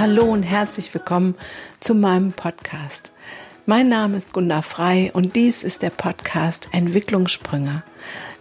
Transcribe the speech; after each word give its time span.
Hallo 0.00 0.24
und 0.24 0.44
herzlich 0.44 0.94
willkommen 0.94 1.34
zu 1.78 1.94
meinem 1.94 2.32
Podcast. 2.32 3.12
Mein 3.66 3.90
Name 3.90 4.16
ist 4.16 4.32
Gunda 4.32 4.62
Frei 4.62 5.10
und 5.12 5.36
dies 5.36 5.62
ist 5.62 5.82
der 5.82 5.90
Podcast 5.90 6.70
Entwicklungssprünge. 6.72 7.82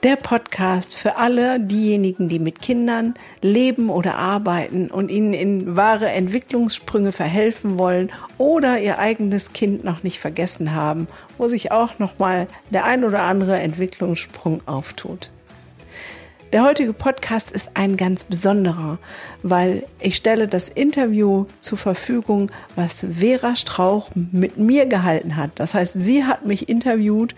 Der 0.03 0.15
Podcast 0.15 0.95
für 0.95 1.17
alle 1.17 1.59
diejenigen, 1.59 2.29
die 2.29 2.39
mit 2.39 2.61
Kindern 2.61 3.15
leben 3.41 3.89
oder 3.89 4.15
arbeiten 4.15 4.89
und 4.89 5.11
ihnen 5.11 5.33
in 5.33 5.75
wahre 5.75 6.07
Entwicklungssprünge 6.07 7.11
verhelfen 7.11 7.77
wollen 7.77 8.09
oder 8.37 8.79
ihr 8.79 8.97
eigenes 8.97 9.51
Kind 9.51 9.83
noch 9.83 10.01
nicht 10.01 10.19
vergessen 10.19 10.73
haben, 10.73 11.09
wo 11.37 11.49
sich 11.49 11.73
auch 11.73 11.99
noch 11.99 12.19
mal 12.19 12.47
der 12.69 12.85
ein 12.85 13.03
oder 13.03 13.23
andere 13.23 13.59
Entwicklungssprung 13.59 14.61
auftut. 14.65 15.29
Der 16.51 16.63
heutige 16.63 16.93
Podcast 16.93 17.51
ist 17.51 17.69
ein 17.75 17.95
ganz 17.95 18.23
besonderer, 18.23 18.97
weil 19.43 19.85
ich 19.99 20.15
stelle 20.15 20.47
das 20.47 20.67
Interview 20.67 21.45
zur 21.61 21.77
Verfügung, 21.77 22.51
was 22.75 23.05
Vera 23.19 23.55
Strauch 23.55 24.09
mit 24.15 24.57
mir 24.57 24.87
gehalten 24.87 25.35
hat. 25.35 25.51
Das 25.55 25.75
heißt, 25.75 25.93
sie 25.93 26.23
hat 26.23 26.47
mich 26.47 26.67
interviewt 26.67 27.35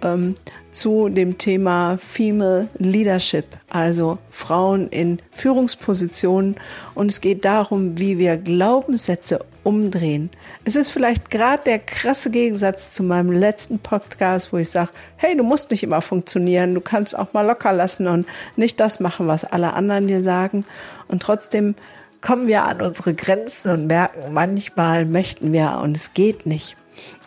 ähm, 0.00 0.34
zu 0.72 1.08
dem 1.08 1.38
Thema 1.38 1.96
Female 1.98 2.68
Leadership, 2.78 3.44
also 3.70 4.18
Frauen 4.30 4.88
in 4.88 5.18
Führungspositionen. 5.30 6.56
Und 6.94 7.10
es 7.10 7.20
geht 7.20 7.44
darum, 7.44 7.98
wie 7.98 8.18
wir 8.18 8.36
Glaubenssätze 8.36 9.44
umdrehen. 9.62 10.30
Es 10.64 10.74
ist 10.74 10.90
vielleicht 10.90 11.30
gerade 11.30 11.62
der 11.64 11.78
krasse 11.78 12.30
Gegensatz 12.30 12.90
zu 12.90 13.02
meinem 13.02 13.30
letzten 13.30 13.78
Podcast, 13.78 14.52
wo 14.52 14.56
ich 14.56 14.70
sage, 14.70 14.90
hey, 15.16 15.36
du 15.36 15.44
musst 15.44 15.70
nicht 15.70 15.82
immer 15.82 16.00
funktionieren, 16.00 16.74
du 16.74 16.80
kannst 16.80 17.16
auch 17.16 17.32
mal 17.32 17.46
locker 17.46 17.72
lassen 17.72 18.08
und 18.08 18.26
nicht 18.56 18.80
das 18.80 18.98
machen, 18.98 19.28
was 19.28 19.44
alle 19.44 19.74
anderen 19.74 20.08
dir 20.08 20.22
sagen. 20.22 20.64
Und 21.08 21.22
trotzdem 21.22 21.74
kommen 22.22 22.46
wir 22.46 22.64
an 22.64 22.80
unsere 22.80 23.12
Grenzen 23.12 23.70
und 23.70 23.86
merken, 23.86 24.32
manchmal 24.32 25.04
möchten 25.04 25.52
wir 25.52 25.80
und 25.82 25.96
es 25.96 26.14
geht 26.14 26.46
nicht. 26.46 26.76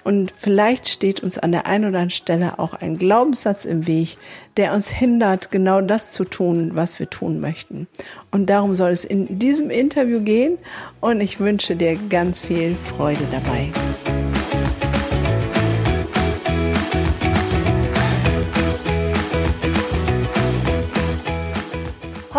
Und 0.04 0.32
vielleicht 0.36 0.88
steht 0.88 1.22
uns 1.22 1.40
an 1.40 1.52
der 1.52 1.66
einen 1.66 1.86
oder 1.86 1.98
anderen 1.98 2.10
Stelle 2.12 2.60
auch 2.60 2.76
ein 2.76 2.98
Glaubenssatz 2.98 3.66
im 3.66 3.88
Weg, 3.88 4.18
der 4.58 4.74
uns 4.74 4.90
hindert, 4.90 5.52
genau 5.52 5.82
das 5.82 6.14
zu 6.14 6.24
tun, 6.24 6.72
was 6.76 7.00
wir 7.00 7.10
tun 7.10 7.40
möchten. 7.40 7.88
Und 8.32 8.50
darum 8.50 8.76
soll 8.76 8.92
es 8.92 9.04
in 9.04 9.40
diesem 9.40 9.72
Interview 9.72 10.22
gehen 10.22 10.60
und 11.02 11.22
ich 11.22 11.40
wünsche 11.40 11.76
dir 11.76 11.98
ganz 12.10 12.40
viel 12.40 12.76
Freude 12.76 13.26
dabei. 13.32 13.72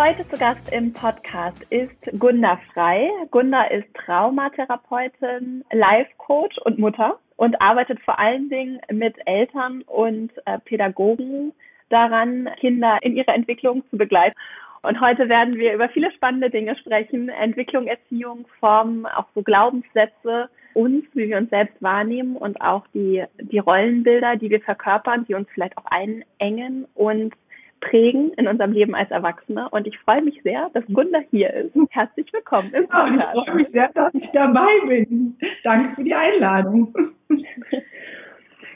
Heute 0.06 0.28
zu 0.28 0.38
Gast 0.38 0.72
im 0.72 0.92
Podcast 0.92 1.66
ist 1.70 2.20
Gunda 2.20 2.60
Frei. 2.72 3.10
Gunda 3.32 3.64
ist 3.64 3.92
Traumatherapeutin, 3.94 5.64
Life-Coach 5.72 6.58
und 6.58 6.78
Mutter 6.78 7.18
und 7.34 7.60
arbeitet 7.60 7.98
vor 8.02 8.16
allen 8.16 8.48
Dingen 8.48 8.78
mit 8.92 9.16
Eltern 9.26 9.82
und 9.82 10.30
äh, 10.44 10.60
Pädagogen 10.60 11.52
daran, 11.88 12.48
Kinder 12.60 13.00
in 13.02 13.16
ihrer 13.16 13.34
Entwicklung 13.34 13.82
zu 13.90 13.96
begleiten. 13.96 14.36
Und 14.82 15.00
heute 15.00 15.28
werden 15.28 15.56
wir 15.56 15.74
über 15.74 15.88
viele 15.88 16.12
spannende 16.12 16.50
Dinge 16.50 16.76
sprechen. 16.76 17.28
Entwicklung, 17.28 17.88
Erziehung, 17.88 18.46
Formen, 18.60 19.06
auch 19.06 19.26
so 19.34 19.42
Glaubenssätze, 19.42 20.48
uns, 20.74 21.04
wie 21.14 21.28
wir 21.28 21.38
uns 21.38 21.50
selbst 21.50 21.82
wahrnehmen 21.82 22.36
und 22.36 22.60
auch 22.60 22.86
die, 22.94 23.24
die 23.41 23.58
Rollenbilder, 23.58 24.36
die 24.36 24.50
wir 24.50 24.60
verkörpern, 24.60 25.24
die 25.26 25.34
uns 25.34 25.48
vielleicht 25.52 25.76
auch 25.76 25.86
einengen 25.86 26.86
und 26.94 27.34
prägen 27.81 28.32
in 28.34 28.48
unserem 28.48 28.72
Leben 28.72 28.94
als 28.94 29.10
Erwachsene. 29.10 29.69
Und 29.70 29.87
ich 29.87 29.98
freue 29.98 30.22
mich 30.22 30.41
sehr, 30.42 30.70
dass 30.75 30.84
Gunda 30.87 31.20
hier 31.31 31.53
ist. 31.53 31.72
Herzlich 31.91 32.32
willkommen 32.32 32.72
im 32.75 32.88
Podcast. 32.88 33.37
Ich 33.37 33.44
freue 33.44 33.54
mich 33.56 33.69
sehr, 33.72 33.91
dass 33.94 34.14
ich 34.14 34.28
dabei 34.32 34.69
bin. 34.87 35.37
Danke 35.64 35.94
für 35.94 36.04
die 36.04 36.14
Einladung. 36.14 36.94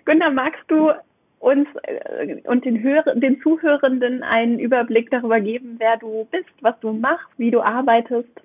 Gunda, 0.04 0.30
magst 0.30 0.64
du 0.68 0.90
uns 1.38 1.66
äh, 1.84 2.36
und 2.44 2.64
den, 2.64 2.82
Hör 2.82 3.02
den 3.14 3.40
Zuhörenden 3.40 4.22
einen 4.22 4.58
Überblick 4.58 5.10
darüber 5.10 5.40
geben, 5.40 5.76
wer 5.78 5.96
du 5.96 6.26
bist, 6.30 6.50
was 6.60 6.78
du 6.80 6.92
machst, 6.92 7.28
wie 7.38 7.50
du 7.50 7.60
arbeitest? 7.60 8.40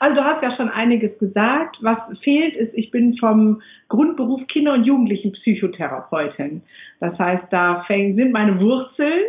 Also 0.00 0.16
du 0.16 0.24
hast 0.24 0.42
ja 0.42 0.54
schon 0.56 0.68
einiges 0.68 1.18
gesagt. 1.18 1.76
Was 1.80 1.98
fehlt 2.22 2.54
ist, 2.54 2.72
ich 2.74 2.90
bin 2.90 3.16
vom 3.16 3.62
Grundberuf 3.88 4.46
Kinder- 4.48 4.74
und 4.74 4.84
Jugendlichenpsychotherapeutin. 4.84 6.62
Das 7.00 7.18
heißt, 7.18 7.44
da 7.50 7.84
sind 7.88 8.32
meine 8.32 8.60
Wurzeln. 8.60 9.24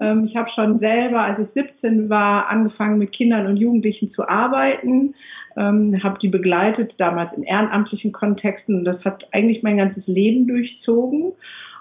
Ähm, 0.00 0.26
ich 0.26 0.36
habe 0.36 0.50
schon 0.54 0.78
selber, 0.78 1.20
als 1.20 1.38
ich 1.38 1.48
17 1.54 2.08
war, 2.08 2.48
angefangen 2.48 2.98
mit 2.98 3.12
Kindern 3.12 3.46
und 3.46 3.56
Jugendlichen 3.56 4.12
zu 4.12 4.28
arbeiten. 4.28 5.14
Ähm, 5.56 6.02
habe 6.02 6.18
die 6.20 6.28
begleitet, 6.28 6.94
damals 6.98 7.32
in 7.36 7.42
ehrenamtlichen 7.42 8.12
Kontexten. 8.12 8.84
Das 8.84 9.04
hat 9.04 9.26
eigentlich 9.32 9.62
mein 9.62 9.76
ganzes 9.76 10.06
Leben 10.06 10.46
durchzogen. 10.46 11.32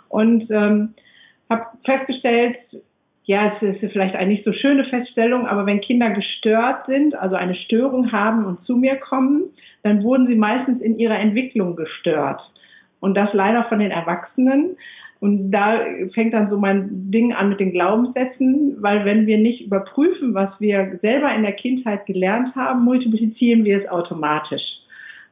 Und 0.10 0.50
ähm, 0.52 0.94
habe 1.50 1.66
festgestellt, 1.86 2.58
ja, 3.26 3.54
es 3.62 3.82
ist 3.82 3.92
vielleicht 3.92 4.16
eine 4.16 4.32
nicht 4.32 4.44
so 4.44 4.52
schöne 4.52 4.84
Feststellung, 4.86 5.48
aber 5.48 5.66
wenn 5.66 5.82
Kinder 5.82 6.10
gestört 6.10 6.88
sind, 6.88 7.16
also 7.16 7.36
eine 7.36 7.56
Störung 7.56 8.12
haben 8.12 8.46
und 8.46 8.66
zu 8.66 8.76
mir 8.76 8.96
kommen, 8.96 9.44
dann 9.84 10.04
wurden 10.04 10.28
sie 10.28 10.36
meistens 10.36 10.82
in 10.82 10.98
ihrer 10.98 11.20
Entwicklung 11.20 11.76
gestört. 11.76 12.42
Und 13.00 13.16
das 13.16 13.34
leider 13.34 13.64
von 13.66 13.80
den 13.80 13.92
Erwachsenen. 13.92 14.78
Und 15.20 15.52
da 15.52 15.82
fängt 16.14 16.34
dann 16.34 16.50
so 16.50 16.58
mein 16.58 17.12
Ding 17.12 17.32
an 17.32 17.50
mit 17.50 17.60
den 17.60 17.72
Glaubenssätzen, 17.72 18.78
weil 18.82 19.06
wenn 19.06 19.28
wir 19.28 19.38
nicht 19.38 19.62
überprüfen, 19.62 20.34
was 20.34 20.50
wir 20.60 20.98
selber 21.02 21.34
in 21.34 21.44
der 21.44 21.54
Kindheit 21.54 22.08
gelernt 22.08 22.56
haben, 22.56 22.84
multiplizieren 22.84 23.64
wir 23.64 23.84
es 23.84 23.90
automatisch. 23.90 24.81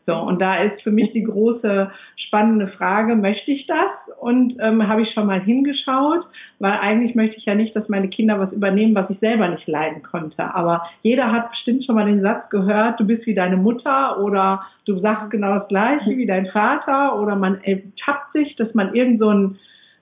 So, 0.09 0.15
und 0.15 0.41
da 0.41 0.63
ist 0.63 0.81
für 0.81 0.89
mich 0.89 1.11
die 1.11 1.21
große 1.21 1.91
spannende 2.15 2.67
Frage, 2.67 3.15
möchte 3.15 3.51
ich 3.51 3.67
das? 3.67 4.17
Und 4.19 4.57
ähm, 4.59 4.87
habe 4.87 5.03
ich 5.03 5.13
schon 5.13 5.27
mal 5.27 5.39
hingeschaut, 5.39 6.25
weil 6.57 6.71
eigentlich 6.71 7.13
möchte 7.13 7.37
ich 7.37 7.45
ja 7.45 7.53
nicht, 7.53 7.75
dass 7.75 7.87
meine 7.89 8.07
Kinder 8.07 8.39
was 8.39 8.51
übernehmen, 8.51 8.95
was 8.95 9.07
ich 9.11 9.19
selber 9.19 9.47
nicht 9.47 9.67
leiden 9.67 10.01
konnte. 10.01 10.55
Aber 10.55 10.81
jeder 11.03 11.31
hat 11.31 11.51
bestimmt 11.51 11.85
schon 11.85 11.93
mal 11.93 12.07
den 12.07 12.23
Satz 12.23 12.49
gehört, 12.49 12.99
du 12.99 13.05
bist 13.05 13.27
wie 13.27 13.35
deine 13.35 13.57
Mutter 13.57 14.19
oder 14.19 14.63
du 14.85 14.97
sagst 14.97 15.29
genau 15.29 15.59
das 15.59 15.67
gleiche 15.67 16.17
wie 16.17 16.25
dein 16.25 16.47
Vater 16.47 17.19
oder 17.19 17.35
man 17.35 17.61
ertappt 17.61 18.33
sich, 18.33 18.55
dass 18.55 18.73
man 18.73 18.95
irgend 18.95 19.19
so 19.19 19.29
einen, 19.29 19.59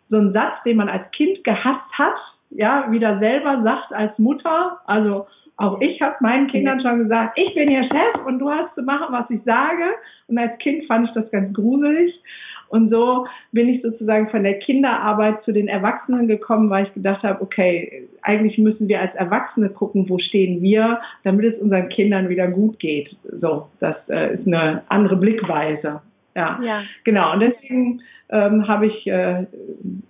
so 0.09 0.15
einen 0.15 0.31
Satz, 0.31 0.63
den 0.63 0.77
man 0.77 0.87
als 0.87 1.11
Kind 1.11 1.43
gehasst 1.43 1.91
hat, 1.97 2.15
ja, 2.51 2.89
wieder 2.91 3.19
selber 3.19 3.61
sagt 3.61 3.91
als 3.91 4.17
Mutter. 4.17 4.79
Also 4.85 5.27
auch 5.57 5.81
ich 5.81 6.01
habe 6.01 6.15
meinen 6.21 6.47
Kindern 6.47 6.81
schon 6.81 6.99
gesagt, 6.99 7.37
ich 7.37 7.53
bin 7.55 7.69
ihr 7.69 7.83
Chef 7.83 8.25
und 8.25 8.39
du 8.39 8.49
hast 8.49 8.73
zu 8.75 8.83
machen, 8.83 9.07
was 9.09 9.29
ich 9.29 9.41
sage. 9.43 9.83
Und 10.27 10.37
als 10.37 10.57
Kind 10.59 10.85
fand 10.85 11.07
ich 11.07 11.13
das 11.13 11.29
ganz 11.31 11.53
gruselig. 11.53 12.13
Und 12.69 12.89
so 12.89 13.25
bin 13.51 13.69
ich 13.69 13.81
sozusagen 13.81 14.29
von 14.29 14.43
der 14.43 14.59
Kinderarbeit 14.59 15.43
zu 15.43 15.53
den 15.53 15.67
Erwachsenen 15.67 16.27
gekommen, 16.27 16.69
weil 16.69 16.85
ich 16.85 16.93
gedacht 16.93 17.23
habe, 17.23 17.41
okay, 17.41 18.07
eigentlich 18.21 18.57
müssen 18.57 18.87
wir 18.87 19.01
als 19.01 19.15
Erwachsene 19.15 19.69
gucken, 19.69 20.09
wo 20.09 20.19
stehen 20.19 20.61
wir, 20.61 20.99
damit 21.23 21.45
es 21.45 21.61
unseren 21.61 21.89
Kindern 21.89 22.29
wieder 22.29 22.47
gut 22.47 22.77
geht. 22.79 23.15
So, 23.23 23.67
das 23.79 23.95
äh, 24.09 24.35
ist 24.35 24.45
eine 24.45 24.83
andere 24.89 25.15
Blickweise. 25.15 26.01
Ja, 26.37 26.59
ja. 26.63 26.83
genau. 27.03 27.33
Und 27.33 27.39
deswegen 27.39 28.01
ähm, 28.29 28.67
habe 28.67 28.85
ich 28.85 29.07
äh, 29.07 29.47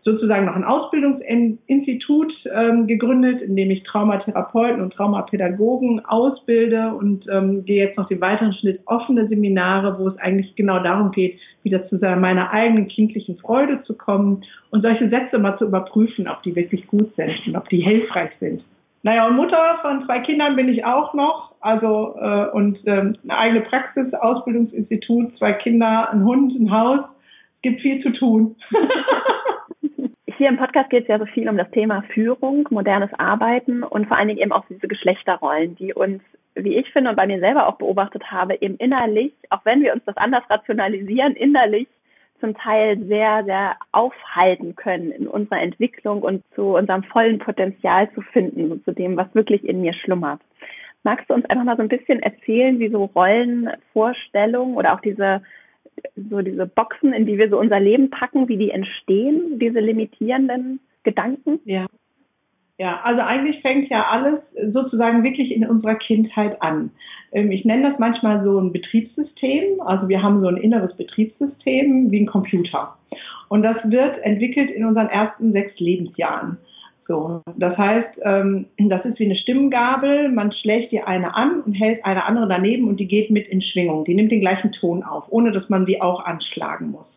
sozusagen 0.03 0.45
noch 0.45 0.55
ein 0.55 0.65
Ausbildungsinstitut 0.65 2.33
ähm, 2.53 2.85
gegründet, 2.85 3.41
in 3.41 3.55
dem 3.55 3.71
ich 3.71 3.83
Traumatherapeuten 3.83 4.81
und 4.81 4.93
Traumapädagogen 4.93 6.03
ausbilde 6.03 6.93
und 6.93 7.25
ähm, 7.31 7.63
gehe 7.63 7.85
jetzt 7.85 7.97
noch 7.97 8.09
den 8.09 8.19
weiteren 8.19 8.53
Schritt 8.53 8.81
offene 8.87 9.27
Seminare, 9.29 9.97
wo 9.99 10.09
es 10.09 10.17
eigentlich 10.17 10.53
genau 10.55 10.83
darum 10.83 11.11
geht, 11.11 11.39
wieder 11.63 11.87
zu 11.87 11.95
meiner 11.95 12.51
eigenen 12.51 12.89
kindlichen 12.89 13.37
Freude 13.37 13.81
zu 13.83 13.93
kommen 13.93 14.43
und 14.69 14.81
solche 14.81 15.07
Sätze 15.07 15.37
mal 15.37 15.57
zu 15.57 15.65
überprüfen, 15.65 16.27
ob 16.27 16.43
die 16.43 16.55
wirklich 16.57 16.87
gut 16.87 17.15
sind 17.15 17.47
und 17.47 17.55
ob 17.55 17.69
die 17.69 17.81
hilfreich 17.81 18.31
sind. 18.41 18.63
Naja, 19.03 19.27
und 19.27 19.35
Mutter 19.35 19.79
von 19.81 20.05
zwei 20.05 20.19
Kindern 20.19 20.55
bin 20.55 20.69
ich 20.69 20.85
auch 20.85 21.13
noch. 21.13 21.55
Also 21.61 22.15
äh, 22.19 22.49
und 22.51 22.79
ähm, 22.85 23.17
eine 23.23 23.37
eigene 23.37 23.61
Praxis, 23.61 24.13
Ausbildungsinstitut, 24.13 25.37
zwei 25.37 25.53
Kinder, 25.53 26.09
ein 26.11 26.23
Hund, 26.23 26.53
ein 26.59 26.71
Haus. 26.71 27.01
Es 27.55 27.61
gibt 27.61 27.81
viel 27.81 28.01
zu 28.01 28.11
tun. 28.11 28.55
Hier 30.37 30.49
im 30.49 30.57
Podcast 30.57 30.91
geht 30.91 31.03
es 31.03 31.07
ja 31.07 31.17
so 31.17 31.25
viel 31.25 31.49
um 31.49 31.57
das 31.57 31.71
Thema 31.71 32.03
Führung, 32.13 32.67
modernes 32.69 33.09
Arbeiten 33.17 33.81
und 33.81 34.07
vor 34.07 34.17
allen 34.17 34.27
Dingen 34.27 34.39
eben 34.39 34.51
auch 34.51 34.65
diese 34.69 34.87
Geschlechterrollen, 34.87 35.75
die 35.75 35.95
uns, 35.95 36.21
wie 36.53 36.75
ich 36.75 36.87
finde 36.91 37.09
und 37.09 37.15
bei 37.15 37.25
mir 37.25 37.39
selber 37.39 37.67
auch 37.67 37.77
beobachtet 37.77 38.29
habe, 38.29 38.55
eben 38.61 38.75
innerlich, 38.75 39.33
auch 39.49 39.61
wenn 39.63 39.81
wir 39.81 39.93
uns 39.93 40.03
das 40.05 40.15
anders 40.15 40.43
rationalisieren, 40.47 41.33
innerlich 41.33 41.87
zum 42.39 42.55
Teil 42.55 42.97
sehr, 43.05 43.43
sehr 43.45 43.75
aufhalten 43.91 44.75
können 44.75 45.11
in 45.11 45.27
unserer 45.27 45.61
Entwicklung 45.61 46.21
und 46.21 46.43
zu 46.55 46.75
unserem 46.75 47.03
vollen 47.03 47.39
Potenzial 47.39 48.11
zu 48.13 48.21
finden 48.21 48.71
und 48.71 48.85
zu 48.85 48.91
dem, 48.91 49.17
was 49.17 49.33
wirklich 49.33 49.63
in 49.63 49.81
mir 49.81 49.93
schlummert. 49.93 50.41
Magst 51.03 51.29
du 51.29 51.33
uns 51.33 51.45
einfach 51.45 51.63
mal 51.63 51.77
so 51.77 51.83
ein 51.83 51.89
bisschen 51.89 52.21
erzählen, 52.21 52.79
wie 52.79 52.89
so 52.89 53.05
Rollenvorstellungen 53.05 54.75
oder 54.75 54.93
auch 54.93 55.01
diese 55.01 55.41
so 56.29 56.41
diese 56.41 56.67
Boxen, 56.67 57.13
in 57.13 57.25
die 57.25 57.37
wir 57.37 57.49
so 57.49 57.59
unser 57.59 57.79
Leben 57.79 58.09
packen, 58.09 58.47
wie 58.47 58.57
die 58.57 58.71
entstehen, 58.71 59.59
diese 59.59 59.79
limitierenden 59.79 60.79
Gedanken? 61.03 61.59
Ja. 61.65 61.87
Ja, 62.79 63.01
also 63.03 63.21
eigentlich 63.21 63.61
fängt 63.61 63.89
ja 63.89 64.05
alles 64.07 64.39
sozusagen 64.71 65.23
wirklich 65.23 65.51
in 65.51 65.67
unserer 65.67 65.95
Kindheit 65.95 66.61
an. 66.61 66.91
Ähm, 67.31 67.51
ich 67.51 67.65
nenne 67.65 67.89
das 67.89 67.99
manchmal 67.99 68.43
so 68.43 68.59
ein 68.59 68.71
Betriebssystem. 68.71 69.81
Also 69.81 70.07
wir 70.07 70.21
haben 70.21 70.41
so 70.41 70.47
ein 70.47 70.57
inneres 70.57 70.95
Betriebssystem 70.95 72.11
wie 72.11 72.19
ein 72.19 72.27
Computer. 72.27 72.95
Und 73.49 73.63
das 73.63 73.77
wird 73.85 74.19
entwickelt 74.23 74.69
in 74.69 74.85
unseren 74.85 75.07
ersten 75.07 75.53
sechs 75.53 75.79
Lebensjahren. 75.79 76.57
So, 77.07 77.41
das 77.55 77.77
heißt, 77.77 78.19
ähm, 78.23 78.65
das 78.77 79.05
ist 79.05 79.17
wie 79.17 79.25
eine 79.25 79.37
Stimmgabel. 79.37 80.29
Man 80.29 80.51
schlägt 80.51 80.91
die 80.91 81.01
eine 81.01 81.35
an 81.35 81.61
und 81.61 81.73
hält 81.73 82.05
eine 82.05 82.25
andere 82.25 82.47
daneben 82.47 82.87
und 82.87 82.99
die 82.99 83.07
geht 83.07 83.31
mit 83.31 83.47
in 83.47 83.61
Schwingung. 83.61 84.03
Die 84.03 84.13
nimmt 84.13 84.31
den 84.31 84.41
gleichen 84.41 84.73
Ton 84.73 85.03
auf, 85.03 85.23
ohne 85.29 85.51
dass 85.51 85.67
man 85.69 85.85
die 85.85 86.01
auch 86.01 86.23
anschlagen 86.25 86.91
muss. 86.91 87.16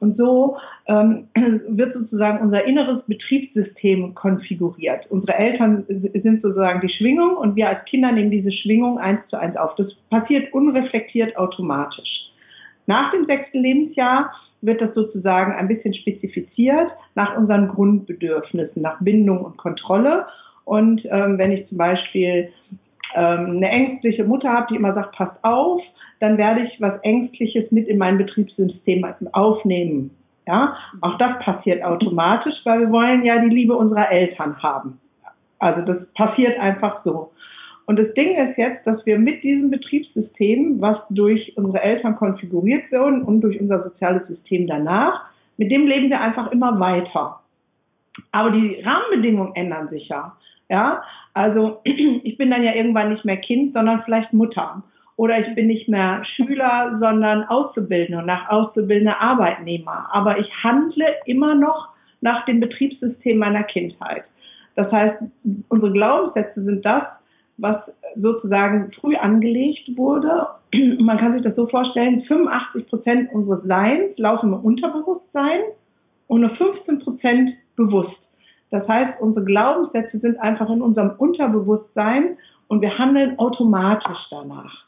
Und 0.00 0.16
so 0.16 0.56
ähm, 0.86 1.28
wird 1.68 1.94
sozusagen 1.94 2.40
unser 2.40 2.64
inneres 2.64 3.02
Betriebssystem 3.06 4.14
konfiguriert. 4.14 5.06
Unsere 5.10 5.34
Eltern 5.34 5.84
sind 5.88 6.42
sozusagen 6.42 6.80
die 6.80 6.92
Schwingung 6.92 7.36
und 7.36 7.56
wir 7.56 7.68
als 7.68 7.84
Kinder 7.86 8.12
nehmen 8.12 8.30
diese 8.30 8.52
Schwingung 8.52 8.98
eins 8.98 9.20
zu 9.28 9.36
eins 9.38 9.56
auf. 9.56 9.74
Das 9.76 9.88
passiert 10.10 10.52
unreflektiert 10.52 11.36
automatisch. 11.36 12.08
Nach 12.86 13.10
dem 13.12 13.26
sechsten 13.26 13.60
Lebensjahr 13.60 14.32
wird 14.60 14.80
das 14.80 14.94
sozusagen 14.94 15.52
ein 15.52 15.68
bisschen 15.68 15.94
spezifiziert 15.94 16.90
nach 17.14 17.36
unseren 17.36 17.68
Grundbedürfnissen, 17.68 18.82
nach 18.82 19.00
Bindung 19.00 19.44
und 19.44 19.56
Kontrolle. 19.56 20.26
Und 20.64 21.04
ähm, 21.10 21.38
wenn 21.38 21.52
ich 21.52 21.68
zum 21.68 21.78
Beispiel 21.78 22.50
ähm, 23.14 23.56
eine 23.56 23.68
ängstliche 23.68 24.24
Mutter 24.24 24.52
habe, 24.52 24.66
die 24.70 24.76
immer 24.76 24.94
sagt, 24.94 25.16
passt 25.16 25.42
auf, 25.42 25.82
dann 26.20 26.38
werde 26.38 26.62
ich 26.62 26.80
was 26.80 27.00
Ängstliches 27.02 27.70
mit 27.70 27.88
in 27.88 27.98
mein 27.98 28.18
Betriebssystem 28.18 29.06
aufnehmen. 29.32 30.10
Ja, 30.46 30.76
auch 31.02 31.18
das 31.18 31.38
passiert 31.40 31.84
automatisch, 31.84 32.54
weil 32.64 32.80
wir 32.80 32.90
wollen 32.90 33.24
ja 33.24 33.38
die 33.38 33.54
Liebe 33.54 33.76
unserer 33.76 34.10
Eltern 34.10 34.62
haben. 34.62 34.98
Also 35.58 35.82
das 35.82 36.06
passiert 36.14 36.58
einfach 36.58 37.04
so. 37.04 37.32
Und 37.84 37.98
das 37.98 38.12
Ding 38.14 38.36
ist 38.36 38.56
jetzt, 38.58 38.86
dass 38.86 39.04
wir 39.06 39.18
mit 39.18 39.42
diesem 39.42 39.70
Betriebssystem, 39.70 40.80
was 40.80 40.98
durch 41.10 41.56
unsere 41.56 41.82
Eltern 41.82 42.16
konfiguriert 42.16 42.90
wird 42.90 43.22
und 43.26 43.40
durch 43.40 43.60
unser 43.60 43.82
soziales 43.82 44.26
System 44.26 44.66
danach, 44.66 45.24
mit 45.56 45.70
dem 45.70 45.86
leben 45.86 46.10
wir 46.10 46.20
einfach 46.20 46.52
immer 46.52 46.78
weiter. 46.78 47.40
Aber 48.32 48.50
die 48.50 48.82
Rahmenbedingungen 48.82 49.54
ändern 49.54 49.88
sich 49.88 50.08
ja. 50.08 50.36
Ja, 50.68 51.02
also 51.34 51.80
ich 51.84 52.36
bin 52.36 52.50
dann 52.50 52.62
ja 52.62 52.74
irgendwann 52.74 53.10
nicht 53.10 53.24
mehr 53.24 53.36
Kind, 53.36 53.72
sondern 53.72 54.02
vielleicht 54.04 54.32
Mutter. 54.32 54.82
Oder 55.16 55.40
ich 55.40 55.54
bin 55.54 55.66
nicht 55.66 55.88
mehr 55.88 56.22
Schüler, 56.36 56.96
sondern 57.00 57.44
Auszubildende 57.44 58.18
und 58.18 58.26
nach 58.26 58.48
Auszubildende 58.50 59.18
Arbeitnehmer. 59.18 60.08
Aber 60.12 60.38
ich 60.38 60.48
handle 60.62 61.06
immer 61.26 61.56
noch 61.56 61.88
nach 62.20 62.44
dem 62.44 62.60
Betriebssystem 62.60 63.38
meiner 63.38 63.64
Kindheit. 63.64 64.24
Das 64.76 64.92
heißt, 64.92 65.16
unsere 65.68 65.92
Glaubenssätze 65.92 66.62
sind 66.62 66.86
das, 66.86 67.02
was 67.56 67.76
sozusagen 68.14 68.92
früh 68.92 69.16
angelegt 69.16 69.90
wurde. 69.96 70.46
Man 71.00 71.18
kann 71.18 71.32
sich 71.32 71.42
das 71.42 71.56
so 71.56 71.66
vorstellen, 71.66 72.22
85 72.22 72.86
Prozent 72.86 73.32
unseres 73.32 73.64
Seins 73.64 74.16
laufen 74.18 74.52
im 74.52 74.60
Unterbewusstsein 74.60 75.62
und 76.28 76.42
nur 76.42 76.50
15 76.50 77.00
Prozent 77.00 77.50
bewusst. 77.74 78.27
Das 78.70 78.86
heißt, 78.86 79.20
unsere 79.20 79.44
Glaubenssätze 79.44 80.18
sind 80.18 80.38
einfach 80.40 80.68
in 80.70 80.82
unserem 80.82 81.12
Unterbewusstsein 81.18 82.36
und 82.68 82.82
wir 82.82 82.98
handeln 82.98 83.38
automatisch 83.38 84.18
danach. 84.30 84.84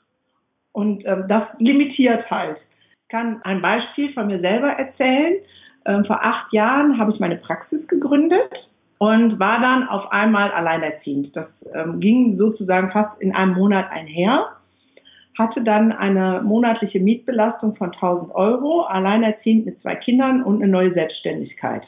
Und 0.73 1.05
ähm, 1.06 1.25
das 1.29 1.44
limitiert 1.59 2.31
halt. 2.31 2.59
Ich 3.03 3.09
kann 3.09 3.41
ein 3.43 3.61
Beispiel 3.61 4.12
von 4.12 4.27
mir 4.27 4.41
selber 4.41 4.69
erzählen. 4.69 5.38
Ähm, 5.87 6.05
vor 6.05 6.23
acht 6.23 6.53
Jahren 6.53 6.99
habe 6.99 7.12
ich 7.12 7.21
meine 7.21 7.37
Praxis 7.37 7.87
gegründet 7.88 8.69
und 8.99 9.41
war 9.41 9.61
dann 9.61 9.88
auf 9.88 10.12
einmal 10.12 10.50
alleinerziehend. 10.53 11.35
Das 11.35 11.49
ähm, 11.75 12.00
ging 12.00 12.37
sozusagen 12.37 12.91
fast 12.91 13.21
in 13.21 13.35
einem 13.35 13.55
Monat 13.55 13.91
einher. 13.91 14.50
Hatte 15.38 15.62
dann 15.62 15.91
eine 15.91 16.43
monatliche 16.43 17.00
Mietbelastung 17.00 17.75
von 17.77 17.93
1000 17.93 18.35
Euro, 18.35 18.82
alleinerziehend 18.82 19.65
mit 19.65 19.81
zwei 19.81 19.97
Kindern 19.97 20.43
und 20.43 20.62
eine 20.62 20.71
neue 20.71 20.93
Selbstständigkeit. 20.93 21.82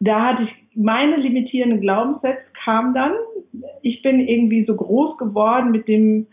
Da 0.00 0.22
hatte 0.22 0.42
ich 0.44 0.66
meine 0.74 1.16
limitierenden 1.16 1.80
Glaubenssätze 1.80 2.44
kam 2.64 2.94
dann. 2.94 3.12
Ich 3.82 4.02
bin 4.02 4.20
irgendwie 4.20 4.64
so 4.64 4.74
groß 4.74 5.16
geworden 5.16 5.70
mit 5.70 5.88
dem 5.88 6.26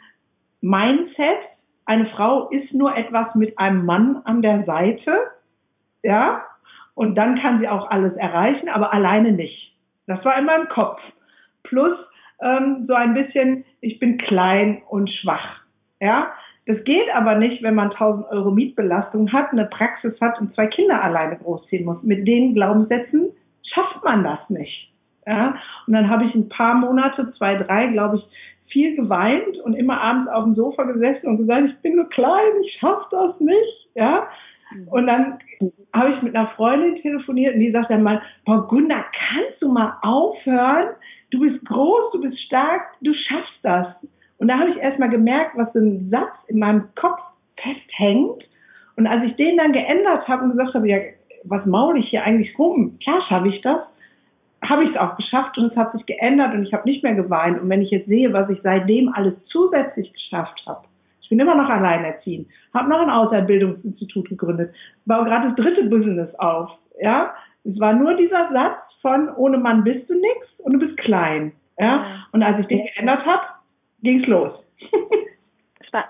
Mindset, 0.62 1.40
eine 1.86 2.06
Frau 2.08 2.50
ist 2.50 2.74
nur 2.74 2.96
etwas 2.96 3.36
mit 3.36 3.58
einem 3.60 3.86
Mann 3.86 4.22
an 4.24 4.42
der 4.42 4.64
Seite, 4.64 5.12
ja, 6.02 6.44
und 6.96 7.16
dann 7.16 7.40
kann 7.40 7.60
sie 7.60 7.68
auch 7.68 7.90
alles 7.90 8.14
erreichen, 8.16 8.70
aber 8.70 8.94
alleine 8.94 9.32
nicht. 9.32 9.76
Das 10.08 10.24
war 10.24 10.38
in 10.38 10.46
meinem 10.46 10.70
Kopf. 10.70 11.02
Plus 11.64 11.98
ähm, 12.42 12.86
so 12.88 12.94
ein 12.94 13.14
bisschen, 13.14 13.66
ich 13.82 14.00
bin 14.00 14.18
klein 14.18 14.82
und 14.90 15.10
schwach. 15.10 15.62
Ja, 16.00 16.32
das 16.66 16.84
geht 16.84 17.10
aber 17.14 17.36
nicht, 17.36 17.64
wenn 17.64 17.76
man 17.76 17.92
1000 17.92 18.28
Euro 18.30 18.52
Mietbelastung 18.52 19.32
hat, 19.32 19.52
eine 19.52 19.66
Praxis 19.66 20.14
hat 20.22 20.40
und 20.40 20.54
zwei 20.54 20.68
Kinder 20.68 21.04
alleine 21.04 21.38
großziehen 21.38 21.86
muss. 21.86 22.04
Mit 22.04 22.28
den 22.28 22.54
Glaubenssätzen 22.54 23.32
schafft 23.74 24.04
man 24.04 24.24
das 24.24 24.40
nicht. 24.50 24.92
Ja, 25.26 25.56
und 25.88 25.94
dann 25.94 26.10
habe 26.10 26.26
ich 26.26 26.36
ein 26.36 26.50
paar 26.50 26.76
Monate, 26.76 27.32
zwei, 27.38 27.56
drei, 27.56 27.88
glaube 27.88 28.18
ich, 28.18 28.24
viel 28.68 28.96
geweint 28.96 29.58
und 29.64 29.74
immer 29.74 30.02
abends 30.02 30.30
auf 30.30 30.44
dem 30.44 30.56
Sofa 30.56 30.84
gesessen 30.84 31.28
und 31.28 31.38
gesagt, 31.38 31.70
ich 31.70 31.78
bin 31.78 31.96
nur 31.96 32.10
klein, 32.10 32.52
ich 32.64 32.78
schaffe 32.80 33.06
das 33.12 33.40
nicht. 33.40 33.88
Ja, 33.96 34.28
Mhm. 34.74 34.88
Und 34.90 35.08
dann 35.08 35.40
habe 35.94 36.14
ich 36.14 36.22
mit 36.22 36.36
einer 36.36 36.50
Freundin 36.50 37.02
telefoniert 37.02 37.56
und 37.56 37.60
die 37.60 37.72
sagt 37.72 37.90
dann 37.90 38.04
mal, 38.04 38.22
Frau 38.46 38.62
Gunda, 38.62 39.04
kannst 39.30 39.62
du 39.62 39.70
mal 39.70 39.98
aufhören? 40.02 40.96
Du 41.32 41.40
bist 41.40 41.64
groß, 41.66 42.12
du 42.14 42.22
bist 42.22 42.40
stark, 42.42 42.82
du 43.02 43.14
schaffst 43.14 43.60
das. 43.64 43.88
Und 44.38 44.48
da 44.48 44.60
habe 44.60 44.72
ich 44.72 44.78
erst 44.78 45.00
mal 45.00 45.10
gemerkt, 45.10 45.52
was 45.56 45.72
so 45.74 45.80
ein 45.80 46.10
Satz 46.10 46.34
in 46.48 46.60
meinem 46.60 46.90
Kopf 46.96 47.20
festhängt. 47.58 48.44
Und 48.96 49.08
als 49.08 49.24
ich 49.24 49.36
den 49.36 49.58
dann 49.58 49.74
geändert 49.74 50.28
habe 50.28 50.44
und 50.44 50.52
gesagt 50.52 50.76
habe, 50.76 50.88
ja, 50.88 50.98
was 51.46 51.66
maul 51.66 51.98
ich 51.98 52.10
hier 52.10 52.24
eigentlich 52.24 52.58
rum? 52.58 52.98
Klar 53.02 53.22
schaffe 53.28 53.50
ich 53.50 53.62
das. 53.62 53.80
Habe 54.64 54.86
ich 54.86 54.92
es 54.92 54.98
auch 54.98 55.18
geschafft 55.18 55.58
und 55.58 55.72
es 55.72 55.78
hat 55.78 55.92
sich 55.92 56.06
geändert 56.06 56.54
und 56.54 56.66
ich 56.66 56.74
habe 56.74 56.88
nicht 56.88 57.04
mehr 57.04 57.16
geweint. 57.16 57.62
Und 57.62 57.70
wenn 57.70 57.82
ich 57.82 57.92
jetzt 57.92 58.08
sehe, 58.08 58.32
was 58.32 58.50
ich 58.50 58.60
seitdem 58.64 59.10
alles 59.10 59.34
zusätzlich 59.46 60.12
geschafft 60.14 60.64
habe, 60.66 60.86
ich 61.22 61.30
bin 61.30 61.40
immer 61.40 61.56
noch 61.56 61.70
alleinerziehend, 61.70 62.48
habe 62.74 62.90
noch 62.90 63.02
ein 63.02 63.10
Ausbildungsinstitut 63.10 64.30
gegründet, 64.30 64.74
baue 65.06 65.26
gerade 65.26 65.50
das 65.50 65.56
dritte 65.58 65.84
Business 65.84 66.34
auf. 66.36 66.72
Ja, 67.02 67.34
es 67.66 67.78
war 67.80 67.94
nur 67.94 68.16
dieser 68.16 68.50
Satz 68.52 68.78
von 69.02 69.30
ohne 69.36 69.58
Mann 69.58 69.84
bist 69.84 70.10
du 70.10 70.14
nix 70.14 70.48
und 70.60 70.74
du 70.74 70.80
bist 70.80 70.98
klein. 70.98 71.52
Ja, 71.78 72.26
und 72.32 72.44
als 72.44 72.60
ich 72.60 72.68
den 72.68 72.86
geändert 72.86 73.26
habe, 73.26 73.44
ging's 74.02 74.28
los. 74.28 74.54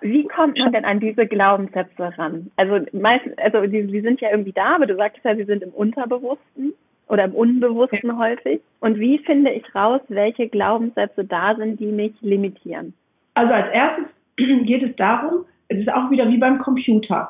Wie 0.02 0.28
kommt 0.28 0.58
man 0.58 0.72
denn 0.72 0.86
an 0.86 1.00
diese 1.00 1.28
Glaubenssätze 1.28 2.18
ran? 2.18 2.52
Also 2.56 2.86
meistens, 2.94 3.38
also 3.38 3.62
die, 3.68 3.86
die 3.88 4.02
sind 4.02 4.22
ja 4.22 4.32
irgendwie 4.32 4.54
da, 4.54 4.76
aber 4.76 4.86
du 4.86 4.96
sagtest 4.96 5.26
ja, 5.26 5.36
sie 5.36 5.44
sind 5.44 5.64
im 5.64 5.72
Unterbewussten 5.72 6.74
oder 7.08 7.26
im 7.26 7.36
Unbewussten 7.36 8.10
ja. 8.10 8.18
häufig. 8.18 8.62
Und 8.80 9.00
wie 9.00 9.18
finde 9.20 9.52
ich 9.52 9.64
raus, 9.76 10.02
welche 10.08 10.48
Glaubenssätze 10.48 11.26
da 11.26 11.56
sind, 11.56 11.80
die 11.80 11.92
mich 11.92 12.14
limitieren? 12.22 12.94
Also 13.34 13.54
als 13.54 13.72
erstes 13.72 14.06
geht 14.66 14.84
es 14.84 14.96
darum, 14.96 15.46
es 15.68 15.80
ist 15.80 15.92
auch 15.92 16.10
wieder 16.12 16.30
wie 16.30 16.38
beim 16.38 16.60
Computer. 16.60 17.30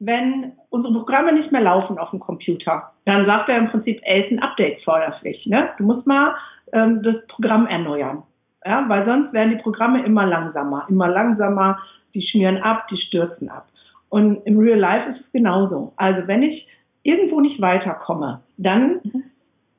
Wenn 0.00 0.52
unsere 0.70 0.92
Programme 0.94 1.32
nicht 1.32 1.52
mehr 1.52 1.60
laufen 1.60 1.98
auf 1.98 2.10
dem 2.10 2.20
Computer, 2.20 2.92
dann 3.04 3.26
sagt 3.26 3.48
er 3.48 3.58
im 3.58 3.68
Prinzip, 3.68 4.00
ey, 4.04 4.22
ist 4.22 4.32
ein 4.32 4.42
Update 4.42 4.82
förderlich. 4.82 5.46
Ne? 5.46 5.70
Du 5.78 5.84
musst 5.84 6.06
mal 6.06 6.34
ähm, 6.72 7.02
das 7.02 7.16
Programm 7.28 7.66
erneuern. 7.66 8.22
Ja? 8.64 8.88
Weil 8.88 9.04
sonst 9.04 9.32
werden 9.32 9.56
die 9.56 9.62
Programme 9.62 10.04
immer 10.04 10.26
langsamer, 10.26 10.86
immer 10.88 11.08
langsamer, 11.08 11.78
die 12.14 12.22
schmieren 12.22 12.58
ab, 12.58 12.86
die 12.90 12.96
stürzen 12.96 13.48
ab. 13.48 13.66
Und 14.08 14.46
im 14.46 14.58
Real 14.58 14.78
Life 14.78 15.10
ist 15.10 15.20
es 15.20 15.32
genauso. 15.32 15.92
Also 15.96 16.26
wenn 16.28 16.42
ich 16.42 16.68
irgendwo 17.02 17.40
nicht 17.40 17.60
weiterkomme, 17.60 18.40
dann 18.56 19.00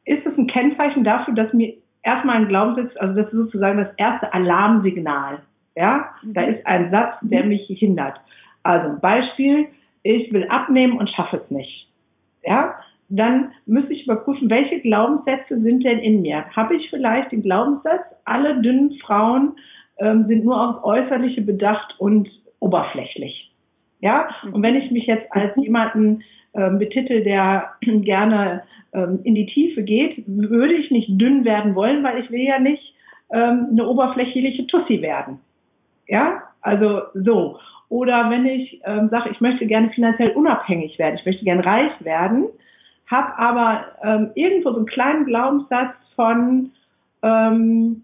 ist 0.06 0.26
es 0.26 0.38
ein 0.38 0.48
Kennzeichen 0.48 1.04
dafür, 1.04 1.34
dass 1.34 1.54
mir 1.54 1.74
erstmal 2.04 2.38
ein 2.38 2.48
Glaubenssatz, 2.48 2.96
also 2.98 3.16
das 3.16 3.28
ist 3.28 3.38
sozusagen 3.38 3.78
das 3.80 3.94
erste 3.98 4.34
Alarmsignal. 4.34 5.40
Ja, 5.76 6.12
da 6.24 6.42
mhm. 6.42 6.54
ist 6.54 6.66
ein 6.66 6.92
Satz, 6.92 7.16
der 7.22 7.44
mhm. 7.44 7.50
mich 7.50 7.68
hindert. 7.68 8.20
Also 8.64 9.00
Beispiel, 9.00 9.68
ich 10.04 10.32
will 10.32 10.48
abnehmen 10.50 10.98
und 10.98 11.10
schaffe 11.10 11.42
es 11.44 11.52
nicht. 11.52 11.90
Ja, 12.44 12.76
dann 13.10 13.52
müsste 13.66 13.94
ich 13.94 14.06
überprüfen, 14.06 14.50
welche 14.50 14.80
Glaubenssätze 14.80 15.60
sind 15.62 15.84
denn 15.84 16.00
in 16.00 16.22
mir? 16.22 16.46
Habe 16.56 16.76
ich 16.76 16.90
vielleicht 16.90 17.32
den 17.32 17.44
Glaubenssatz, 17.44 18.04
alle 18.26 18.62
dünnen 18.62 18.98
Frauen 19.00 19.54
ähm, 20.00 20.26
sind 20.28 20.44
nur 20.44 20.60
aufs 20.60 20.84
Äußerliche 20.84 21.42
bedacht 21.42 21.96
und 22.00 22.30
oberflächlich? 22.60 23.52
Ja, 24.02 24.30
und 24.52 24.62
wenn 24.62 24.76
ich 24.76 24.92
mich 24.92 25.06
jetzt 25.06 25.32
als 25.32 25.56
jemanden 25.56 26.24
ähm, 26.54 26.80
betitel, 26.80 27.24
der 27.24 27.72
gerne 27.82 28.64
ähm, 28.94 29.20
in 29.24 29.36
die 29.36 29.46
Tiefe 29.46 29.84
geht, 29.84 30.24
würde 30.26 30.74
ich 30.74 30.92
nicht 30.92 31.10
dünn 31.10 31.46
werden 31.46 31.76
wollen, 31.76 32.04
weil 32.04 32.24
ich 32.24 32.32
will 32.32 32.42
ja 32.42 32.60
nicht 32.60 32.94
ähm, 33.32 33.68
eine 33.72 33.88
oberflächliche 33.88 34.68
Tussi 34.68 35.02
werden. 35.02 35.40
Ja, 36.08 36.44
also 36.62 37.02
so. 37.14 37.60
Oder 37.90 38.30
wenn 38.30 38.46
ich 38.46 38.82
ähm, 38.86 39.10
sage, 39.10 39.30
ich 39.32 39.42
möchte 39.42 39.68
gerne 39.68 39.90
finanziell 39.92 40.32
unabhängig 40.32 40.98
werden, 40.98 41.18
ich 41.20 41.26
möchte 41.26 41.46
gerne 41.46 41.66
reich 41.66 41.92
werden, 42.04 42.46
habe 43.08 43.38
aber 43.38 43.86
ähm, 44.04 44.32
irgendwo 44.36 44.72
so 44.72 44.78
einen 44.78 44.86
kleinen 44.86 45.26
Glaubenssatz 45.26 45.96
von 46.16 46.72
ähm, 47.22 48.04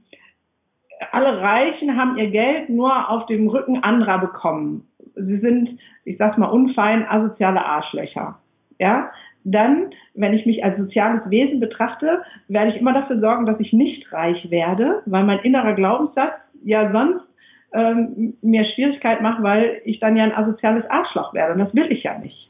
alle 1.11 1.41
Reichen 1.41 1.97
haben 1.97 2.17
ihr 2.17 2.29
Geld 2.29 2.69
nur 2.69 3.09
auf 3.09 3.25
dem 3.25 3.47
Rücken 3.47 3.83
anderer 3.83 4.19
bekommen. 4.19 4.87
Sie 5.15 5.37
sind, 5.39 5.79
ich 6.05 6.17
sag's 6.17 6.37
mal 6.37 6.47
unfein, 6.47 7.07
asoziale 7.07 7.65
Arschlöcher. 7.65 8.37
Ja, 8.79 9.11
dann, 9.43 9.91
wenn 10.13 10.33
ich 10.33 10.45
mich 10.45 10.63
als 10.63 10.77
soziales 10.77 11.27
Wesen 11.29 11.59
betrachte, 11.59 12.21
werde 12.47 12.71
ich 12.71 12.77
immer 12.77 12.93
dafür 12.93 13.19
sorgen, 13.19 13.45
dass 13.45 13.59
ich 13.59 13.73
nicht 13.73 14.11
reich 14.13 14.49
werde, 14.51 15.01
weil 15.05 15.23
mein 15.23 15.39
innerer 15.39 15.73
Glaubenssatz 15.73 16.33
ja 16.63 16.91
sonst 16.91 17.25
ähm, 17.73 18.37
mir 18.41 18.65
Schwierigkeit 18.65 19.21
macht, 19.21 19.41
weil 19.41 19.81
ich 19.85 19.99
dann 19.99 20.15
ja 20.15 20.23
ein 20.23 20.35
asoziales 20.35 20.87
Arschloch 20.89 21.33
werde. 21.33 21.53
Und 21.53 21.59
das 21.59 21.73
will 21.73 21.91
ich 21.91 22.03
ja 22.03 22.17
nicht. 22.17 22.49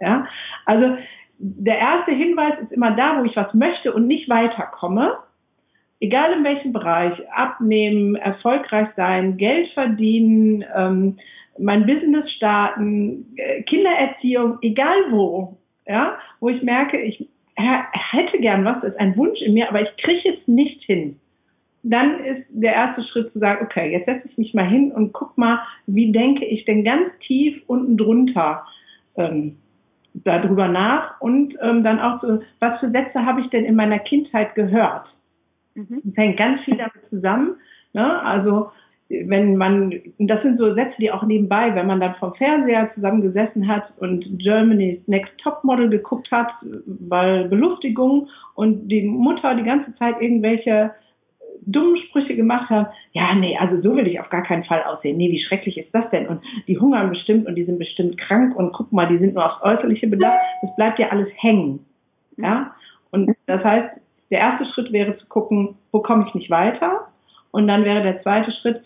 Ja, 0.00 0.26
also 0.64 0.96
der 1.42 1.78
erste 1.78 2.12
Hinweis 2.12 2.52
ist 2.60 2.72
immer 2.72 2.90
da, 2.92 3.18
wo 3.18 3.24
ich 3.24 3.34
was 3.34 3.52
möchte 3.54 3.92
und 3.92 4.06
nicht 4.06 4.28
weiterkomme. 4.28 5.16
Egal 5.98 6.32
in 6.34 6.44
welchem 6.44 6.72
Bereich, 6.72 7.14
abnehmen, 7.32 8.14
erfolgreich 8.14 8.88
sein, 8.96 9.38
Geld 9.38 9.70
verdienen, 9.72 10.64
ähm, 10.74 11.16
mein 11.58 11.86
Business 11.86 12.30
starten, 12.32 13.34
äh, 13.36 13.62
Kindererziehung, 13.62 14.58
egal 14.62 14.96
wo, 15.10 15.56
ja, 15.86 16.18
wo 16.40 16.50
ich 16.50 16.62
merke, 16.62 16.98
ich 16.98 17.26
hätte 17.56 18.38
gern 18.38 18.64
was, 18.64 18.80
das 18.80 18.92
ist 18.92 19.00
ein 19.00 19.16
Wunsch 19.16 19.40
in 19.40 19.54
mir, 19.54 19.68
aber 19.68 19.82
ich 19.82 19.96
kriege 19.98 20.30
es 20.30 20.48
nicht 20.48 20.82
hin. 20.84 21.18
Dann 21.82 22.22
ist 22.24 22.46
der 22.50 22.74
erste 22.74 23.02
Schritt 23.04 23.32
zu 23.32 23.38
sagen, 23.38 23.64
okay, 23.64 23.90
jetzt 23.92 24.06
setze 24.06 24.28
ich 24.28 24.38
mich 24.38 24.54
mal 24.54 24.68
hin 24.68 24.92
und 24.92 25.12
guck 25.12 25.36
mal, 25.38 25.60
wie 25.86 26.12
denke 26.12 26.44
ich 26.44 26.64
denn 26.66 26.84
ganz 26.84 27.08
tief 27.26 27.62
unten 27.66 27.96
drunter 27.96 28.64
ähm, 29.16 29.56
darüber 30.14 30.68
nach 30.68 31.20
und 31.20 31.56
ähm, 31.60 31.84
dann 31.84 32.00
auch 32.00 32.20
so, 32.20 32.40
was 32.58 32.80
für 32.80 32.90
Sätze 32.90 33.24
habe 33.24 33.40
ich 33.40 33.50
denn 33.50 33.64
in 33.64 33.76
meiner 33.76 33.98
Kindheit 33.98 34.54
gehört? 34.54 35.06
Mhm. 35.74 36.00
Das 36.04 36.16
hängt 36.16 36.36
ganz 36.36 36.62
viel 36.62 36.76
damit 36.76 37.08
zusammen. 37.10 37.56
Ne? 37.92 38.22
Also 38.22 38.70
wenn 39.10 39.56
man, 39.56 39.92
das 40.18 40.42
sind 40.42 40.58
so 40.58 40.72
Sätze, 40.74 40.94
die 41.00 41.10
auch 41.10 41.24
nebenbei, 41.24 41.74
wenn 41.74 41.88
man 41.88 42.00
dann 42.00 42.14
vom 42.16 42.32
Fernseher 42.34 42.92
zusammengesessen 42.94 43.66
hat 43.66 43.92
und 43.98 44.24
Germany's 44.38 45.00
Next 45.08 45.36
Top 45.38 45.64
Model 45.64 45.88
geguckt 45.88 46.30
hat, 46.30 46.48
weil 46.86 47.48
Belustigung 47.48 48.28
und 48.54 48.88
die 48.88 49.02
Mutter 49.02 49.56
die 49.56 49.64
ganze 49.64 49.94
Zeit 49.96 50.20
irgendwelche 50.20 50.92
dummen 51.66 51.96
Sprüche 51.96 52.36
gemacht 52.36 52.70
hat, 52.70 52.90
ja, 53.12 53.34
nee, 53.34 53.56
also 53.58 53.80
so 53.80 53.96
will 53.96 54.06
ich 54.06 54.20
auf 54.20 54.30
gar 54.30 54.42
keinen 54.42 54.64
Fall 54.64 54.82
aussehen. 54.82 55.16
Nee, 55.16 55.30
wie 55.30 55.42
schrecklich 55.42 55.76
ist 55.78 55.94
das 55.94 56.08
denn? 56.10 56.26
Und 56.26 56.42
die 56.66 56.78
hungern 56.78 57.10
bestimmt 57.10 57.46
und 57.46 57.54
die 57.54 57.64
sind 57.64 57.78
bestimmt 57.78 58.18
krank 58.18 58.56
und 58.56 58.72
guck 58.72 58.92
mal, 58.92 59.06
die 59.06 59.18
sind 59.18 59.34
nur 59.34 59.44
aufs 59.44 59.62
Äußerliche 59.62 60.06
bedacht. 60.06 60.38
Das 60.62 60.74
bleibt 60.76 60.98
ja 60.98 61.08
alles 61.08 61.28
hängen. 61.36 61.84
Ja? 62.36 62.74
Und 63.10 63.34
das 63.46 63.62
heißt, 63.64 64.00
der 64.30 64.38
erste 64.38 64.64
Schritt 64.66 64.92
wäre 64.92 65.18
zu 65.18 65.26
gucken, 65.26 65.76
wo 65.92 66.00
komme 66.00 66.26
ich 66.28 66.34
nicht 66.34 66.50
weiter? 66.50 67.08
Und 67.50 67.66
dann 67.66 67.84
wäre 67.84 68.02
der 68.02 68.22
zweite 68.22 68.52
Schritt, 68.52 68.82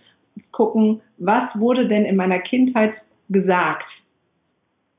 gucken, 0.50 1.00
was 1.18 1.48
wurde 1.54 1.86
denn 1.86 2.04
in 2.04 2.16
meiner 2.16 2.38
Kindheit 2.38 2.94
gesagt. 3.28 3.86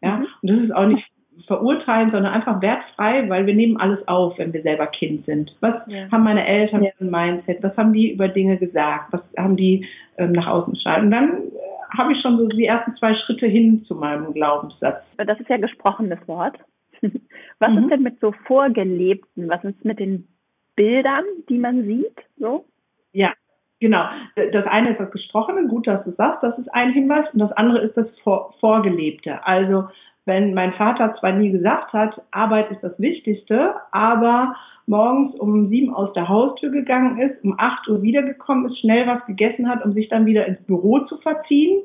Ja, 0.02 0.18
mhm. 0.18 0.28
und 0.42 0.50
das 0.50 0.60
ist 0.60 0.76
auch 0.76 0.86
nicht 0.86 1.06
verurteilen, 1.48 2.12
sondern 2.12 2.34
einfach 2.34 2.62
wertfrei, 2.62 3.30
weil 3.30 3.46
wir 3.46 3.54
nehmen 3.54 3.78
alles 3.78 4.06
auf, 4.08 4.38
wenn 4.38 4.54
wir 4.54 4.62
selber 4.62 4.88
Kind 4.88 5.26
sind. 5.26 5.56
Was 5.60 5.76
ja. 5.88 6.10
haben 6.12 6.24
meine 6.24 6.46
Eltern 6.46 6.84
ja. 6.84 6.92
für 6.98 7.06
ein 7.06 7.12
Mindset? 7.12 7.62
Was 7.62 7.76
haben 7.78 7.94
die 7.94 8.12
über 8.12 8.28
Dinge 8.28 8.58
gesagt? 8.58 9.12
Was 9.12 9.22
haben 9.38 9.56
die 9.56 9.86
ähm, 10.18 10.32
nach 10.32 10.48
außen 10.48 10.74
geschaltet? 10.74 11.06
Und 11.06 11.12
dann 11.12 11.30
äh, 11.30 11.98
habe 11.98 12.14
ich 12.14 12.22
schon 12.22 12.38
so 12.38 12.48
die 12.48 12.66
ersten 12.66 12.96
zwei 12.98 13.14
Schritte 13.16 13.48
hin 13.48 13.84
zu 13.86 13.96
meinem 13.96 14.34
Glaubenssatz. 14.34 15.04
Das 15.18 15.40
ist 15.40 15.50
ja 15.50 15.58
gesprochenes 15.58 16.20
Wort. 16.28 16.58
Was 17.60 17.72
mhm. 17.72 17.78
ist 17.78 17.90
denn 17.92 18.04
mit 18.04 18.20
so 18.20 18.32
vorgelebten? 18.48 19.50
Was 19.50 19.64
ist 19.64 19.84
mit 19.86 20.00
den 20.00 20.28
Bildern, 20.76 21.24
die 21.50 21.58
man 21.58 21.86
sieht? 21.86 22.18
So? 22.38 22.66
Ja, 23.14 23.34
Genau. 23.80 24.06
Das 24.36 24.66
eine 24.68 24.92
ist 24.92 25.00
das 25.00 25.12
Gesprochene, 25.12 25.68
gut, 25.68 25.86
dass 25.86 26.04
du 26.06 26.12
sagst, 26.12 26.42
das 26.44 26.58
ist 26.58 26.74
ein 26.74 26.92
Hinweis. 26.92 27.26
Und 27.34 27.40
das 27.40 27.52
andere 27.52 27.80
ist 27.80 27.98
das 27.98 28.08
Vor 28.24 28.56
Vorgelebte. 28.60 29.46
Also, 29.46 29.90
wenn 30.26 30.54
mein 30.54 30.74
Vater 30.74 31.16
zwar 31.20 31.34
nie 31.34 31.52
gesagt 31.52 31.94
hat, 31.94 32.22
Arbeit 32.32 32.72
ist 32.72 32.82
das 32.82 33.00
Wichtigste, 33.00 33.76
aber 33.92 34.56
morgens 34.88 35.36
um 35.36 35.70
sieben 35.70 35.94
aus 35.94 36.14
der 36.14 36.28
Haustür 36.28 36.72
gegangen 36.72 37.20
ist, 37.20 37.44
um 37.44 37.56
acht 37.58 37.88
Uhr 37.88 38.02
wiedergekommen 38.02 38.68
ist, 38.68 38.80
schnell 38.80 39.08
was 39.08 39.26
gegessen 39.26 39.70
hat, 39.70 39.86
um 39.86 39.94
sich 39.94 40.10
dann 40.10 40.26
wieder 40.26 40.46
ins 40.46 40.62
Büro 40.64 41.00
zu 41.02 41.18
verziehen, 41.18 41.82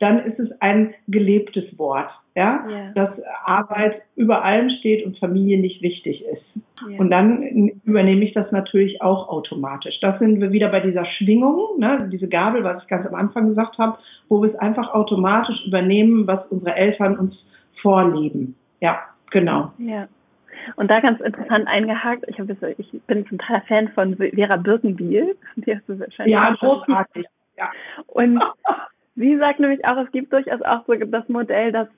dann 0.00 0.20
ist 0.20 0.38
es 0.38 0.48
ein 0.60 0.94
gelebtes 1.08 1.76
Wort, 1.76 2.08
ja, 2.36 2.64
ja. 2.70 2.92
dass 2.94 3.10
Arbeit 3.44 4.02
über 4.14 4.44
allem 4.44 4.70
steht 4.78 5.04
und 5.04 5.18
Familie 5.18 5.58
nicht 5.58 5.82
wichtig 5.82 6.22
ist. 6.24 6.62
Ja. 6.88 6.98
Und 7.00 7.10
dann 7.10 7.42
übernehme 7.84 8.24
ich 8.24 8.32
das 8.32 8.52
natürlich 8.52 9.02
auch 9.02 9.28
automatisch. 9.28 9.98
Das 10.00 10.18
sind 10.20 10.40
wir 10.40 10.52
wieder 10.52 10.68
bei 10.68 10.80
dieser 10.80 11.04
Schwingung, 11.04 11.78
ne, 11.78 12.08
diese 12.12 12.28
Gabel, 12.28 12.62
was 12.62 12.82
ich 12.82 12.88
ganz 12.88 13.06
am 13.06 13.14
Anfang 13.14 13.48
gesagt 13.48 13.78
habe, 13.78 13.98
wo 14.28 14.40
wir 14.40 14.50
es 14.50 14.58
einfach 14.58 14.94
automatisch 14.94 15.66
übernehmen, 15.66 16.28
was 16.28 16.46
unsere 16.50 16.76
Eltern 16.76 17.18
uns 17.18 17.34
vorleben. 17.80 18.56
Ja, 18.80 19.00
genau. 19.30 19.72
Ja. 19.78 20.08
Und 20.76 20.90
da 20.90 21.00
ganz 21.00 21.20
interessant 21.20 21.66
eingehakt, 21.66 22.24
ich, 22.28 22.38
hab, 22.38 22.48
ich 22.78 23.02
bin 23.06 23.24
totaler 23.24 23.62
Fan 23.62 23.88
von 23.88 24.16
Vera 24.16 24.56
Birkenbiel. 24.56 25.36
Die 25.56 25.74
hast 25.74 25.88
du 25.88 25.98
wahrscheinlich 25.98 26.34
ja, 26.34 26.54
großartig. 26.58 27.26
Ja. 27.56 27.70
Und 28.06 28.42
Sie 29.18 29.36
sagt 29.36 29.58
nämlich 29.58 29.84
auch, 29.84 29.96
es 29.96 30.12
gibt 30.12 30.32
durchaus 30.32 30.62
auch 30.62 30.86
so 30.86 30.94
das 30.94 31.28
Modell, 31.28 31.72
dass, 31.72 31.88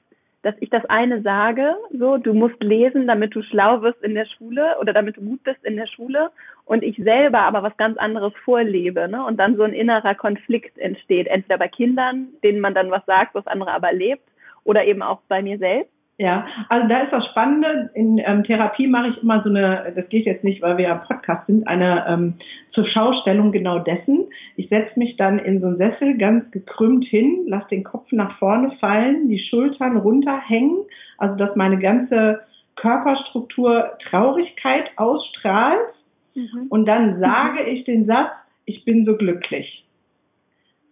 dass 0.41 0.55
ich 0.61 0.71
das 0.71 0.87
eine 0.87 1.21
sage, 1.21 1.77
so, 1.93 2.17
du 2.17 2.33
musst 2.33 2.63
lesen, 2.63 3.07
damit 3.07 3.35
du 3.35 3.43
schlau 3.43 3.83
wirst 3.83 4.03
in 4.03 4.15
der 4.15 4.25
Schule 4.25 4.77
oder 4.81 4.95
damit 4.95 5.19
du 5.19 5.21
gut 5.21 5.45
bist 5.45 5.63
in 5.63 5.77
der 5.77 5.87
Schule 5.87 6.31
und 6.65 6.83
ich 6.83 6.97
selber 6.97 7.41
aber 7.41 7.63
was 7.63 7.77
ganz 7.77 7.99
anderes 7.99 8.33
vorlebe, 8.43 9.07
ne? 9.07 9.23
Und 9.23 9.37
dann 9.37 9.57
so 9.57 9.65
ein 9.65 9.75
innerer 9.75 10.15
Konflikt 10.15 10.79
entsteht, 10.79 11.27
entweder 11.27 11.59
bei 11.59 11.69
Kindern, 11.69 12.29
denen 12.43 12.61
man 12.61 12.73
dann 12.73 12.91
was 12.91 13.05
sagt, 13.05 13.35
was 13.35 13.47
andere 13.47 13.73
aber 13.73 13.93
lebt, 13.93 14.25
oder 14.65 14.85
eben 14.85 15.03
auch 15.03 15.21
bei 15.29 15.43
mir 15.43 15.59
selbst. 15.59 15.93
Ja, 16.21 16.47
also 16.69 16.87
da 16.87 17.01
ist 17.01 17.13
das 17.15 17.25
Spannende. 17.29 17.89
In 17.95 18.19
ähm, 18.19 18.45
Therapie 18.45 18.87
mache 18.87 19.09
ich 19.09 19.23
immer 19.23 19.43
so 19.43 19.49
eine, 19.49 19.91
das 19.97 20.07
geht 20.11 20.27
jetzt 20.27 20.45
nicht, 20.45 20.61
weil 20.61 20.77
wir 20.77 20.85
ja 20.85 20.97
Podcast 20.97 21.47
sind, 21.47 21.67
eine 21.67 22.05
ähm, 22.07 22.35
zur 22.73 22.87
Schaustellung 22.87 23.53
genau 23.53 23.79
dessen. 23.79 24.27
Ich 24.57 24.69
setze 24.69 24.99
mich 24.99 25.17
dann 25.17 25.39
in 25.39 25.63
so 25.63 25.69
einen 25.69 25.79
Sessel 25.79 26.19
ganz 26.19 26.51
gekrümmt 26.51 27.07
hin, 27.07 27.45
lasse 27.47 27.69
den 27.71 27.85
Kopf 27.85 28.13
nach 28.13 28.39
vorne 28.39 28.73
fallen, 28.81 29.31
die 29.31 29.39
Schultern 29.39 29.97
runterhängen, 29.97 30.85
also 31.17 31.37
dass 31.37 31.57
meine 31.57 31.79
ganze 31.79 32.43
Körperstruktur 32.77 33.97
Traurigkeit 34.11 34.91
ausstrahlt. 34.97 35.95
Mhm. 36.35 36.67
Und 36.69 36.85
dann 36.85 37.19
sage 37.19 37.63
ich 37.63 37.85
den 37.85 38.05
Satz, 38.05 38.33
ich 38.67 38.85
bin 38.85 39.07
so 39.07 39.17
glücklich. 39.17 39.87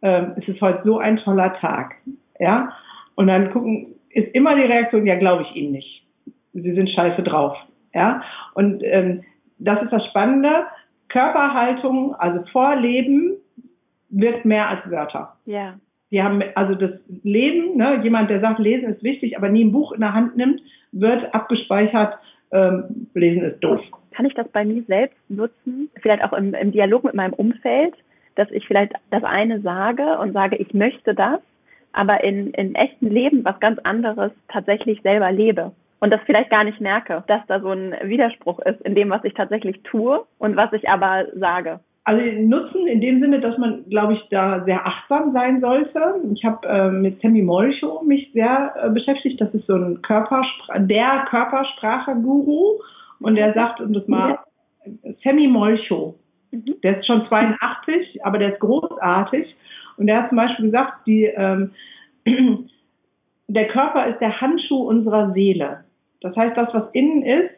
Ähm, 0.01 0.37
es 0.39 0.49
ist 0.49 0.63
heute 0.63 0.81
so 0.87 0.99
ein 0.99 1.19
toller 1.19 1.53
Tag. 1.61 1.97
Ja, 2.39 2.73
und 3.19 3.27
dann 3.27 3.51
gucken, 3.51 3.97
ist 4.11 4.33
immer 4.33 4.55
die 4.55 4.63
Reaktion, 4.63 5.05
ja, 5.05 5.17
glaube 5.17 5.43
ich 5.43 5.57
Ihnen 5.57 5.73
nicht. 5.73 6.07
Sie 6.53 6.73
sind 6.73 6.89
scheiße 6.89 7.25
drauf. 7.25 7.57
Ja, 7.93 8.23
und 8.55 8.81
ähm, 8.85 9.25
das 9.59 9.83
ist 9.83 9.93
das 9.93 10.07
Spannende. 10.07 10.67
Körperhaltung, 11.09 12.15
also 12.15 12.45
Vorleben, 12.53 13.33
wirkt 14.09 14.45
mehr 14.45 14.69
als 14.69 14.89
Wörter. 14.89 15.35
Ja. 15.47 15.75
Die 16.13 16.23
haben 16.23 16.45
also 16.55 16.77
das 16.77 16.93
Leben, 17.25 17.77
ne, 17.77 18.01
jemand, 18.05 18.31
der 18.31 18.41
sagt, 18.41 18.61
Lesen 18.61 18.91
ist 18.91 19.03
wichtig, 19.03 19.37
aber 19.37 19.49
nie 19.49 19.65
ein 19.65 19.73
Buch 19.73 19.91
in 19.91 20.01
der 20.01 20.15
Hand 20.15 20.37
nimmt, 20.37 20.63
wird 20.93 21.35
abgespeichert, 21.35 22.17
ähm, 22.53 23.09
Lesen 23.15 23.43
ist 23.43 23.59
doof. 23.65 23.81
Kann 24.13 24.27
ich 24.27 24.35
das 24.35 24.47
bei 24.49 24.65
mir 24.65 24.85
selbst 24.85 25.19
nutzen? 25.29 25.91
Vielleicht 26.01 26.23
auch 26.23 26.33
im, 26.35 26.55
im 26.55 26.71
Dialog 26.71 27.03
mit 27.03 27.15
meinem 27.15 27.33
Umfeld, 27.33 27.95
dass 28.37 28.49
ich 28.53 28.65
vielleicht 28.65 28.93
das 29.11 29.25
eine 29.25 29.61
sage 29.61 30.19
und 30.21 30.35
sage, 30.35 30.55
ich 30.55 30.73
möchte 30.73 31.17
das 31.17 31.41
aber 31.99 32.23
in, 32.23 32.53
in 32.53 32.77
echten 32.77 33.11
Leben 33.11 33.45
was 33.45 33.59
ganz 33.59 33.81
anderes 33.83 34.31
tatsächlich 34.49 35.03
selber 35.03 35.33
lebe. 35.33 35.73
Und 36.01 36.13
das 36.13 36.21
vielleicht 36.27 36.49
gar 36.49 36.63
nicht 36.63 36.81
merke, 36.81 37.25
dass 37.27 37.41
da 37.49 37.59
so 37.59 37.71
ein 37.71 37.93
Widerspruch 38.05 38.61
ist 38.61 38.81
in 38.83 38.95
dem, 38.95 39.11
was 39.11 39.25
ich 39.25 39.35
tatsächlich 39.35 39.83
tue 39.83 40.21
und 40.39 40.57
was 40.57 40.73
ich 40.73 40.89
aber 40.89 41.27
sage. 41.35 41.81
Also 42.05 42.23
Nutzen 42.23 42.87
in 42.87 43.01
dem 43.01 43.21
Sinne, 43.21 43.41
dass 43.41 43.59
man, 43.59 43.85
glaube 43.91 44.15
ich, 44.15 44.21
da 44.31 44.63
sehr 44.65 44.87
achtsam 44.87 45.33
sein 45.33 45.61
sollte. 45.61 46.01
Ich 46.33 46.45
habe 46.45 46.67
äh, 46.69 46.89
mit 46.89 47.21
Sammy 47.21 47.43
Molcho 47.43 48.03
mich 48.05 48.31
sehr 48.33 48.75
äh, 48.81 48.91
beschäftigt. 48.91 49.41
Das 49.41 49.53
ist 49.53 49.67
so 49.67 49.75
ein 49.75 50.01
Körperspr 50.01 50.79
der 50.79 51.27
Körpersprache-Guru. 51.29 52.79
Und 53.21 53.35
der 53.35 53.53
sagt, 53.55 53.81
und 53.81 53.93
das 53.93 54.07
mal. 54.07 54.39
Sammy 55.25 55.49
Molcho, 55.49 56.15
mhm. 56.53 56.77
der 56.85 57.01
ist 57.01 57.07
schon 57.07 57.27
82, 57.27 58.25
aber 58.25 58.39
der 58.39 58.55
ist 58.55 58.61
großartig. 58.61 59.55
Und 59.99 60.09
er 60.09 60.23
hat 60.23 60.29
zum 60.29 60.37
Beispiel 60.37 60.67
gesagt, 60.67 61.07
die, 61.07 61.25
ähm, 61.25 61.73
der 63.49 63.69
Körper 63.69 64.07
ist 64.07 64.21
der 64.21 64.41
Handschuh 64.41 64.89
unserer 64.89 65.33
Seele. 65.33 65.85
Das 66.21 66.35
heißt, 66.37 66.57
das, 66.57 66.73
was 66.73 66.85
innen 66.93 67.23
ist, 67.23 67.51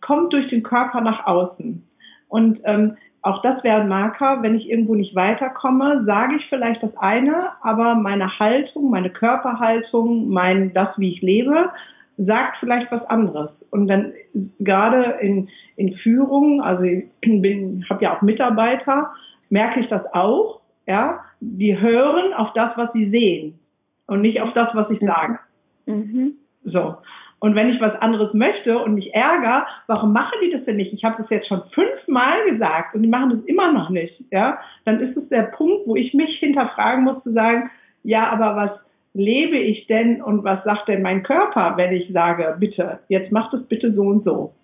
kommt 0.00 0.32
durch 0.32 0.48
den 0.48 0.62
Körper 0.62 1.00
nach 1.00 1.26
außen. 1.26 1.86
Und 2.28 2.60
ähm, 2.64 2.96
auch 3.22 3.40
das 3.42 3.62
wäre 3.62 3.82
ein 3.82 3.88
Marker, 3.88 4.42
wenn 4.42 4.56
ich 4.56 4.68
irgendwo 4.68 4.96
nicht 4.96 5.14
weiterkomme, 5.14 6.04
sage 6.04 6.36
ich 6.36 6.46
vielleicht 6.48 6.82
das 6.82 6.96
eine, 6.96 7.50
aber 7.62 7.94
meine 7.94 8.38
Haltung, 8.40 8.90
meine 8.90 9.10
Körperhaltung, 9.10 10.28
mein 10.28 10.72
das, 10.72 10.88
wie 10.98 11.12
ich 11.12 11.22
lebe, 11.22 11.70
sagt 12.16 12.56
vielleicht 12.58 12.90
was 12.90 13.04
anderes. 13.08 13.50
Und 13.70 13.86
dann 13.86 14.12
gerade 14.58 15.18
in, 15.20 15.48
in 15.76 15.94
Führung, 15.94 16.60
also 16.62 16.82
ich 16.82 17.04
bin, 17.20 17.84
habe 17.88 18.02
ja 18.02 18.16
auch 18.16 18.22
Mitarbeiter, 18.22 19.12
merke 19.50 19.80
ich 19.80 19.88
das 19.88 20.02
auch, 20.12 20.60
ja, 20.86 21.20
die 21.42 21.78
hören 21.78 22.32
auf 22.34 22.52
das, 22.54 22.70
was 22.76 22.92
sie 22.92 23.10
sehen 23.10 23.58
und 24.06 24.20
nicht 24.20 24.40
auf 24.40 24.52
das, 24.54 24.68
was 24.74 24.88
ich 24.90 25.00
mhm. 25.00 25.06
sage. 25.06 25.38
Mhm. 25.86 26.34
So. 26.64 26.96
Und 27.40 27.56
wenn 27.56 27.70
ich 27.70 27.80
was 27.80 28.00
anderes 28.00 28.32
möchte 28.34 28.78
und 28.78 28.94
mich 28.94 29.12
ärgere, 29.12 29.66
warum 29.88 30.12
machen 30.12 30.38
die 30.44 30.52
das 30.52 30.64
denn 30.64 30.76
nicht? 30.76 30.92
Ich 30.92 31.02
habe 31.02 31.20
das 31.20 31.28
jetzt 31.28 31.48
schon 31.48 31.62
fünfmal 31.72 32.44
gesagt 32.48 32.94
und 32.94 33.02
die 33.02 33.08
machen 33.08 33.30
das 33.30 33.40
immer 33.46 33.72
noch 33.72 33.90
nicht. 33.90 34.22
Ja, 34.30 34.60
dann 34.84 35.00
ist 35.00 35.16
es 35.16 35.28
der 35.28 35.42
Punkt, 35.42 35.86
wo 35.86 35.96
ich 35.96 36.14
mich 36.14 36.38
hinterfragen 36.38 37.02
muss 37.02 37.20
zu 37.24 37.32
sagen, 37.32 37.68
ja, 38.04 38.30
aber 38.30 38.54
was 38.54 38.70
lebe 39.12 39.58
ich 39.58 39.88
denn 39.88 40.22
und 40.22 40.44
was 40.44 40.62
sagt 40.62 40.86
denn 40.86 41.02
mein 41.02 41.24
Körper, 41.24 41.76
wenn 41.76 41.92
ich 41.92 42.12
sage, 42.12 42.56
bitte, 42.60 43.00
jetzt 43.08 43.32
mach 43.32 43.50
das 43.50 43.64
bitte 43.64 43.92
so 43.92 44.02
und 44.02 44.24
so. 44.24 44.54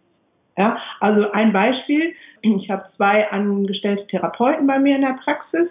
Ja, 0.56 0.78
also 1.00 1.30
ein 1.32 1.52
Beispiel. 1.52 2.14
Ich 2.42 2.70
habe 2.70 2.84
zwei 2.96 3.28
angestellte 3.30 4.06
Therapeuten 4.06 4.68
bei 4.68 4.78
mir 4.78 4.94
in 4.94 5.02
der 5.02 5.18
Praxis 5.24 5.68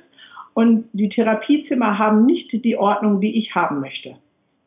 und 0.58 0.90
die 0.92 1.10
Therapiezimmer 1.10 2.00
haben 2.00 2.26
nicht 2.26 2.52
die 2.52 2.78
Ordnung, 2.78 3.22
die 3.22 3.38
ich 3.38 3.54
haben 3.54 3.80
möchte. 3.80 4.16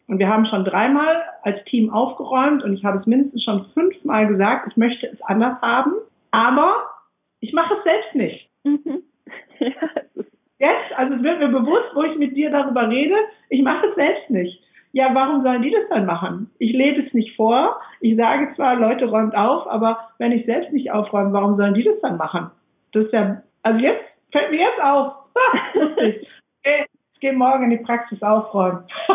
Und 0.06 0.20
wir 0.20 0.28
haben 0.28 0.46
schon 0.46 0.64
dreimal 0.64 1.20
als 1.42 1.64
Team 1.64 1.90
aufgeräumt 1.90 2.62
und 2.62 2.74
ich 2.74 2.84
habe 2.84 2.98
es 2.98 3.06
mindestens 3.06 3.42
schon 3.42 3.66
fünfmal 3.74 4.28
gesagt, 4.28 4.68
ich 4.70 4.76
möchte 4.76 5.08
es 5.08 5.20
anders 5.22 5.60
haben, 5.60 5.94
aber 6.30 6.76
ich 7.40 7.52
mache 7.52 7.74
es 7.74 7.82
selbst 7.82 8.14
nicht. 8.14 8.48
Mhm. 8.62 9.02
Jetzt, 10.60 10.92
also 10.96 11.14
es 11.14 11.22
wird 11.24 11.40
mir 11.40 11.48
bewusst, 11.48 11.90
wo 11.94 12.04
ich 12.04 12.16
mit 12.16 12.36
dir 12.36 12.52
darüber 12.52 12.88
rede, 12.88 13.16
ich 13.48 13.62
mache 13.62 13.88
es 13.88 13.96
selbst 13.96 14.30
nicht. 14.30 14.62
Ja, 14.92 15.12
warum 15.12 15.42
sollen 15.42 15.62
die 15.62 15.72
das 15.72 15.88
dann 15.90 16.06
machen? 16.06 16.52
Ich 16.60 16.72
lebe 16.72 17.02
es 17.02 17.12
nicht 17.12 17.34
vor. 17.34 17.80
Ich 18.00 18.16
sage 18.16 18.54
zwar, 18.54 18.76
Leute 18.76 19.06
räumt 19.06 19.34
auf, 19.34 19.68
aber 19.68 19.98
wenn 20.18 20.30
ich 20.30 20.46
selbst 20.46 20.72
nicht 20.72 20.92
aufräume, 20.92 21.32
warum 21.32 21.56
sollen 21.56 21.74
die 21.74 21.82
das 21.82 22.00
dann 22.00 22.16
machen? 22.16 22.52
Das 22.92 23.06
ist 23.06 23.12
ja, 23.12 23.42
also 23.64 23.80
jetzt 23.80 24.04
fällt 24.30 24.52
mir 24.52 24.60
jetzt 24.60 24.80
auf. 24.80 25.19
Ich 27.14 27.20
gehe 27.20 27.32
morgen 27.32 27.64
in 27.64 27.70
die 27.70 27.84
Praxis 27.84 28.22
aufräumen. 28.22 28.84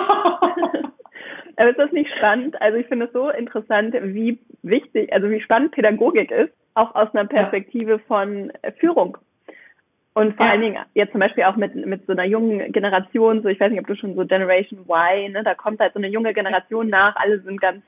Aber 1.58 1.70
ist 1.70 1.80
das 1.80 1.92
nicht 1.92 2.12
spannend? 2.18 2.62
Also 2.62 2.78
ich 2.78 2.88
finde 2.88 3.06
es 3.06 3.14
so 3.14 3.30
interessant, 3.30 3.96
wie 4.00 4.40
wichtig, 4.62 5.12
also 5.14 5.30
wie 5.30 5.42
spannend 5.42 5.72
Pädagogik 5.72 6.30
ist, 6.32 6.54
auch 6.74 6.94
aus 6.94 7.14
einer 7.14 7.26
Perspektive 7.26 7.94
ja. 7.94 8.00
von 8.08 8.52
Führung. 8.80 9.18
Und 10.14 10.36
vor 10.38 10.46
ja. 10.46 10.54
allen 10.54 10.62
Dingen 10.62 10.86
jetzt 10.94 11.12
zum 11.12 11.20
Beispiel 11.20 11.44
auch 11.44 11.56
mit, 11.56 11.76
mit 11.76 12.06
so 12.06 12.14
einer 12.14 12.26
jungen 12.26 12.72
Generation, 12.72 13.42
so 13.42 13.50
ich 13.50 13.60
weiß 13.60 13.72
nicht, 13.72 13.82
ob 13.82 13.88
du 13.88 13.96
schon 13.96 14.16
so 14.16 14.26
Generation 14.26 14.86
Y, 14.88 15.32
ne, 15.32 15.44
da 15.44 15.56
kommt 15.56 15.80
halt 15.80 15.94
so 15.94 16.00
eine 16.00 16.08
junge 16.08 16.34
Generation 16.34 16.88
nach, 16.88 17.16
alle 17.18 17.40
sind 17.42 17.60
ganz, 17.60 17.84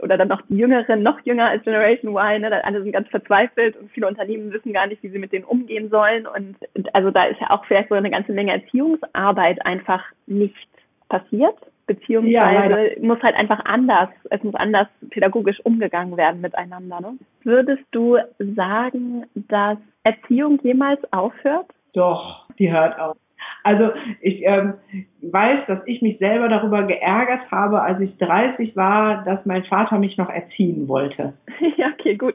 oder 0.00 0.18
dann 0.18 0.28
noch 0.28 0.42
die 0.48 0.56
Jüngeren, 0.56 1.02
noch 1.02 1.20
jünger 1.24 1.48
als 1.48 1.62
Generation 1.64 2.16
Y, 2.16 2.40
ne, 2.40 2.64
alle 2.64 2.82
sind 2.82 2.92
ganz 2.92 3.08
verzweifelt 3.08 3.76
und 3.76 3.90
viele 3.92 4.08
Unternehmen 4.08 4.52
wissen 4.52 4.72
gar 4.72 4.86
nicht, 4.86 5.02
wie 5.02 5.08
sie 5.08 5.18
mit 5.18 5.32
denen 5.32 5.44
umgehen 5.44 5.88
sollen. 5.88 6.26
Und 6.26 6.56
also 6.92 7.10
da 7.10 7.24
ist 7.24 7.40
ja 7.40 7.50
auch 7.50 7.64
vielleicht 7.66 7.88
so 7.88 7.94
eine 7.94 8.10
ganze 8.10 8.32
Menge 8.32 8.52
Erziehungsarbeit 8.52 9.64
einfach 9.64 10.04
nicht 10.26 10.68
passiert 11.08 11.56
beziehungsweise 11.86 12.94
ja, 12.94 13.02
muss 13.02 13.22
halt 13.22 13.36
einfach 13.36 13.60
anders, 13.64 14.08
es 14.30 14.42
muss 14.42 14.54
anders 14.54 14.88
pädagogisch 15.10 15.60
umgegangen 15.64 16.16
werden 16.16 16.40
miteinander. 16.40 17.00
Ne? 17.00 17.18
Würdest 17.42 17.84
du 17.90 18.16
sagen, 18.38 19.26
dass 19.34 19.78
Erziehung 20.02 20.58
jemals 20.62 21.00
aufhört? 21.12 21.66
Doch, 21.92 22.48
die 22.58 22.72
hört 22.72 22.98
auf. 22.98 23.16
Also 23.64 23.90
ich 24.20 24.42
ähm, 24.44 24.74
weiß, 25.22 25.66
dass 25.66 25.80
ich 25.86 26.02
mich 26.02 26.18
selber 26.18 26.48
darüber 26.48 26.82
geärgert 26.84 27.50
habe, 27.50 27.80
als 27.80 27.98
ich 28.00 28.16
30 28.18 28.76
war, 28.76 29.24
dass 29.24 29.44
mein 29.46 29.64
Vater 29.64 29.98
mich 29.98 30.16
noch 30.18 30.28
erziehen 30.28 30.86
wollte. 30.86 31.32
ja, 31.76 31.88
okay, 31.98 32.14
gut. 32.16 32.34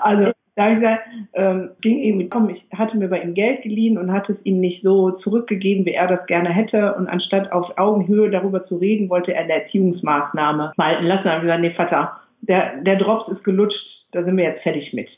Also 0.00 0.32
da 0.54 0.64
habe 0.64 0.74
ich 0.74 0.80
gesagt, 0.80 1.02
ähm, 1.32 1.70
ging 1.80 1.98
ihm, 1.98 2.30
komm, 2.30 2.50
ich 2.50 2.62
hatte 2.76 2.96
mir 2.96 3.08
bei 3.08 3.20
ihm 3.22 3.34
Geld 3.34 3.62
geliehen 3.62 3.98
und 3.98 4.12
hatte 4.12 4.34
es 4.34 4.38
ihm 4.44 4.60
nicht 4.60 4.82
so 4.82 5.10
zurückgegeben, 5.10 5.84
wie 5.84 5.94
er 5.94 6.06
das 6.06 6.26
gerne 6.26 6.50
hätte. 6.50 6.94
Und 6.94 7.08
anstatt 7.08 7.50
auf 7.50 7.76
Augenhöhe 7.76 8.30
darüber 8.30 8.64
zu 8.66 8.76
reden, 8.76 9.10
wollte 9.10 9.34
er 9.34 9.42
eine 9.42 9.64
Erziehungsmaßnahme 9.64 10.74
walten 10.76 11.06
lassen. 11.06 11.24
Da 11.24 11.30
habe 11.30 11.38
ich 11.38 11.42
gesagt, 11.42 11.60
nee, 11.62 11.70
Vater, 11.70 12.16
der, 12.42 12.76
der 12.82 12.96
Drops 12.96 13.32
ist 13.32 13.42
gelutscht, 13.42 13.80
da 14.12 14.22
sind 14.22 14.36
wir 14.36 14.44
jetzt 14.44 14.62
fertig 14.62 14.92
mit. 14.92 15.08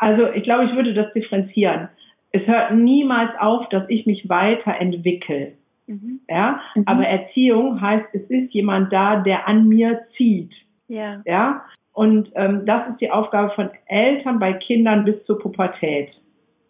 Also 0.00 0.28
ich 0.32 0.44
glaube, 0.44 0.64
ich 0.64 0.74
würde 0.74 0.94
das 0.94 1.12
differenzieren. 1.12 1.88
Es 2.34 2.44
hört 2.48 2.74
niemals 2.74 3.30
auf, 3.38 3.68
dass 3.68 3.88
ich 3.88 4.06
mich 4.06 4.28
weiterentwickle. 4.28 5.52
Mhm. 5.86 6.18
Ja, 6.28 6.60
mhm. 6.74 6.82
aber 6.84 7.06
Erziehung 7.06 7.80
heißt, 7.80 8.06
es 8.12 8.22
ist 8.22 8.52
jemand 8.52 8.92
da, 8.92 9.20
der 9.20 9.46
an 9.46 9.68
mir 9.68 10.00
zieht. 10.16 10.52
Ja. 10.88 11.22
Ja, 11.26 11.62
und 11.92 12.32
ähm, 12.34 12.66
das 12.66 12.88
ist 12.88 13.00
die 13.00 13.12
Aufgabe 13.12 13.54
von 13.54 13.70
Eltern 13.86 14.40
bei 14.40 14.52
Kindern 14.54 15.04
bis 15.04 15.24
zur 15.26 15.38
Pubertät. 15.38 16.08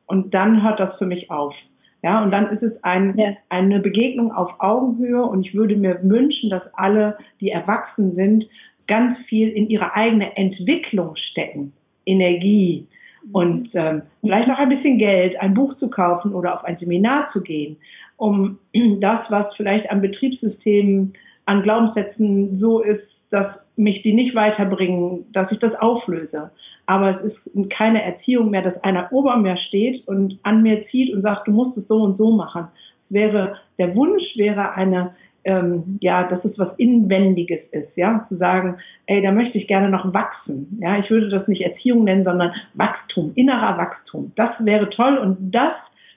Und 0.04 0.34
dann 0.34 0.62
hört 0.62 0.80
das 0.80 0.98
für 0.98 1.06
mich 1.06 1.30
auf. 1.30 1.54
Ja, 2.02 2.22
und 2.22 2.30
dann 2.30 2.50
ist 2.50 2.62
es 2.62 2.84
ein, 2.84 3.16
ja. 3.16 3.34
eine 3.48 3.80
Begegnung 3.80 4.32
auf 4.32 4.50
Augenhöhe 4.58 5.24
und 5.24 5.46
ich 5.46 5.54
würde 5.54 5.76
mir 5.76 5.98
wünschen, 6.02 6.50
dass 6.50 6.62
alle, 6.74 7.16
die 7.40 7.48
erwachsen 7.48 8.14
sind, 8.16 8.44
ganz 8.86 9.16
viel 9.28 9.48
in 9.48 9.70
ihre 9.70 9.94
eigene 9.94 10.36
Entwicklung 10.36 11.16
stecken. 11.16 11.72
Energie 12.04 12.86
und 13.32 13.70
ähm, 13.74 14.02
vielleicht 14.20 14.50
auch 14.50 14.58
ein 14.58 14.68
bisschen 14.68 14.98
Geld, 14.98 15.40
ein 15.40 15.54
Buch 15.54 15.76
zu 15.78 15.88
kaufen 15.88 16.34
oder 16.34 16.54
auf 16.54 16.64
ein 16.64 16.78
Seminar 16.78 17.30
zu 17.32 17.40
gehen, 17.40 17.76
um 18.16 18.58
das, 19.00 19.20
was 19.28 19.54
vielleicht 19.56 19.90
am 19.90 20.00
Betriebssystem 20.00 21.12
an 21.46 21.62
Glaubenssätzen 21.62 22.58
so 22.58 22.80
ist, 22.80 23.02
dass 23.30 23.46
mich 23.76 24.02
die 24.02 24.12
nicht 24.12 24.34
weiterbringen, 24.34 25.26
dass 25.32 25.50
ich 25.50 25.58
das 25.58 25.74
auflöse. 25.74 26.50
Aber 26.86 27.20
es 27.20 27.32
ist 27.32 27.70
keine 27.70 28.02
Erziehung 28.02 28.50
mehr, 28.50 28.62
dass 28.62 28.82
einer 28.84 29.12
ober 29.12 29.36
mir 29.36 29.56
steht 29.56 30.06
und 30.06 30.38
an 30.42 30.62
mir 30.62 30.86
zieht 30.88 31.12
und 31.12 31.22
sagt, 31.22 31.48
du 31.48 31.52
musst 31.52 31.76
es 31.76 31.88
so 31.88 32.02
und 32.02 32.16
so 32.16 32.30
machen. 32.30 32.68
Es 33.08 33.14
wäre, 33.14 33.56
der 33.78 33.94
Wunsch 33.96 34.22
wäre 34.36 34.72
eine, 34.74 35.14
ähm, 35.44 35.98
ja, 36.00 36.24
dass 36.24 36.44
es 36.44 36.58
was 36.58 36.76
Inwendiges 36.78 37.60
ist, 37.70 37.96
ja, 37.96 38.24
zu 38.28 38.36
sagen, 38.36 38.76
ey, 39.06 39.22
da 39.22 39.30
möchte 39.30 39.58
ich 39.58 39.68
gerne 39.68 39.88
noch 39.88 40.12
wachsen. 40.12 40.78
Ja, 40.80 40.98
ich 40.98 41.10
würde 41.10 41.28
das 41.28 41.46
nicht 41.48 41.62
Erziehung 41.62 42.04
nennen, 42.04 42.24
sondern 42.24 42.52
Wachstum, 42.74 43.32
innerer 43.34 43.76
Wachstum. 43.78 44.32
Das 44.36 44.50
wäre 44.60 44.90
toll 44.90 45.18
und 45.18 45.52
das 45.54 45.74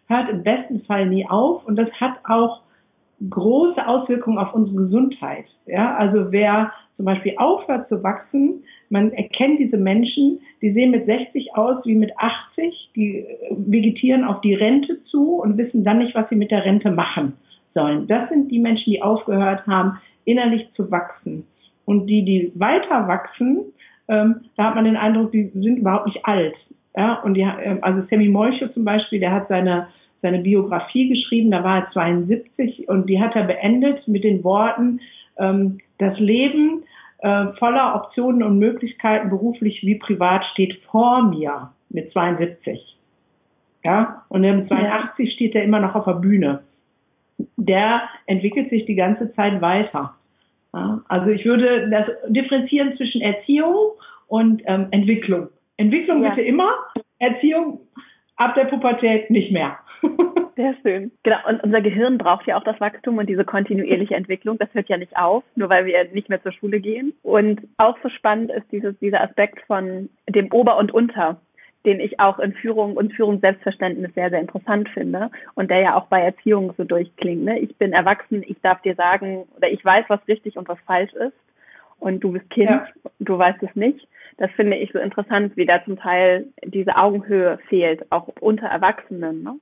hört 0.08 0.30
im 0.30 0.44
besten 0.44 0.82
Fall 0.82 1.08
nie 1.08 1.28
auf 1.28 1.66
und 1.66 1.76
das 1.76 1.92
hat 2.00 2.14
auch 2.24 2.62
große 3.30 3.86
Auswirkungen 3.86 4.38
auf 4.38 4.54
unsere 4.54 4.84
Gesundheit. 4.84 5.46
Ja, 5.66 5.96
also 5.96 6.32
wer 6.32 6.72
zum 6.96 7.06
Beispiel 7.06 7.34
aufhört 7.38 7.90
zu 7.90 8.02
wachsen, 8.04 8.64
man 8.90 9.12
erkennt 9.12 9.60
diese 9.60 9.78
Menschen, 9.78 10.40
die 10.62 10.72
sehen 10.72 10.92
mit 10.92 11.06
60 11.06 11.56
aus 11.56 11.86
wie 11.86 11.96
mit 11.96 12.12
80, 12.18 12.92
die 12.96 13.18
äh, 13.18 13.26
vegetieren 13.52 14.24
auf 14.24 14.42
die 14.42 14.54
Rente 14.54 15.04
zu 15.06 15.36
und 15.42 15.58
wissen 15.58 15.84
dann 15.84 16.00
nicht, 16.00 16.16
was 16.16 16.30
sie 16.30 16.36
mit 16.36 16.52
der 16.52 16.64
Rente 16.64 16.92
machen 16.92 17.34
sollen. 17.74 18.08
Das 18.08 18.30
sind 18.30 18.52
die 18.52 18.60
Menschen, 18.60 18.92
die 18.92 19.02
aufgehört 19.02 19.66
haben, 19.68 20.00
innerlich 20.26 20.68
zu 20.76 20.90
wachsen. 20.92 21.46
Und 21.86 22.08
die, 22.08 22.24
die 22.24 22.52
weiter 22.56 23.08
wachsen, 23.08 23.66
ähm, 24.08 24.42
da 24.56 24.66
hat 24.66 24.76
man 24.76 24.86
den 24.86 24.98
Eindruck, 24.98 25.32
die 25.32 25.52
sind 25.54 25.78
überhaupt 25.78 26.08
nicht 26.08 26.26
alt. 26.26 26.56
Ja, 26.96 27.22
und 27.22 27.36
die, 27.36 27.42
ähm, 27.42 27.80
also 27.82 28.04
Sammy 28.10 28.28
Molcho 28.28 28.68
zum 28.70 28.84
Beispiel, 28.84 29.20
der 29.20 29.32
hat 29.32 29.48
seine 29.48 29.88
seine 30.22 30.40
Biografie 30.40 31.10
geschrieben, 31.10 31.52
da 31.52 31.64
war 31.64 31.80
er 31.80 31.92
72 31.92 32.90
und 32.90 33.10
die 33.10 33.22
hat 33.22 33.36
er 33.36 33.44
beendet 33.44 34.08
mit 34.08 34.24
den 34.24 34.44
Worten, 34.44 35.00
ähm, 35.38 35.80
das 36.00 36.18
Leben 36.20 36.84
äh, 37.20 37.48
voller 37.60 37.96
Optionen 37.96 38.44
und 38.44 38.60
Möglichkeiten 38.60 39.30
beruflich 39.30 39.82
wie 39.84 39.96
privat 39.96 40.44
steht 40.54 40.80
vor 40.92 41.24
mir 41.24 41.72
mit 41.90 42.12
72. 42.12 42.98
Ja, 43.84 44.24
und 44.30 44.42
mit 44.42 44.68
82 44.68 45.34
steht 45.34 45.56
er 45.56 45.64
immer 45.64 45.80
noch 45.80 45.96
auf 45.96 46.06
der 46.06 46.14
Bühne. 46.14 46.64
Der 47.58 48.04
entwickelt 48.26 48.70
sich 48.70 48.86
die 48.86 48.96
ganze 48.96 49.34
Zeit 49.34 49.62
weiter. 49.62 50.16
Ja, 50.74 51.02
also 51.08 51.30
ich 51.30 51.46
würde 51.46 51.90
das 51.90 52.08
differenzieren 52.28 52.96
zwischen 52.98 53.22
Erziehung 53.22 53.92
und 54.28 54.62
ähm, 54.66 54.88
Entwicklung. 54.92 55.50
Entwicklung 55.78 56.24
ja. 56.24 56.30
bitte 56.30 56.42
immer, 56.42 56.70
Erziehung 57.20 57.82
ab 58.36 58.56
der 58.56 58.66
Pubertät 58.66 59.30
nicht 59.30 59.52
mehr. 59.52 59.78
Sehr 60.56 60.76
schön. 60.82 61.12
Genau, 61.24 61.38
und 61.48 61.64
unser 61.64 61.82
Gehirn 61.82 62.18
braucht 62.18 62.48
ja 62.48 62.58
auch 62.58 62.64
das 62.64 62.80
Wachstum 62.80 63.18
und 63.18 63.30
diese 63.30 63.46
kontinuierliche 63.46 64.16
Entwicklung. 64.16 64.58
Das 64.58 64.74
hört 64.74 64.90
ja 64.90 64.98
nicht 64.98 65.16
auf, 65.16 65.44
nur 65.56 65.70
weil 65.70 65.86
wir 65.86 66.04
nicht 66.14 66.30
mehr 66.30 66.42
zur 66.42 66.52
Schule 66.52 66.80
gehen. 66.80 67.14
Und 67.22 67.62
auch 67.78 67.98
so 68.02 68.10
spannend 68.10 68.52
ist 68.52 68.66
dieses, 68.72 68.98
dieser 69.00 69.22
Aspekt 69.22 69.60
von 69.68 70.10
dem 70.28 70.52
Ober 70.52 70.78
und 70.78 70.92
Unter, 70.92 71.40
den 71.88 72.00
ich 72.02 72.20
auch 72.20 72.38
in 72.38 72.54
Führung 72.54 72.98
und 72.98 73.14
Führungsselbstverständnis 73.14 74.14
sehr, 74.14 74.30
sehr 74.30 74.42
interessant 74.42 74.90
finde 74.90 75.32
und 75.56 75.72
der 75.72 75.80
ja 75.80 75.96
auch 75.96 76.08
bei 76.08 76.22
Erziehung 76.22 76.74
so 76.78 76.84
durchklingt. 76.84 77.46
Ne? 77.46 77.60
Ich 77.60 77.76
bin 77.78 77.94
erwachsen, 77.94 78.44
ich 78.46 78.60
darf 78.62 78.82
dir 78.82 78.94
sagen, 78.96 79.46
oder 79.56 79.70
ich 79.70 79.84
weiß, 79.84 80.06
was 80.10 80.20
richtig 80.28 80.58
und 80.58 80.68
was 80.68 80.78
falsch 80.86 81.14
ist. 81.14 81.34
Und 82.00 82.20
du 82.20 82.34
bist 82.34 82.48
Kind, 82.52 82.70
ja. 82.70 82.88
du 83.20 83.38
weißt 83.40 83.64
es 83.64 83.76
nicht. 83.76 84.08
Das 84.38 84.52
finde 84.52 84.78
ich 84.78 84.92
so 84.92 85.00
interessant, 85.00 85.58
wie 85.58 85.66
da 85.66 85.84
zum 85.84 85.98
Teil 85.98 86.46
diese 86.64 86.96
Augenhöhe 86.96 87.58
fehlt, 87.70 88.12
auch 88.12 88.28
unter 88.40 88.68
Erwachsenen. 88.68 89.42
Ne? 89.42 89.56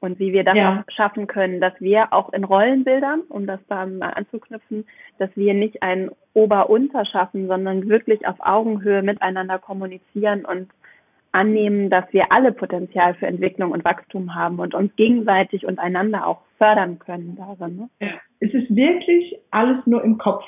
und 0.00 0.18
wie 0.18 0.32
wir 0.32 0.44
das 0.44 0.56
ja. 0.56 0.80
auch 0.80 0.92
schaffen 0.92 1.26
können, 1.26 1.60
dass 1.60 1.74
wir 1.78 2.12
auch 2.12 2.32
in 2.32 2.44
Rollenbildern, 2.44 3.20
um 3.28 3.46
das 3.46 3.60
da 3.68 3.86
mal 3.86 4.10
anzuknüpfen, 4.10 4.86
dass 5.18 5.30
wir 5.36 5.54
nicht 5.54 5.82
ein 5.82 6.10
Ober-Unter 6.32 7.04
schaffen, 7.04 7.46
sondern 7.48 7.88
wirklich 7.88 8.26
auf 8.26 8.36
Augenhöhe 8.40 9.02
miteinander 9.02 9.58
kommunizieren 9.58 10.44
und 10.46 10.70
annehmen, 11.32 11.90
dass 11.90 12.04
wir 12.12 12.32
alle 12.32 12.52
Potenzial 12.52 13.14
für 13.14 13.26
Entwicklung 13.26 13.72
und 13.72 13.84
Wachstum 13.84 14.34
haben 14.34 14.58
und 14.58 14.74
uns 14.74 14.94
gegenseitig 14.96 15.66
und 15.66 15.78
einander 15.78 16.26
auch 16.26 16.40
fördern 16.58 16.98
können 16.98 17.36
darin. 17.36 17.76
Ne? 17.76 17.88
Ja. 18.00 18.14
Es 18.40 18.52
ist 18.52 18.74
wirklich 18.74 19.38
alles 19.50 19.86
nur 19.86 20.02
im 20.02 20.18
Kopf 20.18 20.44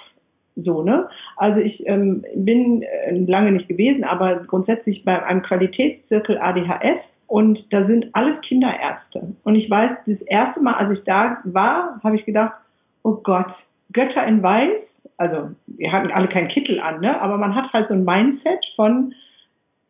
so, 0.56 0.82
ne? 0.82 1.08
Also 1.36 1.60
ich 1.60 1.86
ähm, 1.86 2.24
bin 2.34 2.82
äh, 2.82 3.18
lange 3.18 3.52
nicht 3.52 3.68
gewesen, 3.68 4.04
aber 4.04 4.44
grundsätzlich 4.46 5.02
bei 5.04 5.24
einem 5.24 5.42
Qualitätszirkel 5.42 6.36
ADHS 6.38 7.00
und 7.26 7.64
da 7.72 7.86
sind 7.86 8.08
alles 8.12 8.38
Kinderärzte. 8.42 9.34
Und 9.44 9.54
ich 9.54 9.70
weiß, 9.70 9.90
das 10.06 10.20
erste 10.22 10.60
Mal, 10.60 10.74
als 10.74 10.98
ich 10.98 11.04
da 11.04 11.38
war, 11.44 11.98
habe 12.04 12.16
ich 12.16 12.26
gedacht, 12.26 12.52
oh 13.02 13.14
Gott, 13.22 13.54
Götter 13.92 14.26
in 14.26 14.42
Weiß. 14.42 14.82
Also 15.16 15.50
wir 15.66 15.92
hatten 15.92 16.10
alle 16.10 16.28
keinen 16.28 16.48
Kittel 16.48 16.80
an, 16.80 17.00
ne? 17.00 17.18
aber 17.20 17.38
man 17.38 17.54
hat 17.54 17.72
halt 17.72 17.88
so 17.88 17.94
ein 17.94 18.04
Mindset 18.04 18.64
von 18.76 19.14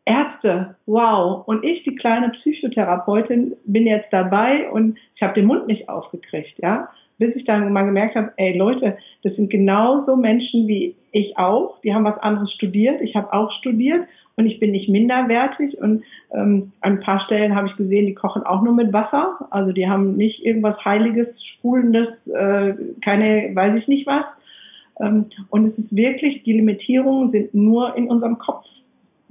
Ärzte, 0.05 0.75
wow. 0.85 1.47
Und 1.47 1.63
ich, 1.63 1.83
die 1.83 1.95
kleine 1.95 2.29
Psychotherapeutin, 2.29 3.55
bin 3.65 3.87
jetzt 3.87 4.11
dabei 4.11 4.69
und 4.69 4.97
ich 5.15 5.21
habe 5.21 5.33
den 5.33 5.45
Mund 5.45 5.67
nicht 5.67 5.87
aufgekriegt, 5.89 6.59
ja. 6.59 6.89
Bis 7.19 7.35
ich 7.35 7.45
dann 7.45 7.71
mal 7.71 7.85
gemerkt 7.85 8.15
habe, 8.15 8.33
ey 8.37 8.57
Leute, 8.57 8.97
das 9.23 9.35
sind 9.35 9.49
genauso 9.49 10.15
Menschen 10.15 10.67
wie 10.67 10.95
ich 11.11 11.37
auch. 11.37 11.79
Die 11.81 11.93
haben 11.93 12.03
was 12.03 12.17
anderes 12.17 12.51
studiert. 12.51 13.01
Ich 13.01 13.15
habe 13.15 13.31
auch 13.31 13.51
studiert 13.59 14.07
und 14.35 14.47
ich 14.47 14.59
bin 14.59 14.71
nicht 14.71 14.89
minderwertig. 14.89 15.77
Und 15.77 16.03
ähm, 16.33 16.71
an 16.81 16.93
ein 16.93 16.99
paar 16.99 17.21
Stellen 17.25 17.55
habe 17.55 17.67
ich 17.67 17.75
gesehen, 17.75 18.07
die 18.07 18.15
kochen 18.15 18.43
auch 18.43 18.61
nur 18.61 18.73
mit 18.73 18.91
Wasser. 18.91 19.47
Also 19.51 19.71
die 19.71 19.87
haben 19.87 20.17
nicht 20.17 20.43
irgendwas 20.43 20.83
Heiliges, 20.83 21.27
Sprudelndes, 21.55 22.09
äh, 22.27 22.73
keine, 23.01 23.51
weiß 23.53 23.75
ich 23.77 23.87
nicht 23.87 24.07
was. 24.07 24.25
Ähm, 24.99 25.27
und 25.49 25.67
es 25.67 25.77
ist 25.77 25.95
wirklich, 25.95 26.43
die 26.43 26.53
Limitierungen 26.53 27.31
sind 27.31 27.53
nur 27.53 27.95
in 27.95 28.07
unserem 28.07 28.39
Kopf. 28.39 28.65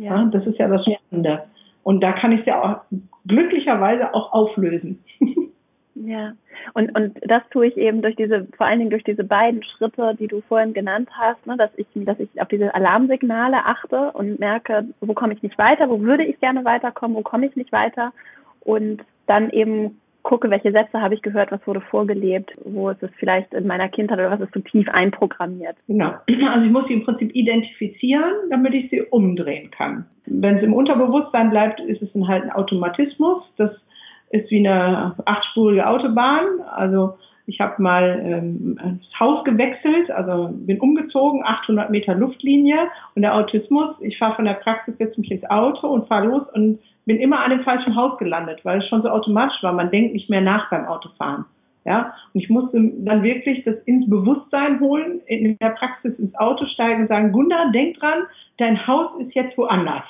Ja. 0.02 0.16
ja 0.16 0.24
das 0.26 0.46
ist 0.46 0.58
ja 0.58 0.68
das 0.68 0.84
Spannende. 0.84 1.44
Und 1.82 2.00
da 2.00 2.12
kann 2.12 2.32
ich 2.32 2.40
es 2.40 2.46
ja 2.46 2.62
auch 2.62 2.98
glücklicherweise 3.26 4.14
auch 4.14 4.32
auflösen. 4.32 5.02
Ja, 5.94 6.32
und, 6.72 6.96
und 6.96 7.18
das 7.28 7.42
tue 7.50 7.66
ich 7.66 7.76
eben 7.76 8.00
durch 8.00 8.16
diese, 8.16 8.46
vor 8.56 8.66
allen 8.66 8.78
Dingen 8.78 8.90
durch 8.90 9.04
diese 9.04 9.24
beiden 9.24 9.62
Schritte, 9.62 10.16
die 10.18 10.26
du 10.26 10.40
vorhin 10.40 10.72
genannt 10.72 11.10
hast, 11.12 11.46
ne, 11.46 11.56
dass 11.56 11.70
ich, 11.76 11.86
dass 11.94 12.18
ich 12.18 12.40
auf 12.40 12.48
diese 12.48 12.74
Alarmsignale 12.74 13.58
achte 13.66 14.10
und 14.12 14.40
merke, 14.40 14.86
wo 15.00 15.12
komme 15.12 15.34
ich 15.34 15.42
nicht 15.42 15.58
weiter, 15.58 15.90
wo 15.90 16.00
würde 16.00 16.24
ich 16.24 16.40
gerne 16.40 16.64
weiterkommen, 16.64 17.16
wo 17.16 17.20
komme 17.20 17.46
ich 17.46 17.56
nicht 17.56 17.72
weiter 17.72 18.12
und 18.60 19.02
dann 19.26 19.50
eben 19.50 20.00
gucke, 20.22 20.50
welche 20.50 20.72
Sätze 20.72 21.00
habe 21.00 21.14
ich 21.14 21.22
gehört, 21.22 21.52
was 21.52 21.66
wurde 21.66 21.80
vorgelebt, 21.80 22.52
wo 22.64 22.90
ist 22.90 23.02
es 23.02 23.10
vielleicht 23.18 23.52
in 23.54 23.66
meiner 23.66 23.88
Kindheit 23.88 24.18
oder 24.18 24.30
was 24.30 24.40
ist 24.40 24.54
so 24.54 24.60
tief 24.60 24.88
einprogrammiert. 24.88 25.76
Genau. 25.88 26.14
Also 26.48 26.66
ich 26.66 26.72
muss 26.72 26.86
sie 26.86 26.94
im 26.94 27.04
Prinzip 27.04 27.34
identifizieren, 27.34 28.32
damit 28.50 28.74
ich 28.74 28.90
sie 28.90 29.02
umdrehen 29.02 29.70
kann. 29.70 30.06
Wenn 30.26 30.58
es 30.58 30.62
im 30.62 30.74
Unterbewusstsein 30.74 31.50
bleibt, 31.50 31.80
ist 31.80 32.02
es 32.02 32.12
dann 32.12 32.28
halt 32.28 32.44
ein 32.44 32.52
Automatismus. 32.52 33.42
Das 33.56 33.70
ist 34.30 34.50
wie 34.50 34.66
eine 34.66 35.14
achtspurige 35.24 35.86
Autobahn. 35.86 36.44
Also 36.70 37.14
ich 37.46 37.60
habe 37.60 37.82
mal 37.82 38.22
ähm, 38.24 38.78
das 38.80 39.20
Haus 39.20 39.44
gewechselt, 39.44 40.10
also 40.10 40.50
bin 40.52 40.80
umgezogen, 40.80 41.42
800 41.44 41.90
Meter 41.90 42.14
Luftlinie 42.14 42.88
und 43.14 43.22
der 43.22 43.34
Autismus, 43.34 43.96
ich 44.00 44.16
fahre 44.18 44.36
von 44.36 44.44
der 44.44 44.54
Praxis 44.54 44.94
jetzt 44.98 45.18
mich 45.18 45.30
ins 45.30 45.48
Auto 45.50 45.88
und 45.88 46.06
fahre 46.06 46.26
los 46.26 46.42
und 46.54 46.78
bin 47.04 47.18
immer 47.18 47.40
an 47.40 47.50
dem 47.50 47.64
falschen 47.64 47.96
Haus 47.96 48.18
gelandet, 48.18 48.64
weil 48.64 48.78
es 48.78 48.88
schon 48.88 49.02
so 49.02 49.08
automatisch 49.08 49.62
war. 49.62 49.72
Man 49.72 49.90
denkt 49.90 50.14
nicht 50.14 50.30
mehr 50.30 50.40
nach 50.40 50.70
beim 50.70 50.86
Autofahren. 50.86 51.44
Ja, 51.84 52.14
und 52.32 52.40
ich 52.40 52.48
musste 52.48 52.78
dann 52.98 53.24
wirklich 53.24 53.64
das 53.64 53.74
ins 53.86 54.08
Bewusstsein 54.08 54.78
holen, 54.78 55.20
in 55.26 55.58
der 55.58 55.70
Praxis 55.70 56.16
ins 56.16 56.34
Auto 56.36 56.64
steigen 56.66 57.02
und 57.02 57.08
sagen, 57.08 57.32
Gunda, 57.32 57.70
denk 57.72 57.98
dran, 57.98 58.22
dein 58.58 58.86
Haus 58.86 59.20
ist 59.20 59.34
jetzt 59.34 59.58
woanders. 59.58 60.04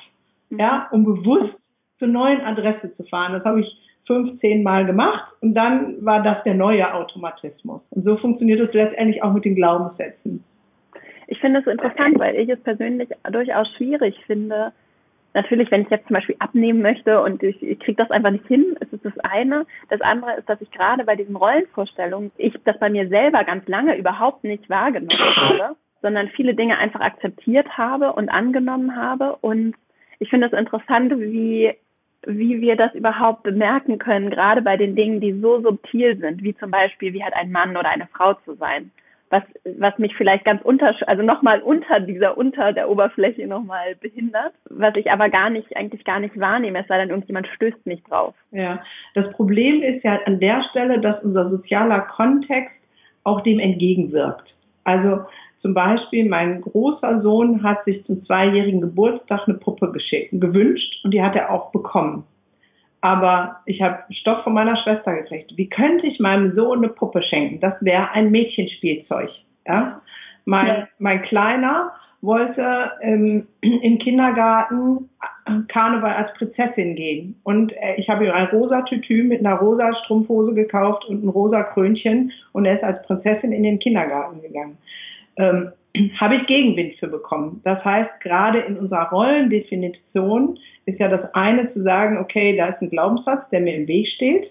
Ja, 0.51 0.89
um 0.91 1.05
bewusst 1.05 1.55
zur 1.99 2.09
neuen 2.09 2.43
Adresse 2.43 2.95
zu 2.95 3.05
fahren. 3.05 3.33
Das 3.33 3.45
habe 3.45 3.61
ich 3.61 3.77
15 4.07 4.63
Mal 4.63 4.85
gemacht 4.85 5.33
und 5.41 5.55
dann 5.55 6.05
war 6.05 6.23
das 6.23 6.43
der 6.45 6.55
neue 6.55 6.93
Automatismus. 6.93 7.81
Und 7.91 8.05
so 8.05 8.17
funktioniert 8.17 8.61
es 8.61 8.75
letztendlich 8.75 9.23
auch 9.23 9.33
mit 9.33 9.45
den 9.45 9.55
Glaubenssätzen. 9.55 10.45
Ich 11.29 11.39
finde 11.39 11.61
es 11.61 11.67
interessant, 11.67 12.19
weil 12.19 12.37
ich 12.37 12.49
es 12.51 12.61
persönlich 12.61 13.09
durchaus 13.31 13.69
schwierig 13.77 14.15
finde. 14.27 14.73
Natürlich, 15.35 15.71
wenn 15.71 15.83
ich 15.83 15.91
jetzt 15.91 16.07
zum 16.07 16.15
Beispiel 16.15 16.37
abnehmen 16.39 16.83
möchte 16.83 17.23
und 17.23 17.43
ich, 17.43 17.63
ich 17.63 17.79
kriege 17.81 17.97
das 17.97 18.11
einfach 18.11 18.31
nicht 18.31 18.47
hin, 18.47 18.77
ist 18.81 18.93
es 18.93 19.01
das 19.03 19.19
eine. 19.21 19.67
Das 19.89 20.01
andere 20.03 20.35
ist, 20.35 20.49
dass 20.49 20.61
ich 20.61 20.71
gerade 20.71 21.05
bei 21.05 21.17
diesen 21.17 21.37
Rollenvorstellungen, 21.37 22.33
ich 22.37 22.55
das 22.65 22.79
bei 22.79 22.91
mir 22.91 23.09
selber 23.09 23.45
ganz 23.45 23.67
lange 23.67 23.97
überhaupt 23.97 24.45
nicht 24.45 24.69
wahrgenommen 24.69 25.37
habe, 25.37 25.77
sondern 26.03 26.29
viele 26.29 26.55
Dinge 26.55 26.77
einfach 26.79 27.01
akzeptiert 27.01 27.79
habe 27.79 28.13
und 28.13 28.29
angenommen 28.29 28.95
habe. 28.95 29.37
Und 29.41 29.75
ich 30.19 30.29
finde 30.29 30.49
es 30.49 30.53
interessant, 30.53 31.13
wie 31.19 31.75
wie 32.27 32.61
wir 32.61 32.77
das 32.77 32.95
überhaupt 32.95 33.43
bemerken 33.43 33.99
können, 33.99 34.31
gerade 34.31 34.63
bei 34.63 34.77
den 34.77 34.95
Dingen, 34.95 35.21
die 35.21 35.33
so 35.41 35.61
subtil 35.61 36.17
sind, 36.19 36.43
wie 36.43 36.55
zum 36.57 36.71
Beispiel, 36.71 37.13
wie 37.13 37.25
hat 37.25 37.35
ein 37.35 37.51
Mann 37.51 37.77
oder 37.77 37.91
eine 37.91 38.07
Frau 38.07 38.35
zu 38.45 38.55
sein. 38.55 38.93
Was, 39.33 39.45
was 39.79 39.99
mich 39.99 40.15
vielleicht 40.15 40.45
ganz 40.45 40.61
unter, 40.63 40.95
also 41.07 41.23
nochmal 41.23 41.63
unter 41.63 42.01
dieser, 42.01 42.37
unter 42.37 42.75
der 42.75 42.91
Oberfläche 42.91 43.47
nochmal 43.47 43.95
behindert, 43.99 44.53
was 44.69 44.95
ich 44.95 45.11
aber 45.11 45.31
gar 45.31 45.49
nicht, 45.49 45.75
eigentlich 45.75 46.05
gar 46.05 46.21
nicht 46.21 46.39
wahrnehme, 46.39 46.81
es 46.81 46.87
sei 46.87 46.99
denn, 46.99 47.09
irgendjemand 47.09 47.47
stößt 47.47 47.87
mich 47.87 48.03
drauf. 48.05 48.35
Ja, 48.51 48.83
das 49.15 49.33
Problem 49.33 49.83
ist 49.83 50.05
ja 50.05 50.19
an 50.27 50.39
der 50.39 50.63
Stelle, 50.71 51.01
dass 51.01 51.25
unser 51.25 51.49
sozialer 51.49 52.01
Kontext 52.01 52.77
auch 53.25 53.41
dem 53.41 53.59
entgegenwirkt. 53.59 54.55
Also 54.85 55.21
zum 55.63 55.73
Beispiel, 55.73 56.29
mein 56.29 56.61
großer 56.61 57.23
Sohn 57.23 57.63
hat 57.63 57.85
sich 57.87 58.05
zum 58.05 58.27
zweijährigen 58.27 58.83
Geburtstag 58.83 59.49
eine 59.49 59.57
Puppe 59.57 59.93
geschickt, 59.93 60.29
gewünscht 60.33 61.03
und 61.05 61.15
die 61.15 61.23
hat 61.23 61.37
er 61.37 61.51
auch 61.51 61.73
bekommen. 61.73 62.25
Aber 63.03 63.57
ich 63.67 63.83
habe 63.83 63.99
Stoff 64.11 64.45
von 64.45 64.55
meiner 64.55 64.77
Schwester 64.79 65.15
gekriegt. 65.15 65.53
Wie 65.57 65.69
könnte 65.69 66.07
ich 66.07 66.19
meinem 66.21 66.55
Sohn 66.55 66.79
eine 66.79 66.89
Puppe 66.89 67.23
schenken? 67.23 67.61
Das 67.61 67.75
wäre 67.81 68.11
ein 68.13 68.31
Mädchenspielzeug. 68.31 69.29
Ja? 69.67 70.01
Mein, 70.45 70.67
ja. 70.67 70.89
mein 70.99 71.23
Kleiner 71.23 71.93
wollte 72.21 72.93
ähm, 73.01 73.49
im 73.61 73.99
Kindergarten 73.99 75.11
Karneval 75.67 76.15
als 76.15 76.33
Prinzessin 76.35 76.95
gehen. 76.95 77.41
Und 77.43 77.73
äh, 77.73 77.97
ich 77.97 78.09
habe 78.09 78.25
ihm 78.25 78.31
ein 78.31 78.47
rosa 78.47 78.83
Tütü 78.83 79.25
mit 79.25 79.41
einer 79.41 79.57
rosa 79.57 79.93
Strumpfhose 80.05 80.55
gekauft 80.55 81.05
und 81.07 81.25
ein 81.25 81.29
rosa 81.29 81.65
Krönchen 81.65 82.33
und 82.53 82.65
er 82.65 82.77
ist 82.77 82.85
als 82.85 83.03
Prinzessin 83.03 83.51
in 83.51 83.65
den 83.65 83.81
Kindergarten 83.81 84.41
gegangen 84.41 84.79
ähm, 85.37 85.73
habe 86.21 86.37
ich 86.37 86.47
Gegenwind 86.47 86.95
für 86.97 87.09
bekommen. 87.09 87.61
Das 87.65 87.85
heißt, 87.85 88.21
gerade 88.21 88.61
in 88.61 88.77
unserer 88.77 89.11
Rollendefinition 89.11 90.59
ist 90.87 90.99
ja 90.99 91.09
das 91.09 91.33
eine 91.35 91.73
zu 91.73 91.83
sagen, 91.83 92.19
okay, 92.19 92.57
da 92.57 92.69
ist 92.69 92.83
ein 92.83 92.91
Glaubenssatz, 92.91 93.49
der 93.51 93.61
mir 93.61 93.75
im 93.75 93.87
Weg 93.87 94.09
steht 94.09 94.51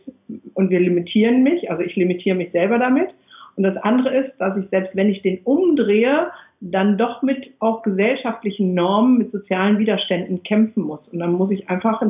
und 0.53 0.69
wir 0.69 0.79
limitieren 0.79 1.43
mich, 1.43 1.69
also 1.69 1.83
ich 1.83 1.95
limitiere 1.95 2.37
mich 2.37 2.51
selber 2.51 2.79
damit. 2.79 3.09
Und 3.57 3.63
das 3.63 3.77
andere 3.77 4.15
ist, 4.15 4.31
dass 4.39 4.57
ich 4.57 4.69
selbst 4.69 4.95
wenn 4.95 5.09
ich 5.09 5.21
den 5.21 5.39
umdrehe, 5.43 6.31
dann 6.61 6.97
doch 6.97 7.21
mit 7.21 7.51
auch 7.59 7.81
gesellschaftlichen 7.81 8.73
Normen, 8.73 9.17
mit 9.17 9.31
sozialen 9.31 9.79
Widerständen 9.79 10.43
kämpfen 10.43 10.83
muss. 10.83 11.01
Und 11.11 11.19
dann 11.19 11.33
muss 11.33 11.51
ich 11.51 11.69
einfach 11.69 12.01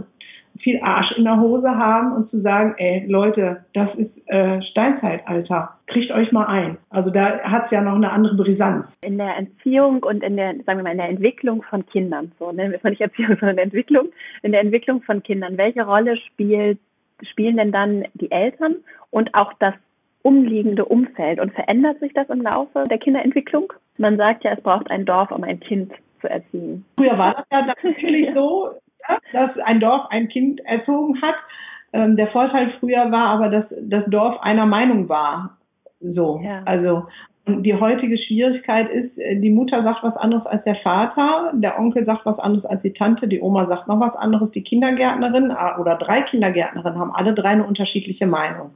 viel 0.60 0.80
Arsch 0.82 1.12
in 1.18 1.24
der 1.24 1.40
Hose 1.40 1.70
haben 1.70 2.14
und 2.14 2.30
zu 2.30 2.42
sagen, 2.42 2.76
ey 2.78 3.06
Leute, 3.08 3.66
das 3.74 3.90
ist 3.96 4.12
äh, 4.28 4.62
Steinzeitalter, 4.62 5.78
kriegt 5.88 6.12
euch 6.12 6.32
mal 6.32 6.46
ein. 6.46 6.78
Also 6.90 7.10
da 7.10 7.40
hat 7.40 7.66
es 7.66 7.72
ja 7.72 7.82
noch 7.82 7.96
eine 7.96 8.12
andere 8.12 8.36
Brisanz. 8.36 8.86
In 9.02 9.18
der 9.18 9.38
Entziehung 9.38 10.04
und 10.04 10.24
in 10.24 10.38
der, 10.38 10.56
sagen 10.66 10.80
wir 10.80 10.84
mal, 10.84 10.92
in 10.92 10.98
der 10.98 11.10
Entwicklung 11.10 11.64
von 11.64 11.86
Kindern, 11.86 12.32
so 12.40 12.52
nennen 12.52 12.74
wir 12.74 12.90
nicht 12.90 13.02
Erziehung, 13.02 13.38
sondern 13.40 13.58
Entwicklung, 13.58 14.10
in 14.44 14.52
der 14.52 14.62
Entwicklung 14.62 15.02
von 15.02 15.24
Kindern, 15.24 15.58
welche 15.58 15.84
Rolle 15.84 16.18
spielt, 16.18 16.80
spielen 17.24 17.58
denn 17.58 17.72
dann 17.72 18.06
die 18.14 18.32
Eltern 18.32 18.76
und 19.10 19.34
auch 19.36 19.54
das 19.60 19.74
umliegende 20.24 20.86
Umfeld 20.86 21.40
und 21.40 21.54
verändert 21.54 22.00
sich 22.00 22.14
das 22.14 22.30
im 22.30 22.42
Laufe 22.42 22.84
der 22.90 22.98
Kinderentwicklung? 22.98 23.74
Man 23.98 24.18
sagt 24.18 24.44
ja, 24.44 24.52
es 24.52 24.62
braucht 24.62 24.90
ein 24.90 25.06
Dorf, 25.06 25.32
um 25.32 25.44
ein 25.44 25.60
Kind 25.60 25.92
zu 26.22 26.30
erziehen. 26.30 26.86
Früher 26.98 27.18
war 27.18 27.36
das 27.36 27.46
ja 27.52 27.66
natürlich 27.66 28.30
so, 28.36 28.72
dass 29.34 29.58
ein 29.66 29.80
Dorf 29.80 30.08
ein 30.10 30.28
Kind 30.28 30.60
erzogen 30.66 31.22
hat. 31.22 31.36
Ähm, 31.94 32.16
der 32.16 32.28
Vorteil 32.28 32.74
früher 32.80 33.12
war 33.12 33.28
aber, 33.28 33.50
dass 33.50 33.66
das 33.82 34.06
Dorf 34.08 34.42
einer 34.42 34.66
Meinung 34.66 35.10
war. 35.10 35.58
So, 36.00 36.42
ja. 36.44 36.64
also 36.66 37.04
und 37.46 37.64
die 37.64 37.74
heutige 37.74 38.18
Schwierigkeit 38.18 38.90
ist, 38.90 39.18
äh, 39.18 39.36
die 39.40 39.50
Mutter 39.50 39.84
sagt 39.84 40.04
was 40.04 40.16
anderes 40.16 40.46
als 40.46 40.64
der 40.64 40.76
Vater, 40.76 41.52
der 41.54 41.80
Onkel 41.80 42.06
sagt 42.06 42.26
was 42.26 42.40
anderes 42.40 42.66
als 42.66 42.82
die 42.84 42.94
Tante, 42.94 43.28
die 43.28 43.42
Oma 43.42 43.66
sagt 43.66 43.88
noch 43.88 44.00
was 44.00 44.16
anderes, 44.16 44.52
die 44.52 44.64
Kindergärtnerin 44.64 45.52
ah, 45.52 45.80
oder 45.80 45.96
drei 45.96 46.22
Kindergärtnerinnen 46.22 47.00
haben 47.00 47.14
alle 47.14 47.34
drei 47.34 47.50
eine 47.50 47.66
unterschiedliche 47.66 48.28
Meinung. 48.28 48.72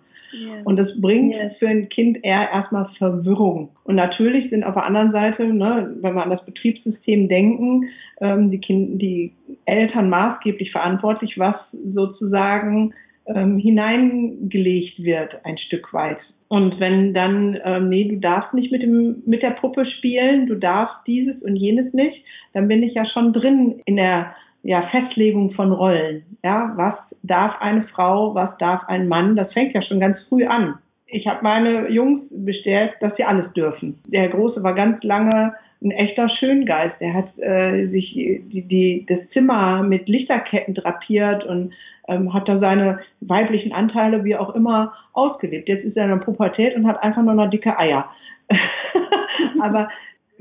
Und 0.64 0.78
das 0.78 0.90
bringt 1.00 1.34
yes. 1.34 1.54
für 1.60 1.68
ein 1.68 1.90
Kind 1.90 2.20
eher 2.24 2.50
erstmal 2.52 2.90
Verwirrung. 2.98 3.70
Und 3.84 3.96
natürlich 3.96 4.50
sind 4.50 4.64
auf 4.64 4.74
der 4.74 4.86
anderen 4.86 5.12
Seite, 5.12 5.46
ne, 5.46 5.96
wenn 6.02 6.14
wir 6.14 6.24
an 6.24 6.30
das 6.30 6.46
Betriebssystem 6.46 7.28
denken, 7.28 7.90
ähm, 8.22 8.52
die, 8.52 8.60
kind, 8.60 9.02
die 9.02 9.34
Eltern 9.66 10.10
maßgeblich 10.10 10.72
verantwortlich, 10.72 11.38
was 11.38 11.56
sozusagen 11.94 12.94
ähm, 13.28 13.58
hineingelegt 13.58 15.04
wird, 15.04 15.44
ein 15.44 15.58
Stück 15.58 15.94
weit. 15.94 16.20
Und 16.48 16.80
wenn 16.80 17.14
dann, 17.14 17.60
ähm, 17.64 17.90
nee, 17.90 18.08
du 18.08 18.18
darfst 18.18 18.54
nicht 18.54 18.72
mit 18.72 18.84
dem, 18.84 19.24
mit 19.26 19.42
der 19.42 19.52
Puppe 19.52 19.86
spielen, 19.86 20.46
du 20.46 20.56
darfst 20.56 20.96
dieses 21.08 21.42
und 21.42 21.56
jenes 21.56 21.92
nicht, 21.94 22.24
dann 22.54 22.68
bin 22.68 22.84
ich 22.84 22.94
ja 22.94 23.06
schon 23.06 23.34
drin 23.34 23.82
in 23.86 23.96
der 23.96 24.36
ja, 24.66 24.82
Festlegung 24.90 25.52
von 25.52 25.72
Rollen. 25.72 26.24
Ja, 26.44 26.74
was 26.76 26.96
darf 27.22 27.62
eine 27.62 27.84
Frau, 27.84 28.34
was 28.34 28.50
darf 28.58 28.82
ein 28.88 29.08
Mann? 29.08 29.36
Das 29.36 29.54
fängt 29.54 29.74
ja 29.74 29.82
schon 29.84 30.00
ganz 30.00 30.18
früh 30.28 30.46
an. 30.46 30.80
Ich 31.06 31.28
habe 31.28 31.44
meine 31.44 31.88
Jungs 31.90 32.24
bestärkt, 32.32 33.02
dass 33.02 33.16
sie 33.16 33.24
alles 33.24 33.54
dürfen. 33.54 34.00
Der 34.08 34.28
Große 34.30 34.64
war 34.64 34.74
ganz 34.74 35.04
lange 35.04 35.54
ein 35.84 35.92
echter 35.92 36.28
Schöngeist. 36.30 36.96
Er 37.00 37.14
hat 37.14 37.38
äh, 37.38 37.86
sich 37.90 38.14
die, 38.14 38.64
die, 38.68 39.06
das 39.08 39.20
Zimmer 39.34 39.84
mit 39.84 40.10
Lichterketten 40.10 40.74
drapiert 40.74 41.46
und 41.46 41.72
ähm, 42.08 42.34
hat 42.34 42.50
da 42.50 42.58
seine 42.58 43.02
weiblichen 43.22 43.72
Anteile 43.72 44.24
wie 44.24 44.36
auch 44.36 44.56
immer 44.56 44.94
ausgelebt. 45.14 45.70
Jetzt 45.70 45.86
ist 45.86 45.96
er 45.96 46.06
in 46.06 46.10
der 46.10 46.26
Pubertät 46.26 46.76
und 46.76 46.88
hat 46.88 47.04
einfach 47.04 47.22
nur 47.22 47.36
noch 47.36 47.52
dicke 47.52 47.78
Eier. 47.78 48.10
Aber 49.62 49.90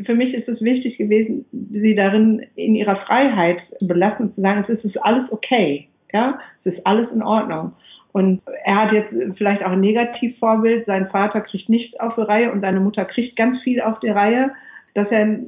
für 0.04 0.14
mich 0.14 0.34
ist 0.34 0.48
es 0.48 0.60
wichtig 0.60 0.98
gewesen, 0.98 1.44
sie 1.52 1.94
darin 1.94 2.44
in 2.56 2.74
ihrer 2.74 2.96
Freiheit 2.96 3.58
zu 3.78 3.86
belassen 3.86 4.26
und 4.26 4.34
zu 4.34 4.40
sagen, 4.40 4.64
es 4.68 4.84
ist 4.84 5.02
alles 5.02 5.30
okay. 5.30 5.88
Ja, 6.12 6.38
es 6.64 6.74
ist 6.74 6.86
alles 6.86 7.10
in 7.12 7.22
Ordnung. 7.22 7.72
Und 8.12 8.40
er 8.64 8.82
hat 8.82 8.92
jetzt 8.92 9.12
vielleicht 9.36 9.64
auch 9.64 9.72
ein 9.72 9.80
Negativvorbild. 9.80 10.86
Sein 10.86 11.08
Vater 11.08 11.40
kriegt 11.40 11.68
nichts 11.68 11.98
auf 11.98 12.14
die 12.14 12.20
Reihe 12.20 12.52
und 12.52 12.60
seine 12.60 12.78
Mutter 12.78 13.04
kriegt 13.04 13.34
ganz 13.34 13.60
viel 13.62 13.80
auf 13.80 13.98
die 13.98 14.10
Reihe 14.10 14.52
dass 14.94 15.08
er, 15.10 15.38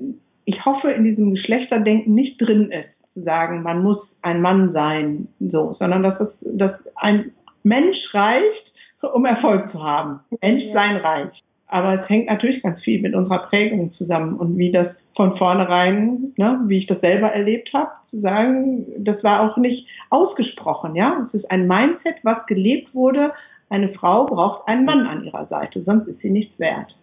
ich 0.44 0.64
hoffe, 0.64 0.90
in 0.90 1.04
diesem 1.04 1.34
Geschlechterdenken 1.34 2.14
nicht 2.14 2.40
drin 2.40 2.70
ist, 2.70 3.14
zu 3.14 3.22
sagen, 3.22 3.62
man 3.62 3.82
muss 3.82 3.98
ein 4.22 4.42
Mann 4.42 4.72
sein, 4.72 5.28
so, 5.40 5.76
sondern 5.78 6.02
dass 6.02 6.20
es, 6.20 6.28
dass 6.40 6.72
ein 6.96 7.32
Mensch 7.62 7.96
reicht, 8.12 8.72
um 9.14 9.24
Erfolg 9.24 9.70
zu 9.70 9.82
haben. 9.82 10.20
Menschsein 10.42 10.96
reicht. 10.96 11.42
Aber 11.68 12.00
es 12.00 12.08
hängt 12.08 12.26
natürlich 12.26 12.62
ganz 12.62 12.80
viel 12.82 13.00
mit 13.00 13.14
unserer 13.14 13.40
Prägung 13.48 13.92
zusammen 13.94 14.36
und 14.36 14.56
wie 14.56 14.70
das 14.70 14.88
von 15.16 15.36
vornherein, 15.36 16.32
ne, 16.36 16.60
wie 16.66 16.78
ich 16.78 16.86
das 16.86 17.00
selber 17.00 17.32
erlebt 17.32 17.72
habe, 17.72 17.90
zu 18.10 18.20
sagen, 18.20 18.86
das 18.98 19.22
war 19.24 19.40
auch 19.40 19.56
nicht 19.56 19.88
ausgesprochen, 20.10 20.94
ja. 20.94 21.26
Es 21.26 21.40
ist 21.40 21.50
ein 21.50 21.66
Mindset, 21.66 22.16
was 22.22 22.44
gelebt 22.46 22.94
wurde. 22.94 23.32
Eine 23.68 23.88
Frau 23.88 24.26
braucht 24.26 24.68
einen 24.68 24.84
Mann 24.84 25.06
an 25.06 25.24
ihrer 25.24 25.46
Seite, 25.46 25.82
sonst 25.82 26.06
ist 26.06 26.20
sie 26.20 26.30
nichts 26.30 26.56
wert. 26.58 26.94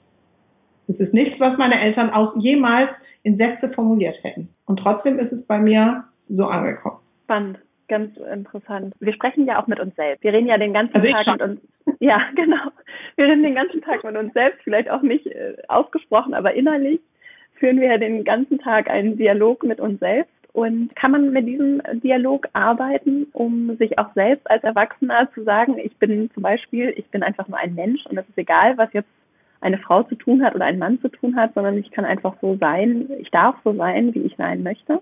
Das 0.87 0.97
ist 0.97 1.13
nichts, 1.13 1.39
was 1.39 1.57
meine 1.57 1.79
Eltern 1.79 2.11
auch 2.11 2.35
jemals 2.37 2.89
in 3.23 3.37
Sätze 3.37 3.69
formuliert 3.69 4.17
hätten. 4.23 4.49
Und 4.65 4.77
trotzdem 4.77 5.17
ist 5.19 5.31
es 5.31 5.45
bei 5.45 5.59
mir 5.59 6.03
so 6.29 6.45
angekommen. 6.45 6.99
Spannend, 7.23 7.59
ganz 7.93 8.17
interessant. 8.17 8.95
Wir 8.99 9.13
sprechen 9.13 9.45
ja 9.45 9.61
auch 9.61 9.67
mit 9.67 9.79
uns 9.79 9.95
selbst. 9.95 10.23
Wir 10.23 10.33
reden 10.33 10.47
ja 10.47 10.57
den 10.57 10.73
ganzen 10.73 10.95
also 10.95 11.07
Tag 11.11 11.27
mit 11.27 11.41
uns. 11.41 11.61
Ja, 11.99 12.21
genau. 12.35 12.71
Wir 13.15 13.25
reden 13.25 13.43
den 13.43 13.55
ganzen 13.55 13.81
Tag 13.81 14.03
mit 14.03 14.17
uns 14.17 14.33
selbst, 14.33 14.59
vielleicht 14.63 14.89
auch 14.89 15.01
nicht 15.01 15.27
äh, 15.27 15.55
ausgesprochen, 15.67 16.33
aber 16.33 16.53
innerlich 16.53 16.99
führen 17.55 17.79
wir 17.79 17.87
ja 17.87 17.97
den 17.97 18.23
ganzen 18.23 18.59
Tag 18.59 18.89
einen 18.89 19.17
Dialog 19.17 19.63
mit 19.63 19.79
uns 19.79 19.99
selbst. 19.99 20.31
Und 20.53 20.95
kann 20.95 21.11
man 21.11 21.31
mit 21.31 21.47
diesem 21.47 21.81
Dialog 22.03 22.47
arbeiten, 22.53 23.27
um 23.33 23.75
sich 23.77 23.97
auch 23.97 24.13
selbst 24.13 24.49
als 24.51 24.63
Erwachsener 24.63 25.29
zu 25.33 25.43
sagen, 25.43 25.77
ich 25.79 25.95
bin 25.97 26.29
zum 26.33 26.43
Beispiel, 26.43 26.93
ich 26.95 27.09
bin 27.09 27.23
einfach 27.23 27.47
nur 27.47 27.57
ein 27.57 27.73
Mensch 27.73 28.05
und 28.05 28.17
es 28.17 28.27
ist 28.29 28.37
egal, 28.37 28.77
was 28.77 28.93
jetzt 28.93 29.09
eine 29.61 29.79
Frau 29.79 30.03
zu 30.03 30.15
tun 30.15 30.43
hat 30.43 30.53
oder 30.53 30.65
ein 30.65 30.77
Mann 30.77 30.99
zu 31.01 31.09
tun 31.09 31.35
hat, 31.37 31.53
sondern 31.55 31.77
ich 31.77 31.89
kann 31.91 32.05
einfach 32.05 32.35
so 32.41 32.55
sein, 32.57 33.09
ich 33.19 33.31
darf 33.31 33.55
so 33.63 33.73
sein, 33.73 34.13
wie 34.13 34.23
ich 34.23 34.35
sein 34.35 34.61
möchte. 34.61 35.01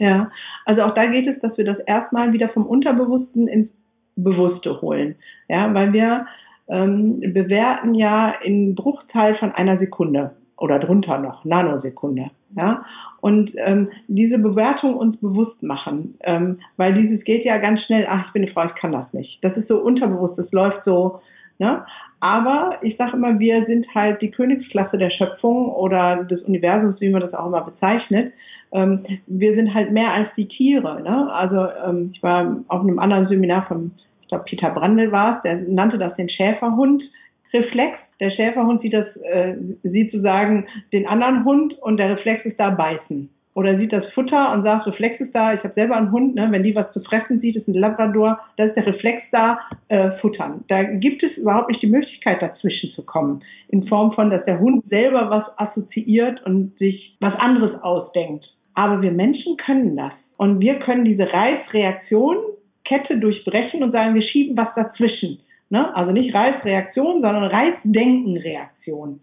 Ja, 0.00 0.30
also 0.64 0.82
auch 0.82 0.94
da 0.94 1.06
geht 1.06 1.28
es, 1.28 1.38
dass 1.40 1.56
wir 1.58 1.64
das 1.64 1.78
erstmal 1.80 2.32
wieder 2.32 2.48
vom 2.48 2.64
Unterbewussten 2.64 3.46
ins 3.48 3.68
Bewusste 4.16 4.80
holen. 4.80 5.14
Ja, 5.48 5.72
weil 5.74 5.92
wir 5.92 6.26
ähm, 6.68 7.20
bewerten 7.20 7.94
ja 7.94 8.30
in 8.42 8.74
Bruchteil 8.74 9.34
von 9.36 9.52
einer 9.52 9.76
Sekunde 9.76 10.32
oder 10.56 10.78
drunter 10.78 11.18
noch, 11.18 11.44
Nanosekunde. 11.44 12.30
Ja, 12.56 12.84
und 13.20 13.52
ähm, 13.56 13.90
diese 14.08 14.38
Bewertung 14.38 14.96
uns 14.96 15.18
bewusst 15.18 15.62
machen, 15.62 16.18
ähm, 16.24 16.60
weil 16.78 16.94
dieses 16.94 17.22
geht 17.24 17.44
ja 17.44 17.58
ganz 17.58 17.80
schnell, 17.82 18.06
ach, 18.08 18.26
ich 18.26 18.32
bin 18.32 18.42
eine 18.42 18.52
Frau, 18.52 18.64
ich 18.64 18.74
kann 18.74 18.92
das 18.92 19.12
nicht. 19.12 19.38
Das 19.44 19.56
ist 19.56 19.68
so 19.68 19.78
unterbewusst, 19.78 20.38
das 20.38 20.50
läuft 20.50 20.84
so, 20.84 21.20
Ne? 21.60 21.84
Aber 22.20 22.78
ich 22.80 22.96
sage 22.96 23.16
immer, 23.18 23.38
wir 23.38 23.66
sind 23.66 23.86
halt 23.94 24.22
die 24.22 24.30
Königsklasse 24.30 24.96
der 24.96 25.10
Schöpfung 25.10 25.68
oder 25.68 26.24
des 26.24 26.40
Universums, 26.42 26.98
wie 27.02 27.10
man 27.10 27.20
das 27.20 27.34
auch 27.34 27.46
immer 27.46 27.60
bezeichnet. 27.60 28.32
Ähm, 28.72 29.04
wir 29.26 29.54
sind 29.54 29.74
halt 29.74 29.92
mehr 29.92 30.12
als 30.12 30.28
die 30.36 30.46
Tiere. 30.46 31.02
Ne? 31.02 31.32
Also 31.32 31.66
ähm, 31.86 32.10
ich 32.14 32.22
war 32.22 32.62
auf 32.68 32.80
einem 32.80 32.98
anderen 32.98 33.28
Seminar 33.28 33.66
von, 33.66 33.92
ich 34.22 34.28
glaube, 34.28 34.44
Peter 34.44 34.70
Brandl 34.70 35.10
war 35.12 35.36
es, 35.36 35.42
der 35.42 35.56
nannte 35.56 35.98
das 35.98 36.14
den 36.16 36.28
Schäferhund-Reflex. 36.28 37.98
Der 38.20 38.30
Schäferhund 38.30 38.82
sieht 38.82 38.92
das, 38.92 39.06
äh, 39.16 39.54
sieht 39.82 40.12
sozusagen 40.12 40.66
den 40.92 41.06
anderen 41.06 41.44
Hund 41.44 41.74
und 41.80 41.96
der 41.96 42.10
Reflex 42.10 42.44
ist 42.44 42.60
da 42.60 42.70
beißen 42.70 43.30
oder 43.54 43.76
sieht 43.76 43.92
das 43.92 44.04
Futter 44.14 44.52
und 44.52 44.62
sagt, 44.62 44.86
Reflex 44.86 45.20
ist 45.20 45.34
da, 45.34 45.52
ich 45.52 45.62
habe 45.64 45.74
selber 45.74 45.96
einen 45.96 46.12
Hund, 46.12 46.34
ne, 46.34 46.48
wenn 46.50 46.62
die 46.62 46.74
was 46.74 46.92
zu 46.92 47.00
fressen 47.00 47.40
sieht, 47.40 47.56
ist 47.56 47.66
ein 47.66 47.74
Labrador, 47.74 48.38
da 48.56 48.64
ist 48.64 48.76
der 48.76 48.86
Reflex 48.86 49.22
da, 49.32 49.58
äh, 49.88 50.12
futtern. 50.20 50.64
Da 50.68 50.82
gibt 50.84 51.22
es 51.22 51.36
überhaupt 51.36 51.68
nicht 51.68 51.82
die 51.82 51.88
Möglichkeit, 51.88 52.40
dazwischen 52.40 52.90
zu 52.94 53.02
kommen. 53.02 53.42
In 53.68 53.86
Form 53.88 54.12
von, 54.12 54.30
dass 54.30 54.44
der 54.44 54.60
Hund 54.60 54.84
selber 54.88 55.30
was 55.30 55.44
assoziiert 55.58 56.44
und 56.46 56.78
sich 56.78 57.16
was 57.20 57.34
anderes 57.34 57.82
ausdenkt. 57.82 58.46
Aber 58.80 59.02
wir 59.02 59.12
Menschen 59.12 59.58
können 59.58 59.94
das. 59.94 60.12
Und 60.38 60.58
wir 60.58 60.78
können 60.78 61.04
diese 61.04 61.30
Reizreaktion 61.30 62.38
Kette 62.86 63.18
durchbrechen 63.18 63.82
und 63.82 63.92
sagen, 63.92 64.14
wir 64.14 64.22
schieben 64.22 64.56
was 64.56 64.68
dazwischen. 64.74 65.38
Ne? 65.68 65.94
Also 65.94 66.12
nicht 66.12 66.34
Reizreaktion, 66.34 67.20
sondern 67.20 67.44
Reizdenkenreaktion. 67.44 69.20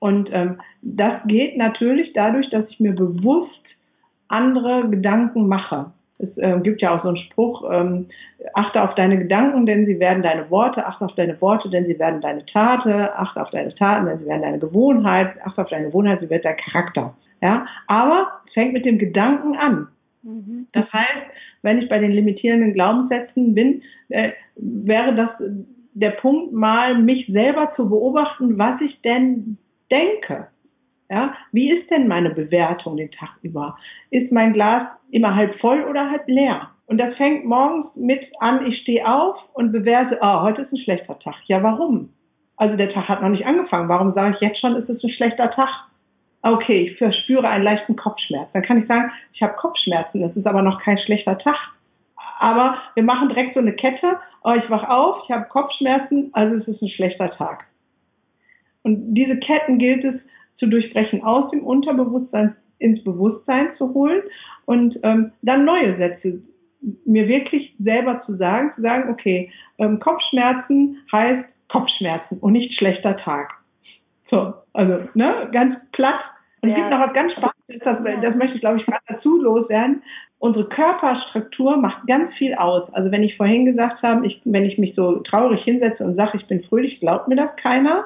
Und 0.00 0.30
ähm, 0.32 0.58
das 0.82 1.12
geht 1.28 1.56
natürlich 1.56 2.12
dadurch, 2.12 2.50
dass 2.50 2.68
ich 2.70 2.80
mir 2.80 2.92
bewusst 2.92 3.62
andere 4.26 4.88
Gedanken 4.88 5.46
mache. 5.46 5.92
Es 6.18 6.36
äh, 6.36 6.58
gibt 6.60 6.82
ja 6.82 6.96
auch 6.96 7.02
so 7.02 7.08
einen 7.10 7.18
Spruch, 7.18 7.70
ähm, 7.70 8.06
achte 8.54 8.82
auf 8.82 8.96
deine 8.96 9.16
Gedanken, 9.16 9.64
denn 9.64 9.86
sie 9.86 10.00
werden 10.00 10.24
deine 10.24 10.50
Worte, 10.50 10.84
achte 10.84 11.04
auf 11.04 11.14
deine 11.14 11.40
Worte, 11.40 11.70
denn 11.70 11.86
sie 11.86 12.00
werden 12.00 12.20
deine 12.20 12.44
Tate, 12.46 13.16
achte 13.16 13.40
auf 13.40 13.50
deine 13.50 13.72
Taten, 13.76 14.06
denn 14.06 14.18
sie 14.18 14.26
werden 14.26 14.42
deine 14.42 14.58
Gewohnheit, 14.58 15.36
achte 15.44 15.62
auf 15.62 15.68
deine 15.68 15.86
Gewohnheit, 15.86 16.18
sie 16.18 16.30
wird 16.30 16.44
dein 16.44 16.56
Charakter. 16.56 17.14
Ja, 17.40 17.66
aber 17.86 18.28
fängt 18.54 18.72
mit 18.72 18.84
dem 18.84 18.98
Gedanken 18.98 19.56
an. 19.56 19.88
Mhm. 20.22 20.66
Das 20.72 20.92
heißt, 20.92 21.26
wenn 21.62 21.80
ich 21.80 21.88
bei 21.88 21.98
den 21.98 22.12
limitierenden 22.12 22.74
Glaubenssätzen 22.74 23.54
bin, 23.54 23.82
äh, 24.08 24.32
wäre 24.56 25.14
das 25.14 25.30
der 25.94 26.10
Punkt 26.10 26.52
mal, 26.52 26.96
mich 26.96 27.26
selber 27.26 27.72
zu 27.74 27.88
beobachten, 27.88 28.58
was 28.58 28.80
ich 28.80 29.00
denn 29.02 29.58
denke. 29.90 30.48
Ja, 31.10 31.34
wie 31.52 31.70
ist 31.70 31.90
denn 31.90 32.06
meine 32.06 32.30
Bewertung 32.30 32.96
den 32.96 33.10
Tag 33.10 33.30
über? 33.42 33.78
Ist 34.10 34.30
mein 34.30 34.52
Glas 34.52 34.86
immer 35.10 35.34
halb 35.34 35.58
voll 35.58 35.82
oder 35.84 36.10
halb 36.10 36.28
leer? 36.28 36.70
Und 36.86 36.98
das 36.98 37.16
fängt 37.16 37.46
morgens 37.46 37.86
mit 37.96 38.20
an, 38.40 38.66
ich 38.66 38.78
stehe 38.82 39.06
auf 39.06 39.36
und 39.54 39.72
bewerte, 39.72 40.22
ah, 40.22 40.42
heute 40.42 40.62
ist 40.62 40.72
ein 40.72 40.78
schlechter 40.78 41.18
Tag. 41.18 41.34
Ja, 41.46 41.62
warum? 41.62 42.10
Also 42.56 42.76
der 42.76 42.92
Tag 42.92 43.08
hat 43.08 43.22
noch 43.22 43.28
nicht 43.30 43.46
angefangen. 43.46 43.88
Warum 43.88 44.12
sage 44.14 44.34
ich 44.34 44.40
jetzt 44.40 44.60
schon, 44.60 44.76
ist 44.76 44.88
es 44.88 45.02
ein 45.02 45.10
schlechter 45.10 45.50
Tag? 45.50 45.87
Okay, 46.42 46.88
ich 46.88 46.98
verspüre 46.98 47.48
einen 47.48 47.64
leichten 47.64 47.96
Kopfschmerz. 47.96 48.48
Dann 48.52 48.62
kann 48.62 48.80
ich 48.80 48.86
sagen, 48.86 49.10
ich 49.32 49.42
habe 49.42 49.54
Kopfschmerzen, 49.54 50.20
das 50.20 50.36
ist 50.36 50.46
aber 50.46 50.62
noch 50.62 50.80
kein 50.82 50.98
schlechter 50.98 51.36
Tag. 51.38 51.56
Aber 52.38 52.78
wir 52.94 53.02
machen 53.02 53.28
direkt 53.28 53.54
so 53.54 53.60
eine 53.60 53.72
Kette, 53.72 54.18
oh, 54.44 54.52
ich 54.52 54.70
wach 54.70 54.88
auf, 54.88 55.24
ich 55.24 55.30
habe 55.34 55.48
Kopfschmerzen, 55.48 56.30
also 56.32 56.56
es 56.56 56.68
ist 56.68 56.80
ein 56.80 56.88
schlechter 56.88 57.30
Tag. 57.32 57.64
Und 58.82 59.14
diese 59.14 59.36
Ketten 59.38 59.78
gilt 59.78 60.04
es 60.04 60.14
zu 60.58 60.66
durchbrechen, 60.66 61.24
aus 61.24 61.50
dem 61.50 61.64
Unterbewusstsein 61.64 62.54
ins 62.78 63.02
Bewusstsein 63.02 63.70
zu 63.76 63.92
holen 63.92 64.22
und 64.64 64.98
ähm, 65.02 65.32
dann 65.42 65.64
neue 65.64 65.96
Sätze 65.96 66.40
mir 67.04 67.26
wirklich 67.26 67.74
selber 67.80 68.22
zu 68.24 68.36
sagen, 68.36 68.72
zu 68.76 68.82
sagen, 68.82 69.10
okay, 69.10 69.50
ähm, 69.78 69.98
Kopfschmerzen 69.98 70.98
heißt 71.10 71.44
Kopfschmerzen 71.68 72.38
und 72.38 72.52
nicht 72.52 72.78
schlechter 72.78 73.16
Tag. 73.16 73.57
So, 74.30 74.54
also 74.72 75.00
ne, 75.14 75.48
ganz 75.52 75.76
platt. 75.92 76.20
Und 76.60 76.70
ja. 76.70 76.74
es 76.74 76.80
gibt 76.80 76.90
noch 76.90 77.00
was 77.00 77.12
ganz 77.14 77.32
Spannendes, 77.32 77.84
das, 77.84 78.22
das 78.22 78.34
möchte 78.36 78.54
ich, 78.56 78.60
glaube 78.60 78.78
ich, 78.78 78.86
gerade 78.86 79.02
dazu 79.08 79.40
loswerden. 79.40 80.02
Unsere 80.40 80.68
Körperstruktur 80.68 81.76
macht 81.76 82.06
ganz 82.06 82.32
viel 82.34 82.54
aus. 82.54 82.92
Also 82.94 83.10
wenn 83.10 83.22
ich 83.22 83.36
vorhin 83.36 83.64
gesagt 83.64 84.02
habe, 84.02 84.26
ich, 84.26 84.40
wenn 84.44 84.64
ich 84.64 84.78
mich 84.78 84.94
so 84.94 85.18
traurig 85.20 85.62
hinsetze 85.62 86.04
und 86.04 86.16
sage, 86.16 86.38
ich 86.38 86.46
bin 86.46 86.62
fröhlich, 86.64 87.00
glaubt 87.00 87.28
mir 87.28 87.36
das 87.36 87.54
keiner. 87.56 88.04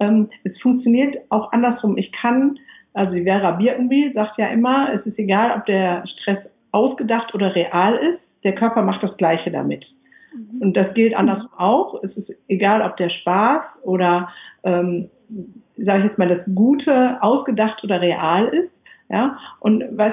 Ähm, 0.00 0.30
es 0.44 0.58
funktioniert 0.60 1.16
auch 1.30 1.52
andersrum. 1.52 1.98
Ich 1.98 2.12
kann, 2.12 2.58
also 2.94 3.12
die 3.12 3.24
Vera 3.24 3.52
Birkenbiel 3.52 4.12
sagt 4.14 4.38
ja 4.38 4.46
immer, 4.48 4.92
es 4.94 5.04
ist 5.06 5.18
egal, 5.18 5.56
ob 5.56 5.66
der 5.66 6.06
Stress 6.06 6.38
ausgedacht 6.72 7.34
oder 7.34 7.54
real 7.54 7.96
ist, 7.96 8.20
der 8.44 8.54
Körper 8.54 8.82
macht 8.82 9.02
das 9.02 9.16
Gleiche 9.16 9.50
damit. 9.50 9.84
Mhm. 10.34 10.62
Und 10.62 10.76
das 10.76 10.92
gilt 10.94 11.14
andersrum 11.14 11.50
auch. 11.56 12.02
Es 12.02 12.16
ist 12.16 12.30
egal, 12.48 12.82
ob 12.82 12.96
der 12.96 13.10
Spaß 13.10 13.62
oder, 13.82 14.30
ähm, 14.64 15.10
sage 15.76 15.98
ich 15.98 16.04
jetzt 16.06 16.18
mal, 16.18 16.28
das 16.28 16.44
Gute 16.54 17.22
ausgedacht 17.22 17.82
oder 17.84 18.00
real 18.00 18.46
ist. 18.48 18.72
Ja, 19.08 19.38
und 19.60 19.84
was, 19.92 20.12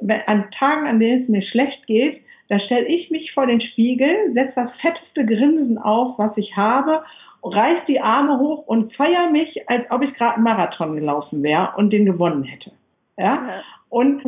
wenn, 0.00 0.20
an 0.26 0.50
Tagen, 0.58 0.86
an 0.86 1.00
denen 1.00 1.22
es 1.22 1.28
mir 1.28 1.42
schlecht 1.42 1.86
geht, 1.86 2.20
da 2.48 2.60
stelle 2.60 2.86
ich 2.86 3.10
mich 3.10 3.32
vor 3.32 3.46
den 3.46 3.62
Spiegel, 3.62 4.32
setze 4.34 4.52
das 4.56 4.70
fetteste 4.82 5.24
Grinsen 5.24 5.78
auf, 5.78 6.18
was 6.18 6.36
ich 6.36 6.54
habe, 6.54 7.02
reiß 7.42 7.86
die 7.88 8.00
Arme 8.00 8.38
hoch 8.38 8.66
und 8.66 8.94
feiere 8.94 9.30
mich, 9.30 9.68
als 9.68 9.90
ob 9.90 10.02
ich 10.02 10.12
gerade 10.14 10.34
einen 10.34 10.44
Marathon 10.44 10.94
gelaufen 10.94 11.42
wäre 11.42 11.72
und 11.76 11.90
den 11.90 12.04
gewonnen 12.04 12.42
hätte. 12.42 12.72
Ja? 13.16 13.24
ja. 13.24 13.62
Und 13.88 14.22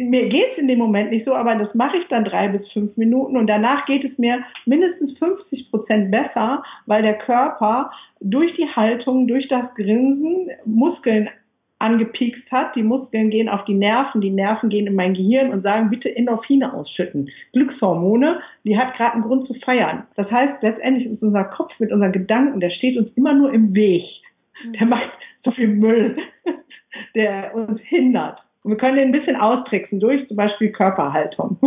mir 0.00 0.28
geht 0.28 0.52
es 0.52 0.58
in 0.58 0.68
dem 0.68 0.78
Moment 0.78 1.10
nicht 1.10 1.24
so, 1.24 1.34
aber 1.34 1.54
das 1.56 1.74
mache 1.74 1.96
ich 1.98 2.06
dann 2.08 2.24
drei 2.24 2.48
bis 2.48 2.66
fünf 2.72 2.96
Minuten 2.96 3.36
und 3.36 3.46
danach 3.46 3.86
geht 3.86 4.04
es 4.04 4.16
mir 4.18 4.42
mindestens 4.66 5.18
50 5.18 5.70
Prozent 5.70 6.10
besser, 6.10 6.62
weil 6.86 7.02
der 7.02 7.18
Körper 7.18 7.90
durch 8.20 8.54
die 8.56 8.68
Haltung, 8.68 9.26
durch 9.26 9.48
das 9.48 9.74
Grinsen 9.74 10.50
Muskeln 10.64 11.28
angepiekst 11.80 12.50
hat. 12.52 12.76
Die 12.76 12.82
Muskeln 12.82 13.30
gehen 13.30 13.48
auf 13.48 13.64
die 13.64 13.74
Nerven, 13.74 14.20
die 14.20 14.30
Nerven 14.30 14.68
gehen 14.68 14.86
in 14.86 14.94
mein 14.94 15.14
Gehirn 15.14 15.50
und 15.50 15.62
sagen, 15.62 15.90
bitte 15.90 16.14
Endorphine 16.14 16.72
ausschütten. 16.72 17.30
Glückshormone, 17.52 18.40
die 18.64 18.78
hat 18.78 18.94
gerade 18.96 19.14
einen 19.14 19.22
Grund 19.22 19.46
zu 19.48 19.54
feiern. 19.54 20.06
Das 20.16 20.30
heißt, 20.30 20.62
letztendlich 20.62 21.06
ist 21.10 21.22
unser 21.22 21.44
Kopf 21.44 21.72
mit 21.78 21.90
unseren 21.90 22.12
Gedanken, 22.12 22.60
der 22.60 22.70
steht 22.70 22.96
uns 22.98 23.08
immer 23.16 23.34
nur 23.34 23.52
im 23.52 23.74
Weg. 23.74 24.04
Der 24.78 24.86
macht 24.86 25.10
so 25.42 25.50
viel 25.52 25.68
Müll, 25.68 26.18
der 27.14 27.54
uns 27.54 27.80
hindert. 27.80 28.38
Und 28.70 28.76
wir 28.76 28.80
können 28.82 28.98
den 28.98 29.08
ein 29.08 29.12
bisschen 29.12 29.34
austricksen 29.34 29.98
durch 29.98 30.28
zum 30.28 30.36
Beispiel 30.36 30.70
Körperhaltung. 30.70 31.58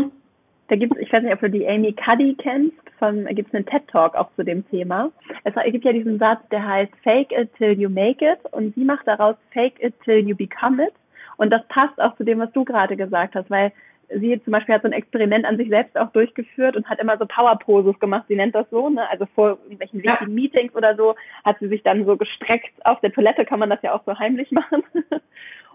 Da 0.70 0.78
gibt 0.78 0.96
es, 0.96 1.02
ich 1.02 1.12
weiß 1.12 1.22
nicht, 1.22 1.34
ob 1.34 1.42
du 1.42 1.50
die 1.50 1.68
Amy 1.68 1.92
Cuddy 1.92 2.38
kennst, 2.42 2.78
von, 2.98 3.26
gibt 3.26 3.50
es 3.50 3.54
einen 3.54 3.66
TED-Talk 3.66 4.16
auch 4.16 4.30
zu 4.38 4.44
dem 4.46 4.66
Thema. 4.70 5.12
Es 5.44 5.54
gibt 5.66 5.84
ja 5.84 5.92
diesen 5.92 6.18
Satz, 6.18 6.40
der 6.50 6.66
heißt 6.66 6.94
Fake 7.04 7.34
it 7.34 7.54
till 7.58 7.78
you 7.78 7.90
make 7.90 8.26
it 8.26 8.40
und 8.54 8.74
sie 8.76 8.86
macht 8.86 9.06
daraus 9.06 9.36
Fake 9.52 9.84
it 9.84 9.94
till 10.06 10.26
you 10.26 10.34
become 10.34 10.82
it. 10.82 10.94
Und 11.36 11.50
das 11.50 11.68
passt 11.68 12.00
auch 12.00 12.16
zu 12.16 12.24
dem, 12.24 12.40
was 12.40 12.54
du 12.54 12.64
gerade 12.64 12.96
gesagt 12.96 13.36
hast, 13.36 13.50
weil 13.50 13.74
sie 14.08 14.42
zum 14.42 14.52
Beispiel 14.52 14.76
hat 14.76 14.84
so 14.84 14.88
ein 14.88 14.94
Experiment 14.94 15.44
an 15.44 15.58
sich 15.58 15.68
selbst 15.68 15.98
auch 15.98 16.10
durchgeführt 16.14 16.78
und 16.78 16.90
hat 16.90 17.02
immer 17.02 17.18
so 17.18 17.26
Power-Poses 17.26 18.00
gemacht, 18.00 18.24
sie 18.30 18.38
nennt 18.38 18.56
das 18.56 18.70
so, 18.70 18.90
ne? 18.90 19.10
Also 19.10 19.26
vor 19.36 19.58
irgendwelchen 19.64 20.00
ja. 20.00 20.14
wichtigen 20.14 20.36
Meetings 20.36 20.74
oder 20.74 20.96
so 20.96 21.16
hat 21.44 21.58
sie 21.60 21.68
sich 21.68 21.84
dann 21.84 22.06
so 22.06 22.16
gestreckt. 22.16 22.72
Auf 22.86 23.02
der 23.02 23.12
Toilette 23.12 23.44
kann 23.44 23.60
man 23.60 23.70
das 23.70 23.82
ja 23.82 23.94
auch 23.94 24.06
so 24.06 24.18
heimlich 24.18 24.50
machen. 24.52 24.84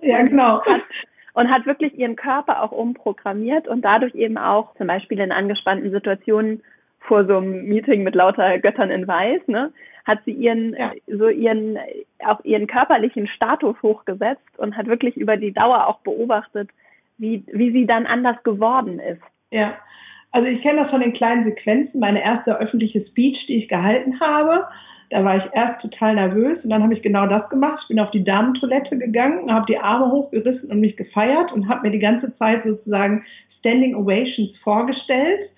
Ja, 0.01 0.23
genau. 0.23 0.65
Hat, 0.65 0.83
und 1.39 1.53
hat 1.53 1.67
wirklich 1.67 1.97
ihren 1.97 2.17
Körper 2.17 2.65
auch 2.65 2.73
umprogrammiert 2.73 3.69
und 3.69 3.83
dadurch 3.83 4.13
eben 4.17 4.37
auch 4.37 4.75
zum 4.75 4.89
Beispiel 4.89 5.21
in 5.21 5.31
angespannten 5.31 5.93
Situationen 5.93 6.65
vor 6.99 7.27
so 7.27 7.37
einem 7.37 7.67
Meeting 7.67 8.03
mit 8.03 8.17
lauter 8.17 8.59
Göttern 8.59 8.91
in 8.91 9.07
Weiß, 9.07 9.47
ne, 9.47 9.73
hat 10.05 10.19
sie 10.25 10.33
ihren, 10.33 10.75
ja. 10.75 10.91
so 11.07 11.29
ihren, 11.29 11.79
auch 12.27 12.45
ihren 12.45 12.67
körperlichen 12.67 13.29
Status 13.29 13.77
hochgesetzt 13.83 14.59
und 14.59 14.77
hat 14.77 14.89
wirklich 14.89 15.17
über 15.17 15.37
die 15.37 15.53
Dauer 15.53 15.87
auch 15.87 16.01
beobachtet, 16.01 16.71
wie, 17.19 17.45
wie 17.53 17.71
sie 17.71 17.87
dann 17.87 18.07
anders 18.07 18.43
geworden 18.43 18.99
ist. 18.99 19.23
Ja. 19.53 19.79
Also 20.31 20.49
ich 20.49 20.61
kenne 20.63 20.83
das 20.83 20.91
von 20.91 21.01
den 21.01 21.15
kleinen 21.15 21.45
Sequenzen. 21.45 22.01
Meine 22.01 22.23
erste 22.23 22.59
öffentliche 22.59 23.05
Speech, 23.07 23.47
die 23.47 23.57
ich 23.57 23.69
gehalten 23.69 24.21
habe, 24.21 24.67
da 25.11 25.25
war 25.25 25.39
ich 25.39 25.45
erst 25.53 25.81
total 25.81 26.17
nervös 26.17 26.63
und 26.63 26.71
dann 26.71 26.83
habe 26.83 26.93
ich 26.93 27.03
genau 27.03 27.27
das 27.27 27.49
gemacht. 27.49 27.79
Ich 27.83 27.89
bin 27.89 28.01
auf 28.01 28.11
die 28.11 28.25
Damentoilette 28.25 28.99
gegangen, 28.99 29.53
habe 29.53 29.65
die 29.67 29.79
Arme 29.79 30.11
hochgerissen 30.11 30.71
und 30.71 30.81
mich 30.81 30.97
gefeiert 30.97 31.51
und 31.53 31.69
habe 31.69 31.89
mir 31.89 31.93
die 31.93 31.99
ganze 31.99 32.37
Zeit 32.37 32.63
sozusagen 32.65 33.25
Standing 33.59 33.95
Ovations 33.95 34.51
vorgestellt. 34.63 35.51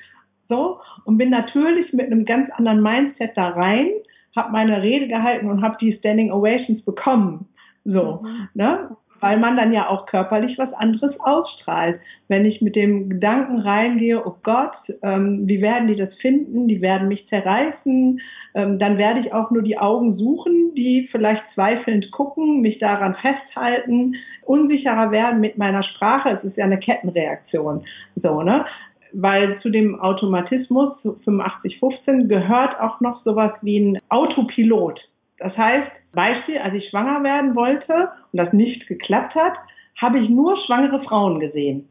So, 0.48 0.80
und 1.04 1.18
bin 1.18 1.30
natürlich 1.30 1.92
mit 1.92 2.06
einem 2.06 2.24
ganz 2.24 2.50
anderen 2.50 2.82
Mindset 2.82 3.32
da 3.36 3.50
rein, 3.50 3.88
habe 4.36 4.52
meine 4.52 4.82
Rede 4.82 5.08
gehalten 5.08 5.48
und 5.48 5.62
habe 5.62 5.76
die 5.80 5.92
Standing 5.94 6.30
Ovations 6.30 6.82
bekommen. 6.82 7.48
So, 7.84 8.20
mhm. 8.22 8.48
ne? 8.54 8.96
Weil 9.20 9.38
man 9.38 9.56
dann 9.56 9.72
ja 9.72 9.88
auch 9.88 10.06
körperlich 10.06 10.58
was 10.58 10.72
anderes 10.72 11.18
ausstrahlt. 11.20 12.00
Wenn 12.28 12.44
ich 12.44 12.60
mit 12.60 12.76
dem 12.76 13.10
Gedanken 13.10 13.60
reingehe, 13.60 14.24
oh 14.24 14.36
Gott, 14.42 14.72
ähm, 15.02 15.46
wie 15.46 15.60
werden 15.60 15.88
die 15.88 15.96
das 15.96 16.14
finden? 16.20 16.68
Die 16.68 16.80
werden 16.80 17.08
mich 17.08 17.28
zerreißen. 17.28 18.20
Ähm, 18.54 18.78
dann 18.78 18.98
werde 18.98 19.20
ich 19.20 19.32
auch 19.32 19.50
nur 19.50 19.62
die 19.62 19.78
Augen 19.78 20.16
suchen, 20.16 20.74
die 20.74 21.08
vielleicht 21.10 21.42
zweifelnd 21.54 22.10
gucken, 22.10 22.60
mich 22.60 22.78
daran 22.78 23.14
festhalten, 23.16 24.16
unsicherer 24.42 25.10
werden 25.10 25.40
mit 25.40 25.58
meiner 25.58 25.82
Sprache. 25.82 26.30
Es 26.30 26.44
ist 26.44 26.56
ja 26.56 26.64
eine 26.64 26.78
Kettenreaktion. 26.78 27.84
So, 28.16 28.42
ne? 28.42 28.64
weil 29.12 29.60
zu 29.60 29.70
dem 29.70 30.00
Automatismus 30.00 30.92
8515 31.04 32.28
gehört 32.28 32.78
auch 32.80 33.00
noch 33.00 33.22
sowas 33.24 33.52
wie 33.62 33.78
ein 33.78 33.98
Autopilot. 34.08 35.00
Das 35.40 35.56
heißt, 35.56 35.90
Beispiel, 36.12 36.58
als 36.58 36.74
ich 36.74 36.88
schwanger 36.90 37.22
werden 37.24 37.54
wollte 37.54 38.10
und 38.32 38.36
das 38.36 38.52
nicht 38.52 38.86
geklappt 38.86 39.34
hat, 39.34 39.54
habe 40.00 40.18
ich 40.18 40.28
nur 40.28 40.56
schwangere 40.64 41.02
Frauen 41.02 41.40
gesehen. 41.40 41.88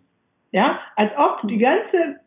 Ja, 0.52 0.80
als 0.96 1.12
ob 1.18 1.48
die 1.48 1.58
ganze, 1.58 2.20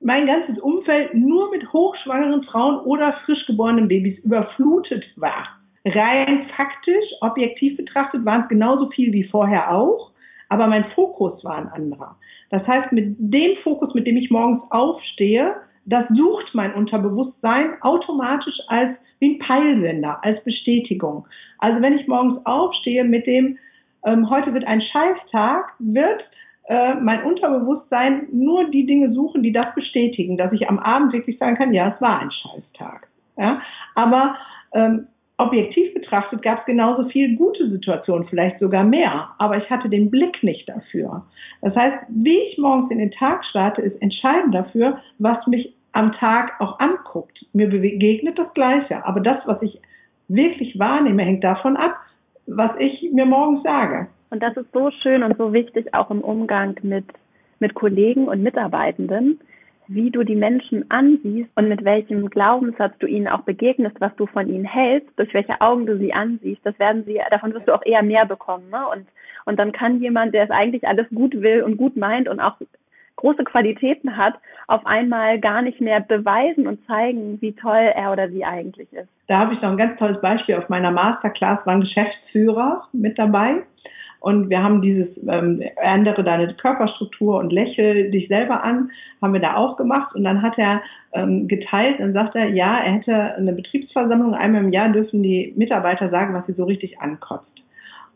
mein 0.00 0.26
ganzes 0.26 0.58
Umfeld 0.58 1.14
nur 1.14 1.50
mit 1.50 1.72
hochschwangeren 1.72 2.42
Frauen 2.44 2.80
oder 2.84 3.14
frisch 3.24 3.44
geborenen 3.46 3.88
Babys 3.88 4.18
überflutet 4.20 5.04
war. 5.16 5.48
Rein 5.84 6.46
faktisch, 6.56 7.04
objektiv 7.20 7.76
betrachtet, 7.76 8.24
waren 8.24 8.42
es 8.42 8.48
genauso 8.48 8.90
viel 8.90 9.12
wie 9.12 9.24
vorher 9.24 9.72
auch, 9.72 10.10
aber 10.48 10.66
mein 10.66 10.84
Fokus 10.94 11.42
war 11.44 11.56
ein 11.56 11.68
anderer. 11.68 12.16
Das 12.50 12.66
heißt, 12.66 12.92
mit 12.92 13.16
dem 13.18 13.56
Fokus, 13.62 13.94
mit 13.94 14.06
dem 14.06 14.16
ich 14.16 14.30
morgens 14.30 14.62
aufstehe, 14.70 15.54
das 15.86 16.04
sucht 16.14 16.54
mein 16.54 16.74
Unterbewusstsein 16.74 17.80
automatisch 17.80 18.58
als 18.68 18.96
wie 19.18 19.36
ein 19.36 19.38
Peilsender, 19.38 20.18
als 20.22 20.42
Bestätigung. 20.44 21.26
Also 21.58 21.80
wenn 21.80 21.96
ich 21.96 22.06
morgens 22.06 22.44
aufstehe 22.44 23.04
mit 23.04 23.26
dem, 23.26 23.58
ähm, 24.04 24.28
heute 24.28 24.52
wird 24.52 24.66
ein 24.66 24.82
Scheißtag, 24.82 25.72
wird 25.78 26.22
äh, 26.68 26.94
mein 26.94 27.24
Unterbewusstsein 27.24 28.26
nur 28.32 28.70
die 28.70 28.84
Dinge 28.84 29.12
suchen, 29.12 29.42
die 29.42 29.52
das 29.52 29.74
bestätigen, 29.74 30.36
dass 30.36 30.52
ich 30.52 30.68
am 30.68 30.78
Abend 30.78 31.12
wirklich 31.12 31.38
sagen 31.38 31.56
kann, 31.56 31.72
ja, 31.72 31.92
es 31.94 32.00
war 32.00 32.20
ein 32.20 32.30
Scheißtag. 32.30 33.08
Ja? 33.38 33.62
Aber 33.94 34.36
ähm, 34.72 35.06
objektiv 35.38 35.94
betrachtet 35.94 36.42
gab 36.42 36.60
es 36.60 36.66
genauso 36.66 37.08
viel 37.08 37.36
gute 37.36 37.70
Situationen, 37.70 38.26
vielleicht 38.28 38.58
sogar 38.58 38.84
mehr, 38.84 39.28
aber 39.38 39.58
ich 39.58 39.70
hatte 39.70 39.88
den 39.88 40.10
Blick 40.10 40.42
nicht 40.42 40.68
dafür. 40.68 41.24
Das 41.60 41.76
heißt, 41.76 42.06
wie 42.08 42.38
ich 42.38 42.58
morgens 42.58 42.90
in 42.90 42.98
den 42.98 43.12
Tag 43.12 43.44
starte, 43.44 43.82
ist 43.82 44.00
entscheidend 44.02 44.54
dafür, 44.54 44.98
was 45.18 45.46
mich 45.46 45.75
am 45.96 46.12
Tag 46.12 46.52
auch 46.60 46.78
anguckt. 46.78 47.44
Mir 47.54 47.68
begegnet 47.68 48.38
das 48.38 48.52
Gleiche, 48.52 49.04
aber 49.06 49.20
das, 49.20 49.38
was 49.46 49.62
ich 49.62 49.80
wirklich 50.28 50.78
wahrnehme, 50.78 51.22
hängt 51.22 51.42
davon 51.42 51.76
ab, 51.76 51.96
was 52.46 52.70
ich 52.78 53.10
mir 53.12 53.24
morgens 53.24 53.62
sage. 53.62 54.06
Und 54.28 54.42
das 54.42 54.56
ist 54.56 54.70
so 54.72 54.90
schön 55.02 55.22
und 55.22 55.38
so 55.38 55.54
wichtig 55.54 55.94
auch 55.94 56.10
im 56.10 56.20
Umgang 56.20 56.76
mit, 56.82 57.06
mit 57.60 57.74
Kollegen 57.74 58.28
und 58.28 58.42
Mitarbeitenden, 58.42 59.40
wie 59.88 60.10
du 60.10 60.22
die 60.22 60.36
Menschen 60.36 60.90
ansiehst 60.90 61.48
und 61.54 61.68
mit 61.68 61.82
welchem 61.84 62.28
Glaubenssatz 62.28 62.92
du 62.98 63.06
ihnen 63.06 63.28
auch 63.28 63.42
begegnest, 63.42 63.98
was 64.00 64.14
du 64.16 64.26
von 64.26 64.48
ihnen 64.48 64.64
hältst, 64.64 65.08
durch 65.16 65.32
welche 65.32 65.60
Augen 65.62 65.86
du 65.86 65.96
sie 65.96 66.12
ansiehst, 66.12 66.60
das 66.64 66.78
werden 66.78 67.04
sie, 67.06 67.20
davon 67.30 67.54
wirst 67.54 67.68
du 67.68 67.74
auch 67.74 67.86
eher 67.86 68.02
mehr 68.02 68.26
bekommen. 68.26 68.68
Ne? 68.70 68.86
Und, 68.92 69.06
und 69.46 69.58
dann 69.58 69.72
kann 69.72 70.00
jemand, 70.00 70.34
der 70.34 70.44
es 70.44 70.50
eigentlich 70.50 70.86
alles 70.86 71.06
gut 71.14 71.40
will 71.40 71.62
und 71.62 71.78
gut 71.78 71.96
meint 71.96 72.28
und 72.28 72.40
auch 72.40 72.56
große 73.16 73.44
Qualitäten 73.44 74.16
hat, 74.16 74.34
auf 74.68 74.84
einmal 74.86 75.40
gar 75.40 75.62
nicht 75.62 75.80
mehr 75.80 76.00
beweisen 76.00 76.66
und 76.66 76.84
zeigen, 76.86 77.40
wie 77.40 77.52
toll 77.52 77.92
er 77.94 78.12
oder 78.12 78.28
sie 78.28 78.44
eigentlich 78.44 78.92
ist. 78.92 79.08
Da 79.28 79.38
habe 79.38 79.54
ich 79.54 79.62
noch 79.62 79.70
ein 79.70 79.76
ganz 79.76 79.98
tolles 79.98 80.20
Beispiel. 80.20 80.56
Auf 80.56 80.68
meiner 80.68 80.90
Masterclass 80.90 81.64
waren 81.66 81.80
Geschäftsführer 81.80 82.86
mit 82.92 83.18
dabei. 83.18 83.62
Und 84.20 84.50
wir 84.50 84.62
haben 84.62 84.82
dieses 84.82 85.08
ähm, 85.28 85.62
ändere 85.76 86.24
deine 86.24 86.52
Körperstruktur 86.54 87.38
und 87.38 87.52
lächel 87.52 88.10
dich 88.10 88.28
selber 88.28 88.64
an, 88.64 88.90
haben 89.22 89.32
wir 89.32 89.40
da 89.40 89.54
auch 89.54 89.76
gemacht. 89.76 90.14
Und 90.14 90.24
dann 90.24 90.42
hat 90.42 90.58
er 90.58 90.82
ähm, 91.12 91.46
geteilt 91.46 92.00
und 92.00 92.12
sagte, 92.12 92.40
ja, 92.40 92.78
er 92.78 92.92
hätte 92.94 93.34
eine 93.36 93.52
Betriebsversammlung, 93.52 94.34
einmal 94.34 94.64
im 94.64 94.72
Jahr 94.72 94.88
dürfen 94.88 95.22
die 95.22 95.52
Mitarbeiter 95.56 96.08
sagen, 96.10 96.34
was 96.34 96.46
sie 96.46 96.54
so 96.54 96.64
richtig 96.64 97.00
ankotzt. 97.00 97.46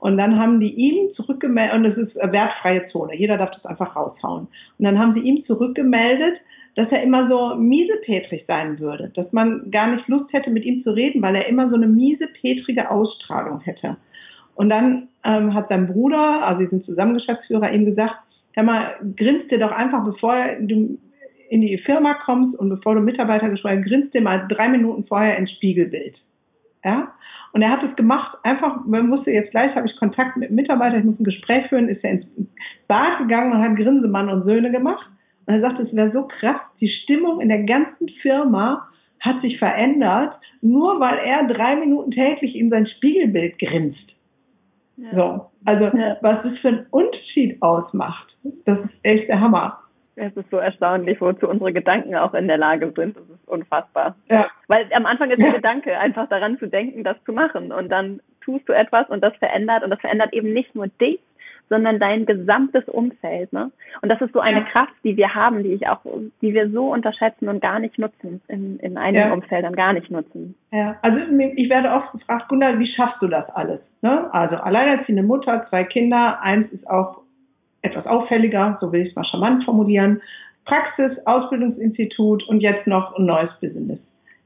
Und 0.01 0.17
dann 0.17 0.39
haben 0.39 0.61
die 0.61 0.73
ihm 0.73 1.15
zurückgemeldet, 1.15 1.75
und 1.77 1.85
es 1.85 1.97
ist 1.97 2.17
wertfreie 2.17 2.89
Zone, 2.89 3.15
jeder 3.15 3.37
darf 3.37 3.51
das 3.53 3.67
einfach 3.67 3.95
raushauen. 3.95 4.49
Und 4.79 4.85
dann 4.85 4.99
haben 4.99 5.15
sie 5.15 5.21
ihm 5.21 5.45
zurückgemeldet, 5.45 6.41
dass 6.75 6.91
er 6.91 7.03
immer 7.03 7.29
so 7.29 7.57
miesepetrig 7.57 8.45
sein 8.47 8.79
würde, 8.79 9.13
dass 9.15 9.31
man 9.33 9.71
gar 9.71 9.95
nicht 9.95 10.09
Lust 10.09 10.33
hätte, 10.33 10.51
mit 10.51 10.65
ihm 10.65 10.83
zu 10.83 10.91
reden, 10.91 11.21
weil 11.21 11.35
er 11.35 11.49
immer 11.49 11.69
so 11.69 11.77
eine 11.77 11.87
miesepetrige 11.87 12.91
Ausstrahlung 12.91 13.61
hätte. 13.61 13.97
Und 14.55 14.71
dann 14.71 15.09
ähm, 15.25 15.53
hat 15.53 15.69
sein 15.69 15.87
Bruder, 15.87 16.47
also 16.47 16.63
sie 16.63 16.69
sind 16.69 16.87
zusammen 16.87 17.15
ihm 17.73 17.85
gesagt, 17.85 18.17
hör 18.53 18.63
mal, 18.63 18.95
grinst 19.17 19.51
dir 19.51 19.59
doch 19.59 19.73
einfach, 19.73 20.05
bevor 20.05 20.35
du 20.61 20.99
in 21.51 21.61
die 21.61 21.79
Firma 21.79 22.15
kommst 22.15 22.59
und 22.59 22.69
bevor 22.69 22.95
du 22.95 23.01
Mitarbeiter 23.01 23.49
gesprochen 23.49 23.83
grinst 23.83 24.15
dir 24.15 24.23
mal 24.23 24.47
drei 24.49 24.69
Minuten 24.69 25.05
vorher 25.05 25.37
ins 25.37 25.51
Spiegelbild. 25.53 26.15
Ja? 26.85 27.13
Und 27.53 27.63
er 27.63 27.71
hat 27.71 27.83
es 27.83 27.97
gemacht, 27.97 28.39
einfach, 28.43 28.85
man 28.87 29.11
wusste 29.11 29.31
jetzt 29.33 29.51
gleich, 29.51 29.75
habe 29.75 29.87
ich 29.87 29.97
Kontakt 29.97 30.37
mit 30.37 30.51
Mitarbeitern, 30.51 31.01
ich 31.01 31.05
muss 31.05 31.21
ein 31.21 31.25
Gespräch 31.25 31.67
führen, 31.67 31.89
ist 31.89 32.05
er 32.05 32.13
ins 32.13 32.27
Bad 32.87 33.19
gegangen 33.19 33.53
und 33.53 33.63
hat 33.63 33.77
Grinsemann 33.77 34.29
und 34.29 34.45
Söhne 34.45 34.71
gemacht. 34.71 35.07
Und 35.47 35.55
er 35.55 35.61
sagte, 35.61 35.83
es 35.83 35.95
wäre 35.95 36.13
so 36.13 36.29
krass, 36.29 36.61
die 36.81 36.89
Stimmung 36.89 37.41
in 37.41 37.49
der 37.49 37.65
ganzen 37.65 38.09
Firma 38.23 38.87
hat 39.19 39.41
sich 39.43 39.59
verändert, 39.59 40.35
nur 40.63 41.01
weil 41.01 41.19
er 41.19 41.47
drei 41.49 41.77
Minuten 41.77 42.13
täglich 42.13 42.55
ihm 42.55 42.71
sein 42.71 42.87
Spiegelbild 42.87 43.59
grinst. 43.59 43.99
Ja. 44.97 45.15
So, 45.15 45.47
also 45.65 45.97
ja. 45.97 46.17
was 46.21 46.43
das 46.43 46.59
für 46.59 46.69
einen 46.69 46.87
Unterschied 46.91 47.61
ausmacht, 47.63 48.29
das 48.65 48.79
ist 48.79 48.95
echt 49.03 49.29
der 49.29 49.41
Hammer. 49.41 49.80
Es 50.21 50.37
ist 50.37 50.51
so 50.51 50.59
erstaunlich, 50.59 51.19
wozu 51.21 51.49
unsere 51.49 51.73
Gedanken 51.73 52.15
auch 52.15 52.35
in 52.35 52.47
der 52.47 52.59
Lage 52.59 52.93
sind. 52.95 53.17
Das 53.17 53.25
ist 53.25 53.49
unfassbar. 53.49 54.17
Ja. 54.29 54.49
Weil 54.69 54.87
am 54.95 55.07
Anfang 55.07 55.31
ist 55.31 55.41
der 55.41 55.53
Gedanke, 55.53 55.99
einfach 55.99 56.29
daran 56.29 56.59
zu 56.59 56.67
denken, 56.67 57.05
das 57.05 57.17
zu 57.25 57.33
machen. 57.33 57.73
Und 57.73 57.89
dann 57.89 58.21
tust 58.43 58.69
du 58.69 58.75
etwas 58.75 59.09
und 59.09 59.23
das 59.23 59.35
verändert. 59.37 59.83
Und 59.83 59.91
das 59.91 60.01
verändert 60.01 60.35
eben 60.35 60.53
nicht 60.53 60.75
nur 60.75 60.89
dich, 60.89 61.21
sondern 61.71 61.99
dein 61.99 62.27
gesamtes 62.27 62.87
Umfeld. 62.87 63.51
Ne? 63.55 63.71
Und 64.03 64.11
das 64.11 64.21
ist 64.21 64.35
so 64.35 64.41
eine 64.41 64.59
ja. 64.59 64.65
Kraft, 64.67 64.93
die 65.05 65.17
wir 65.17 65.35
haben, 65.35 65.63
die 65.63 65.73
ich 65.73 65.89
auch, 65.89 66.01
die 66.43 66.53
wir 66.53 66.69
so 66.69 66.93
unterschätzen 66.93 67.49
und 67.49 67.63
gar 67.63 67.79
nicht 67.79 67.99
nutzen, 67.99 68.43
in, 68.49 68.79
in 68.81 68.99
einigen 68.99 69.29
ja. 69.29 69.33
Umfeldern 69.33 69.75
gar 69.75 69.95
nicht 69.95 70.11
nutzen. 70.11 70.55
Ja, 70.71 70.99
also 71.01 71.19
ich 71.57 71.71
werde 71.71 71.93
oft 71.93 72.13
gefragt, 72.13 72.49
Gunnar, 72.49 72.79
wie 72.79 72.93
schaffst 72.93 73.23
du 73.23 73.29
das 73.29 73.49
alles? 73.55 73.81
Ne? 74.03 74.29
Also 74.35 74.57
alleinerziehende 74.57 75.23
Mutter, 75.23 75.67
zwei 75.71 75.85
Kinder, 75.85 76.43
eins 76.43 76.71
ist 76.73 76.87
auch 76.91 77.23
etwas 77.83 78.07
auffälliger, 78.07 78.79
so 78.81 78.93
will 78.93 79.03
ich 79.03 79.11
es 79.11 79.17
mal 79.17 79.25
charmant 79.25 79.65
formulieren. 79.65 80.21
Praxis, 80.65 81.13
Ausbildungsinstitut 81.25 82.47
und 82.49 82.61
jetzt 82.61 82.87
noch 82.87 83.17
ein 83.17 83.27
neues 83.27 83.51
Business. 83.61 83.99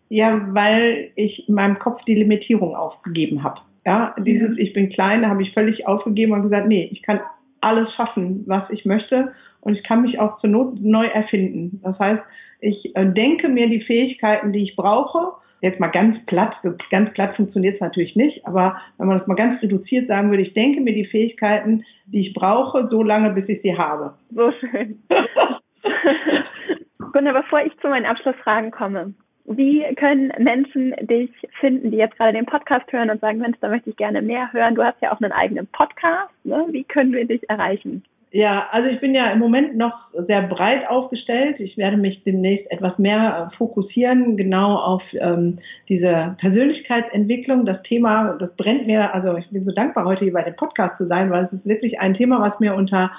Ja, 0.09 0.41
weil 0.53 1.11
ich 1.16 1.49
in 1.49 1.55
meinem 1.55 1.78
Kopf 1.78 2.03
die 2.05 2.14
Limitierung 2.14 2.74
aufgegeben 2.74 3.43
habe. 3.43 3.61
Ja, 3.85 4.14
dieses 4.18 4.57
Ich 4.59 4.72
bin 4.72 4.91
klein, 4.91 5.28
habe 5.28 5.43
ich 5.43 5.53
völlig 5.53 5.87
aufgegeben 5.87 6.32
und 6.32 6.43
gesagt, 6.43 6.68
nee, 6.68 6.89
ich 6.91 7.03
kann 7.03 7.20
alles 7.61 7.93
schaffen, 7.95 8.45
was 8.47 8.68
ich 8.70 8.85
möchte 8.85 9.32
und 9.61 9.74
ich 9.74 9.82
kann 9.82 10.03
mich 10.03 10.18
auch 10.18 10.39
zur 10.41 10.51
Not 10.51 10.80
neu 10.80 11.07
erfinden. 11.07 11.80
Das 11.82 11.99
heißt, 11.99 12.22
ich 12.61 12.95
äh, 12.97 13.07
denke 13.07 13.49
mir 13.49 13.68
die 13.68 13.80
Fähigkeiten, 13.80 14.53
die 14.53 14.62
ich 14.62 14.76
brauche. 14.76 15.32
Jetzt 15.64 15.80
mal 15.80 15.88
ganz 15.88 16.18
platt, 16.26 16.54
ganz 16.90 17.10
platt 17.14 17.36
funktioniert 17.36 17.76
es 17.76 17.80
natürlich 17.80 18.14
nicht, 18.16 18.46
aber 18.46 18.82
wenn 18.98 19.06
man 19.06 19.18
das 19.18 19.26
mal 19.26 19.34
ganz 19.34 19.62
reduziert 19.62 20.08
sagen 20.08 20.28
würde, 20.28 20.42
ich 20.42 20.52
denke 20.52 20.82
mir 20.82 20.92
die 20.92 21.06
Fähigkeiten, 21.06 21.86
die 22.04 22.20
ich 22.20 22.34
brauche, 22.34 22.86
so 22.90 23.02
lange, 23.02 23.30
bis 23.30 23.48
ich 23.48 23.62
sie 23.62 23.74
habe. 23.74 24.12
So 24.28 24.52
schön. 24.52 25.02
Gunnar, 27.14 27.32
bevor 27.32 27.64
ich 27.64 27.74
zu 27.78 27.88
meinen 27.88 28.04
Abschlussfragen 28.04 28.72
komme, 28.72 29.14
wie 29.46 29.82
können 29.94 30.34
Menschen 30.38 30.94
dich 31.00 31.30
finden, 31.60 31.90
die 31.90 31.96
jetzt 31.96 32.18
gerade 32.18 32.34
den 32.34 32.44
Podcast 32.44 32.92
hören 32.92 33.08
und 33.08 33.22
sagen, 33.22 33.38
Mensch, 33.38 33.56
da 33.62 33.70
möchte 33.70 33.88
ich 33.88 33.96
gerne 33.96 34.20
mehr 34.20 34.52
hören? 34.52 34.74
Du 34.74 34.84
hast 34.84 35.00
ja 35.00 35.12
auch 35.12 35.20
einen 35.22 35.32
eigenen 35.32 35.66
Podcast. 35.68 36.34
Ne? 36.44 36.66
Wie 36.72 36.84
können 36.84 37.14
wir 37.14 37.24
dich 37.24 37.48
erreichen? 37.48 38.04
Ja, 38.35 38.66
also 38.72 38.89
ich 38.89 38.99
bin 38.99 39.14
ja 39.14 39.30
im 39.30 39.39
Moment 39.39 39.76
noch 39.76 40.09
sehr 40.26 40.43
breit 40.43 40.91
aufgestellt. 40.91 41.61
Ich 41.61 41.78
werde 41.78 41.97
mich 41.97 42.24
demnächst 42.24 42.68
etwas 42.68 42.99
mehr 42.99 43.49
äh, 43.53 43.57
fokussieren, 43.57 44.37
genau 44.37 44.74
auf 44.74 45.05
ähm, 45.12 45.61
diese 45.89 46.35
Persönlichkeitsentwicklung. 46.41 47.64
Das 47.64 47.80
Thema, 47.85 48.37
das 48.41 48.53
brennt 48.57 48.89
mir, 48.89 49.14
also 49.14 49.37
ich 49.37 49.49
bin 49.51 49.64
so 49.64 49.70
dankbar, 49.70 50.05
heute 50.05 50.24
hier 50.24 50.32
bei 50.32 50.43
dem 50.43 50.57
Podcast 50.57 50.99
zu 50.99 51.07
sein, 51.07 51.30
weil 51.30 51.45
es 51.45 51.53
ist 51.53 51.64
wirklich 51.64 52.01
ein 52.01 52.14
Thema, 52.14 52.41
was 52.41 52.59
mir 52.59 52.74
unter 52.74 53.12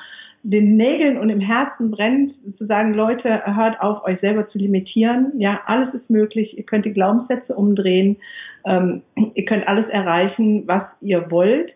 den 0.43 0.75
Nägeln 0.75 1.17
und 1.17 1.29
im 1.29 1.39
Herzen 1.39 1.91
brennt, 1.91 2.33
zu 2.57 2.65
sagen, 2.65 2.93
Leute, 2.93 3.41
hört 3.45 3.79
auf, 3.79 4.03
euch 4.03 4.19
selber 4.19 4.49
zu 4.49 4.57
limitieren. 4.57 5.31
Ja, 5.37 5.61
alles 5.65 5.93
ist 5.93 6.09
möglich. 6.09 6.57
Ihr 6.57 6.65
könnt 6.65 6.83
die 6.83 6.93
Glaubenssätze 6.93 7.55
umdrehen. 7.55 8.17
Ähm, 8.65 9.01
ihr 9.33 9.45
könnt 9.45 9.65
alles 9.65 9.87
erreichen, 9.87 10.67
was 10.67 10.83
ihr 10.99 11.31
wollt. 11.31 11.71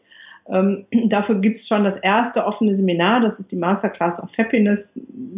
Ähm, 0.52 0.86
dafür 1.10 1.36
gibt 1.36 1.62
es 1.62 1.68
schon 1.68 1.84
das 1.84 1.98
erste 2.02 2.46
offene 2.46 2.76
Seminar, 2.76 3.22
das 3.22 3.40
ist 3.40 3.52
die 3.52 3.56
Masterclass 3.56 4.22
of 4.22 4.30
Happiness. 4.38 4.80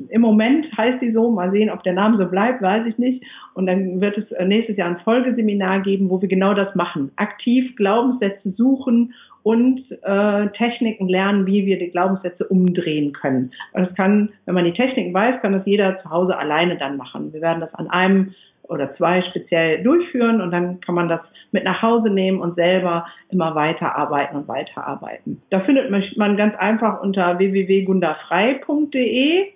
Im 0.10 0.22
Moment 0.22 0.66
heißt 0.78 1.02
die 1.02 1.12
so, 1.12 1.32
mal 1.32 1.52
sehen, 1.52 1.70
ob 1.70 1.84
der 1.84 1.94
Name 1.94 2.18
so 2.18 2.26
bleibt, 2.26 2.62
weiß 2.62 2.86
ich 2.88 2.98
nicht. 2.98 3.24
Und 3.54 3.66
dann 3.66 4.02
wird 4.02 4.18
es 4.18 4.26
nächstes 4.46 4.78
Jahr 4.78 4.90
ein 4.90 5.00
Folgeseminar 5.04 5.82
geben, 5.82 6.10
wo 6.10 6.22
wir 6.22 6.30
genau 6.30 6.54
das 6.54 6.74
machen. 6.76 7.12
Aktiv 7.16 7.76
Glaubenssätze 7.76 8.52
suchen 8.52 9.14
und 9.44 9.84
äh, 10.04 10.48
Techniken 10.50 11.08
lernen, 11.08 11.46
wie 11.46 11.66
wir 11.66 11.80
die 11.80 11.90
Glaubenssätze 11.90 12.46
umdrehen 12.48 13.14
können. 13.14 13.52
Und 13.74 13.88
das 13.88 13.96
kann, 13.96 14.30
wenn 14.46 14.56
man 14.56 14.66
die 14.66 14.74
Techniken 14.74 15.14
weiß, 15.14 15.42
kann 15.42 15.54
das 15.54 15.66
jeder 15.66 16.02
zu 16.02 16.10
Hause 16.10 16.38
alleine 16.38 16.78
dann 16.78 16.98
machen. 16.98 17.32
Wir 17.34 17.42
werden 17.42 17.62
das 17.62 17.74
an 17.74 17.90
einem 17.90 18.34
oder 18.64 18.96
zwei 18.96 19.22
speziell 19.24 19.84
durchführen 19.84 20.42
und 20.42 20.52
dann 20.52 20.80
kann 20.80 20.96
man 20.96 21.10
das 21.10 21.20
mit 21.52 21.66
nach 21.66 21.82
Hause 21.82 22.10
nehmen 22.10 22.40
und 22.40 22.56
selber 22.56 23.06
immer 23.30 23.54
weiterarbeiten 23.54 24.38
und 24.38 24.48
weiterarbeiten. 24.48 25.42
Da 25.50 25.60
findet 25.62 25.92
man 26.18 26.38
ganz 26.38 26.56
einfach 26.56 27.02
unter 27.02 27.38
www.gundafrei.de. 27.38 29.48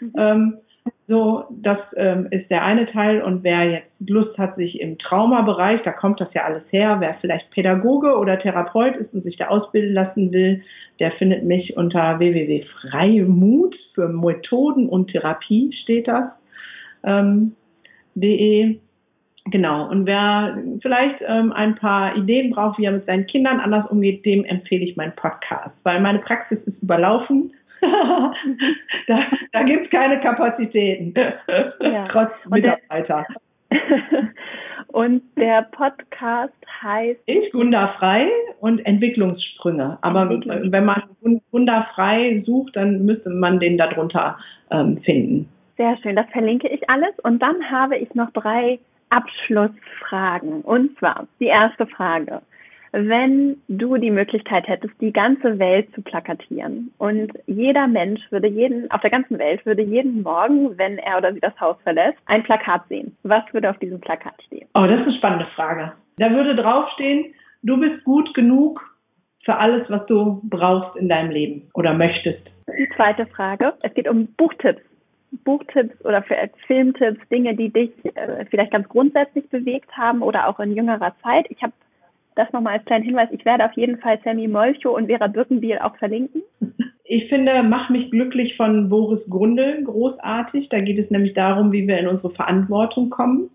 Mhm. 0.00 0.12
Ähm, 0.16 0.54
so, 1.08 1.44
das 1.50 1.78
ähm, 1.96 2.28
ist 2.30 2.48
der 2.50 2.64
eine 2.64 2.86
Teil. 2.86 3.22
Und 3.22 3.42
wer 3.42 3.70
jetzt 3.70 3.90
Lust 4.08 4.38
hat, 4.38 4.56
sich 4.56 4.80
im 4.80 4.98
Traumabereich, 4.98 5.82
da 5.82 5.92
kommt 5.92 6.20
das 6.20 6.32
ja 6.32 6.44
alles 6.44 6.62
her, 6.70 6.96
wer 7.00 7.14
vielleicht 7.20 7.50
Pädagoge 7.50 8.16
oder 8.16 8.38
Therapeut 8.38 8.96
ist 8.96 9.12
und 9.12 9.24
sich 9.24 9.36
da 9.36 9.48
ausbilden 9.48 9.94
lassen 9.94 10.32
will, 10.32 10.62
der 11.00 11.10
findet 11.12 11.44
mich 11.44 11.76
unter 11.76 12.18
www.freimut 12.18 13.76
für 13.94 14.08
Methoden 14.08 14.88
und 14.88 15.10
Therapie 15.10 15.72
steht 15.82 16.08
das. 16.08 16.24
Ähm, 17.02 17.56
de. 18.14 18.78
Genau. 19.46 19.90
Und 19.90 20.06
wer 20.06 20.56
vielleicht 20.82 21.16
ähm, 21.26 21.52
ein 21.52 21.74
paar 21.74 22.16
Ideen 22.16 22.52
braucht, 22.52 22.78
wie 22.78 22.84
er 22.84 22.92
mit 22.92 23.06
seinen 23.06 23.26
Kindern 23.26 23.58
anders 23.58 23.90
umgeht, 23.90 24.24
dem 24.24 24.44
empfehle 24.44 24.84
ich 24.84 24.96
meinen 24.96 25.16
Podcast, 25.16 25.74
weil 25.82 26.00
meine 26.00 26.20
Praxis 26.20 26.60
ist 26.64 26.80
überlaufen 26.80 27.52
da 29.08 29.18
da 29.52 29.62
gibt 29.64 29.84
es 29.86 29.90
keine 29.90 30.20
Kapazitäten. 30.20 31.14
Ja. 31.80 32.08
Trotz 32.08 32.30
Mitarbeiter. 32.48 33.26
Und 34.88 35.22
der 35.36 35.62
Podcast 35.72 36.52
heißt 36.82 37.20
Ich 37.24 37.50
Gunda 37.52 37.94
frei 37.98 38.28
und 38.60 38.84
Entwicklungssprünge. 38.84 39.98
Aber 40.02 40.22
Entwicklungs 40.22 40.70
wenn 40.70 40.84
man 40.84 41.02
Gunda 41.50 41.88
frei 41.94 42.42
sucht, 42.44 42.76
dann 42.76 43.06
müsste 43.06 43.30
man 43.30 43.58
den 43.58 43.78
darunter 43.78 44.38
ähm, 44.70 44.98
finden. 44.98 45.48
Sehr 45.78 45.96
schön, 46.02 46.14
das 46.14 46.28
verlinke 46.30 46.68
ich 46.68 46.90
alles. 46.90 47.18
Und 47.22 47.40
dann 47.40 47.70
habe 47.70 47.96
ich 47.96 48.14
noch 48.14 48.30
drei 48.32 48.78
Abschlussfragen. 49.08 50.60
Und 50.60 50.98
zwar 50.98 51.26
die 51.40 51.46
erste 51.46 51.86
Frage 51.86 52.42
wenn 52.92 53.56
du 53.68 53.96
die 53.96 54.10
Möglichkeit 54.10 54.68
hättest, 54.68 54.94
die 55.00 55.12
ganze 55.12 55.58
Welt 55.58 55.92
zu 55.94 56.02
plakatieren 56.02 56.92
und 56.98 57.32
jeder 57.46 57.88
Mensch 57.88 58.20
würde 58.30 58.48
jeden, 58.48 58.90
auf 58.90 59.00
der 59.00 59.10
ganzen 59.10 59.38
Welt 59.38 59.64
würde 59.64 59.82
jeden 59.82 60.22
Morgen, 60.22 60.76
wenn 60.78 60.98
er 60.98 61.18
oder 61.18 61.32
sie 61.32 61.40
das 61.40 61.58
Haus 61.58 61.76
verlässt, 61.82 62.18
ein 62.26 62.42
Plakat 62.42 62.86
sehen. 62.88 63.16
Was 63.22 63.42
würde 63.52 63.70
auf 63.70 63.78
diesem 63.78 64.00
Plakat 64.00 64.34
stehen? 64.46 64.68
Oh, 64.74 64.86
das 64.86 65.00
ist 65.00 65.06
eine 65.06 65.16
spannende 65.16 65.46
Frage. 65.56 65.92
Da 66.18 66.30
würde 66.30 66.54
draufstehen, 66.54 67.34
du 67.62 67.80
bist 67.80 68.04
gut 68.04 68.34
genug 68.34 68.80
für 69.44 69.56
alles, 69.56 69.88
was 69.88 70.04
du 70.06 70.40
brauchst 70.44 70.96
in 70.96 71.08
deinem 71.08 71.30
Leben 71.30 71.70
oder 71.74 71.94
möchtest. 71.94 72.42
Die 72.78 72.88
zweite 72.94 73.26
Frage. 73.26 73.72
Es 73.82 73.92
geht 73.94 74.08
um 74.08 74.26
Buchtipps. 74.36 74.82
Buchtipps 75.44 76.04
oder 76.04 76.22
Filmtipps, 76.66 77.26
Dinge, 77.30 77.56
die 77.56 77.72
dich 77.72 77.90
äh, 78.14 78.44
vielleicht 78.50 78.70
ganz 78.70 78.86
grundsätzlich 78.88 79.48
bewegt 79.48 79.90
haben 79.96 80.20
oder 80.20 80.46
auch 80.46 80.60
in 80.60 80.76
jüngerer 80.76 81.14
Zeit. 81.22 81.46
Ich 81.48 81.62
habe 81.62 81.72
das 82.36 82.52
nochmal 82.52 82.74
als 82.74 82.84
kleinen 82.84 83.04
Hinweis. 83.04 83.28
Ich 83.32 83.44
werde 83.44 83.64
auf 83.64 83.72
jeden 83.72 83.98
Fall 83.98 84.18
Sammy 84.24 84.48
Molcho 84.48 84.96
und 84.96 85.06
Vera 85.06 85.26
Birkenbiel 85.26 85.78
auch 85.78 85.96
verlinken. 85.96 86.42
Ich 87.04 87.28
finde, 87.28 87.62
Mach 87.62 87.90
mich 87.90 88.10
glücklich 88.10 88.56
von 88.56 88.88
Boris 88.88 89.20
Grundl 89.28 89.82
großartig. 89.84 90.68
Da 90.70 90.80
geht 90.80 90.98
es 90.98 91.10
nämlich 91.10 91.34
darum, 91.34 91.72
wie 91.72 91.86
wir 91.86 91.98
in 91.98 92.08
unsere 92.08 92.30
Verantwortung 92.30 93.10
kommen. 93.10 93.50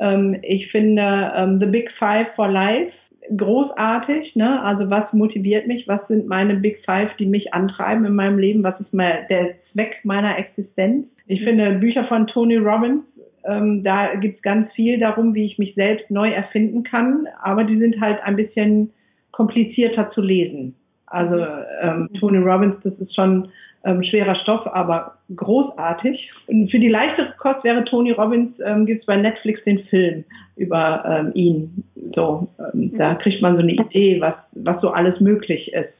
Ähm, 0.00 0.36
ich 0.42 0.70
finde 0.70 1.32
ähm, 1.36 1.58
The 1.58 1.66
Big 1.66 1.90
Five 1.98 2.28
for 2.34 2.48
Life 2.48 2.92
großartig. 3.34 4.36
Ne? 4.36 4.62
Also 4.62 4.90
was 4.90 5.12
motiviert 5.12 5.66
mich? 5.66 5.88
Was 5.88 6.06
sind 6.08 6.26
meine 6.26 6.56
Big 6.56 6.84
Five, 6.84 7.16
die 7.18 7.26
mich 7.26 7.54
antreiben 7.54 8.04
in 8.04 8.14
meinem 8.14 8.38
Leben? 8.38 8.62
Was 8.62 8.78
ist 8.80 8.92
mein, 8.92 9.26
der 9.28 9.54
Zweck 9.72 10.00
meiner 10.04 10.38
Existenz? 10.38 11.06
Ich 11.26 11.42
finde 11.42 11.72
Bücher 11.72 12.04
von 12.04 12.26
Tony 12.26 12.56
Robbins 12.56 13.04
ähm, 13.46 13.82
da 13.84 14.14
gibt 14.14 14.36
es 14.36 14.42
ganz 14.42 14.72
viel 14.72 14.98
darum, 14.98 15.34
wie 15.34 15.46
ich 15.46 15.58
mich 15.58 15.74
selbst 15.74 16.10
neu 16.10 16.30
erfinden 16.30 16.82
kann, 16.82 17.26
aber 17.42 17.64
die 17.64 17.78
sind 17.78 18.00
halt 18.00 18.22
ein 18.22 18.36
bisschen 18.36 18.92
komplizierter 19.32 20.10
zu 20.12 20.20
lesen. 20.20 20.74
Also 21.06 21.46
ähm, 21.82 22.08
Tony 22.18 22.38
Robbins, 22.38 22.76
das 22.82 22.94
ist 22.94 23.14
schon 23.14 23.48
ähm, 23.84 24.02
schwerer 24.02 24.34
Stoff, 24.36 24.66
aber 24.66 25.18
großartig. 25.34 26.30
Und 26.48 26.70
für 26.70 26.78
die 26.78 26.88
leichtere 26.88 27.32
Kost 27.38 27.62
wäre 27.62 27.84
Tony 27.84 28.10
Robbins, 28.10 28.58
ähm, 28.64 28.86
gibt 28.86 29.00
es 29.00 29.06
bei 29.06 29.16
Netflix 29.16 29.62
den 29.64 29.78
Film 29.84 30.24
über 30.56 31.04
ähm, 31.06 31.30
ihn. 31.34 31.84
So, 32.14 32.48
ähm, 32.58 32.92
da 32.98 33.14
kriegt 33.14 33.40
man 33.42 33.54
so 33.54 33.62
eine 33.62 33.72
Idee, 33.72 34.20
was, 34.20 34.34
was 34.52 34.80
so 34.80 34.90
alles 34.90 35.20
möglich 35.20 35.72
ist. 35.72 35.94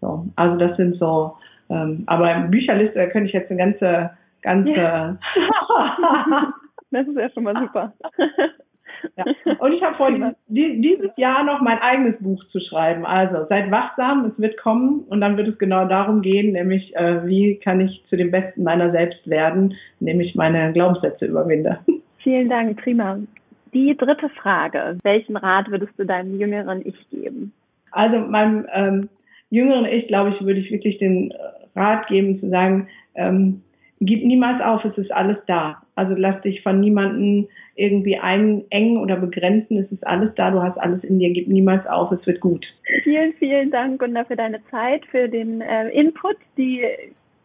So, 0.00 0.26
also 0.36 0.56
das 0.58 0.76
sind 0.76 0.96
so, 0.98 1.32
ähm, 1.70 2.04
aber 2.06 2.32
Bücherliste, 2.48 3.08
könnte 3.08 3.28
ich 3.28 3.32
jetzt 3.32 3.50
eine 3.50 3.58
ganze, 3.58 4.10
ganze 4.42 4.70
ja. 4.70 5.18
Das 6.90 7.06
ist 7.06 7.16
ja 7.16 7.30
schon 7.30 7.44
mal 7.44 7.56
super. 7.56 7.92
Ja. 9.16 9.24
Und 9.58 9.72
ich 9.72 9.82
habe 9.82 9.96
vor, 9.96 10.10
dieses 10.48 11.10
Jahr 11.16 11.44
noch 11.44 11.60
mein 11.60 11.78
eigenes 11.78 12.18
Buch 12.18 12.42
zu 12.48 12.60
schreiben. 12.60 13.04
Also 13.04 13.46
seid 13.48 13.70
wachsam, 13.70 14.24
es 14.24 14.40
wird 14.40 14.56
kommen 14.56 15.00
und 15.00 15.20
dann 15.20 15.36
wird 15.36 15.48
es 15.48 15.58
genau 15.58 15.86
darum 15.86 16.22
gehen, 16.22 16.52
nämlich 16.52 16.94
äh, 16.96 17.26
wie 17.26 17.58
kann 17.58 17.80
ich 17.80 18.02
zu 18.08 18.16
dem 18.16 18.30
Besten 18.30 18.62
meiner 18.62 18.90
selbst 18.92 19.28
werden, 19.28 19.74
nämlich 20.00 20.34
meine 20.34 20.72
Glaubenssätze 20.72 21.26
überwinde. 21.26 21.78
Vielen 22.22 22.48
Dank, 22.48 22.80
prima. 22.82 23.18
Die 23.74 23.96
dritte 23.96 24.28
Frage, 24.30 24.98
welchen 25.02 25.36
Rat 25.36 25.70
würdest 25.70 25.92
du 25.98 26.06
deinem 26.06 26.38
jüngeren 26.38 26.80
Ich 26.86 27.10
geben? 27.10 27.52
Also 27.90 28.18
meinem 28.18 28.66
ähm, 28.72 29.08
jüngeren 29.50 29.84
Ich, 29.86 30.08
glaube 30.08 30.30
ich, 30.30 30.40
würde 30.40 30.60
ich 30.60 30.70
wirklich 30.70 30.98
den 30.98 31.32
Rat 31.74 32.06
geben 32.08 32.40
zu 32.40 32.48
sagen, 32.48 32.88
ähm, 33.14 33.62
gib 34.00 34.24
niemals 34.24 34.62
auf, 34.62 34.84
es 34.84 34.96
ist 34.98 35.12
alles 35.12 35.38
da. 35.46 35.82
Also 35.96 36.14
lass 36.16 36.40
dich 36.42 36.62
von 36.62 36.78
niemandem 36.78 37.48
irgendwie 37.74 38.16
einengen 38.16 38.98
oder 38.98 39.16
begrenzen, 39.16 39.78
es 39.78 39.90
ist 39.90 40.06
alles 40.06 40.34
da, 40.36 40.50
du 40.50 40.62
hast 40.62 40.78
alles 40.78 41.02
in 41.04 41.18
dir, 41.18 41.30
gib 41.32 41.48
niemals 41.48 41.86
auf, 41.86 42.12
es 42.12 42.26
wird 42.26 42.40
gut. 42.40 42.64
Vielen, 43.02 43.32
vielen 43.34 43.70
Dank, 43.70 43.98
Gunda, 44.00 44.24
für 44.24 44.36
deine 44.36 44.60
Zeit, 44.70 45.04
für 45.06 45.28
den 45.28 45.60
äh, 45.60 45.88
Input, 45.90 46.36
die 46.56 46.82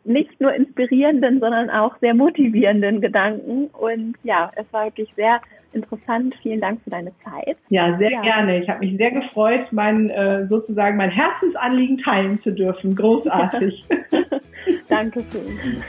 nicht 0.04 0.40
nur 0.40 0.54
inspirierenden, 0.54 1.40
sondern 1.40 1.70
auch 1.70 1.98
sehr 2.00 2.14
motivierenden 2.14 3.02
Gedanken. 3.02 3.68
Und 3.68 4.16
ja, 4.24 4.52
es 4.56 4.66
war 4.72 4.86
wirklich 4.86 5.10
sehr 5.16 5.42
interessant. 5.74 6.36
Vielen 6.42 6.62
Dank 6.62 6.82
für 6.84 6.90
deine 6.90 7.12
Zeit. 7.24 7.58
Ja, 7.70 7.98
sehr 7.98 8.12
ja. 8.12 8.22
gerne. 8.22 8.62
Ich 8.62 8.70
habe 8.70 8.80
mich 8.80 8.98
sehr 8.98 9.12
gefreut, 9.12 9.68
mein 9.72 10.10
äh, 10.10 10.48
sozusagen 10.48 10.98
mein 10.98 11.12
Herzensanliegen 11.12 11.98
teilen 12.00 12.42
zu 12.42 12.52
dürfen. 12.52 12.96
Großartig. 12.96 13.86
Dankeschön. 14.90 15.84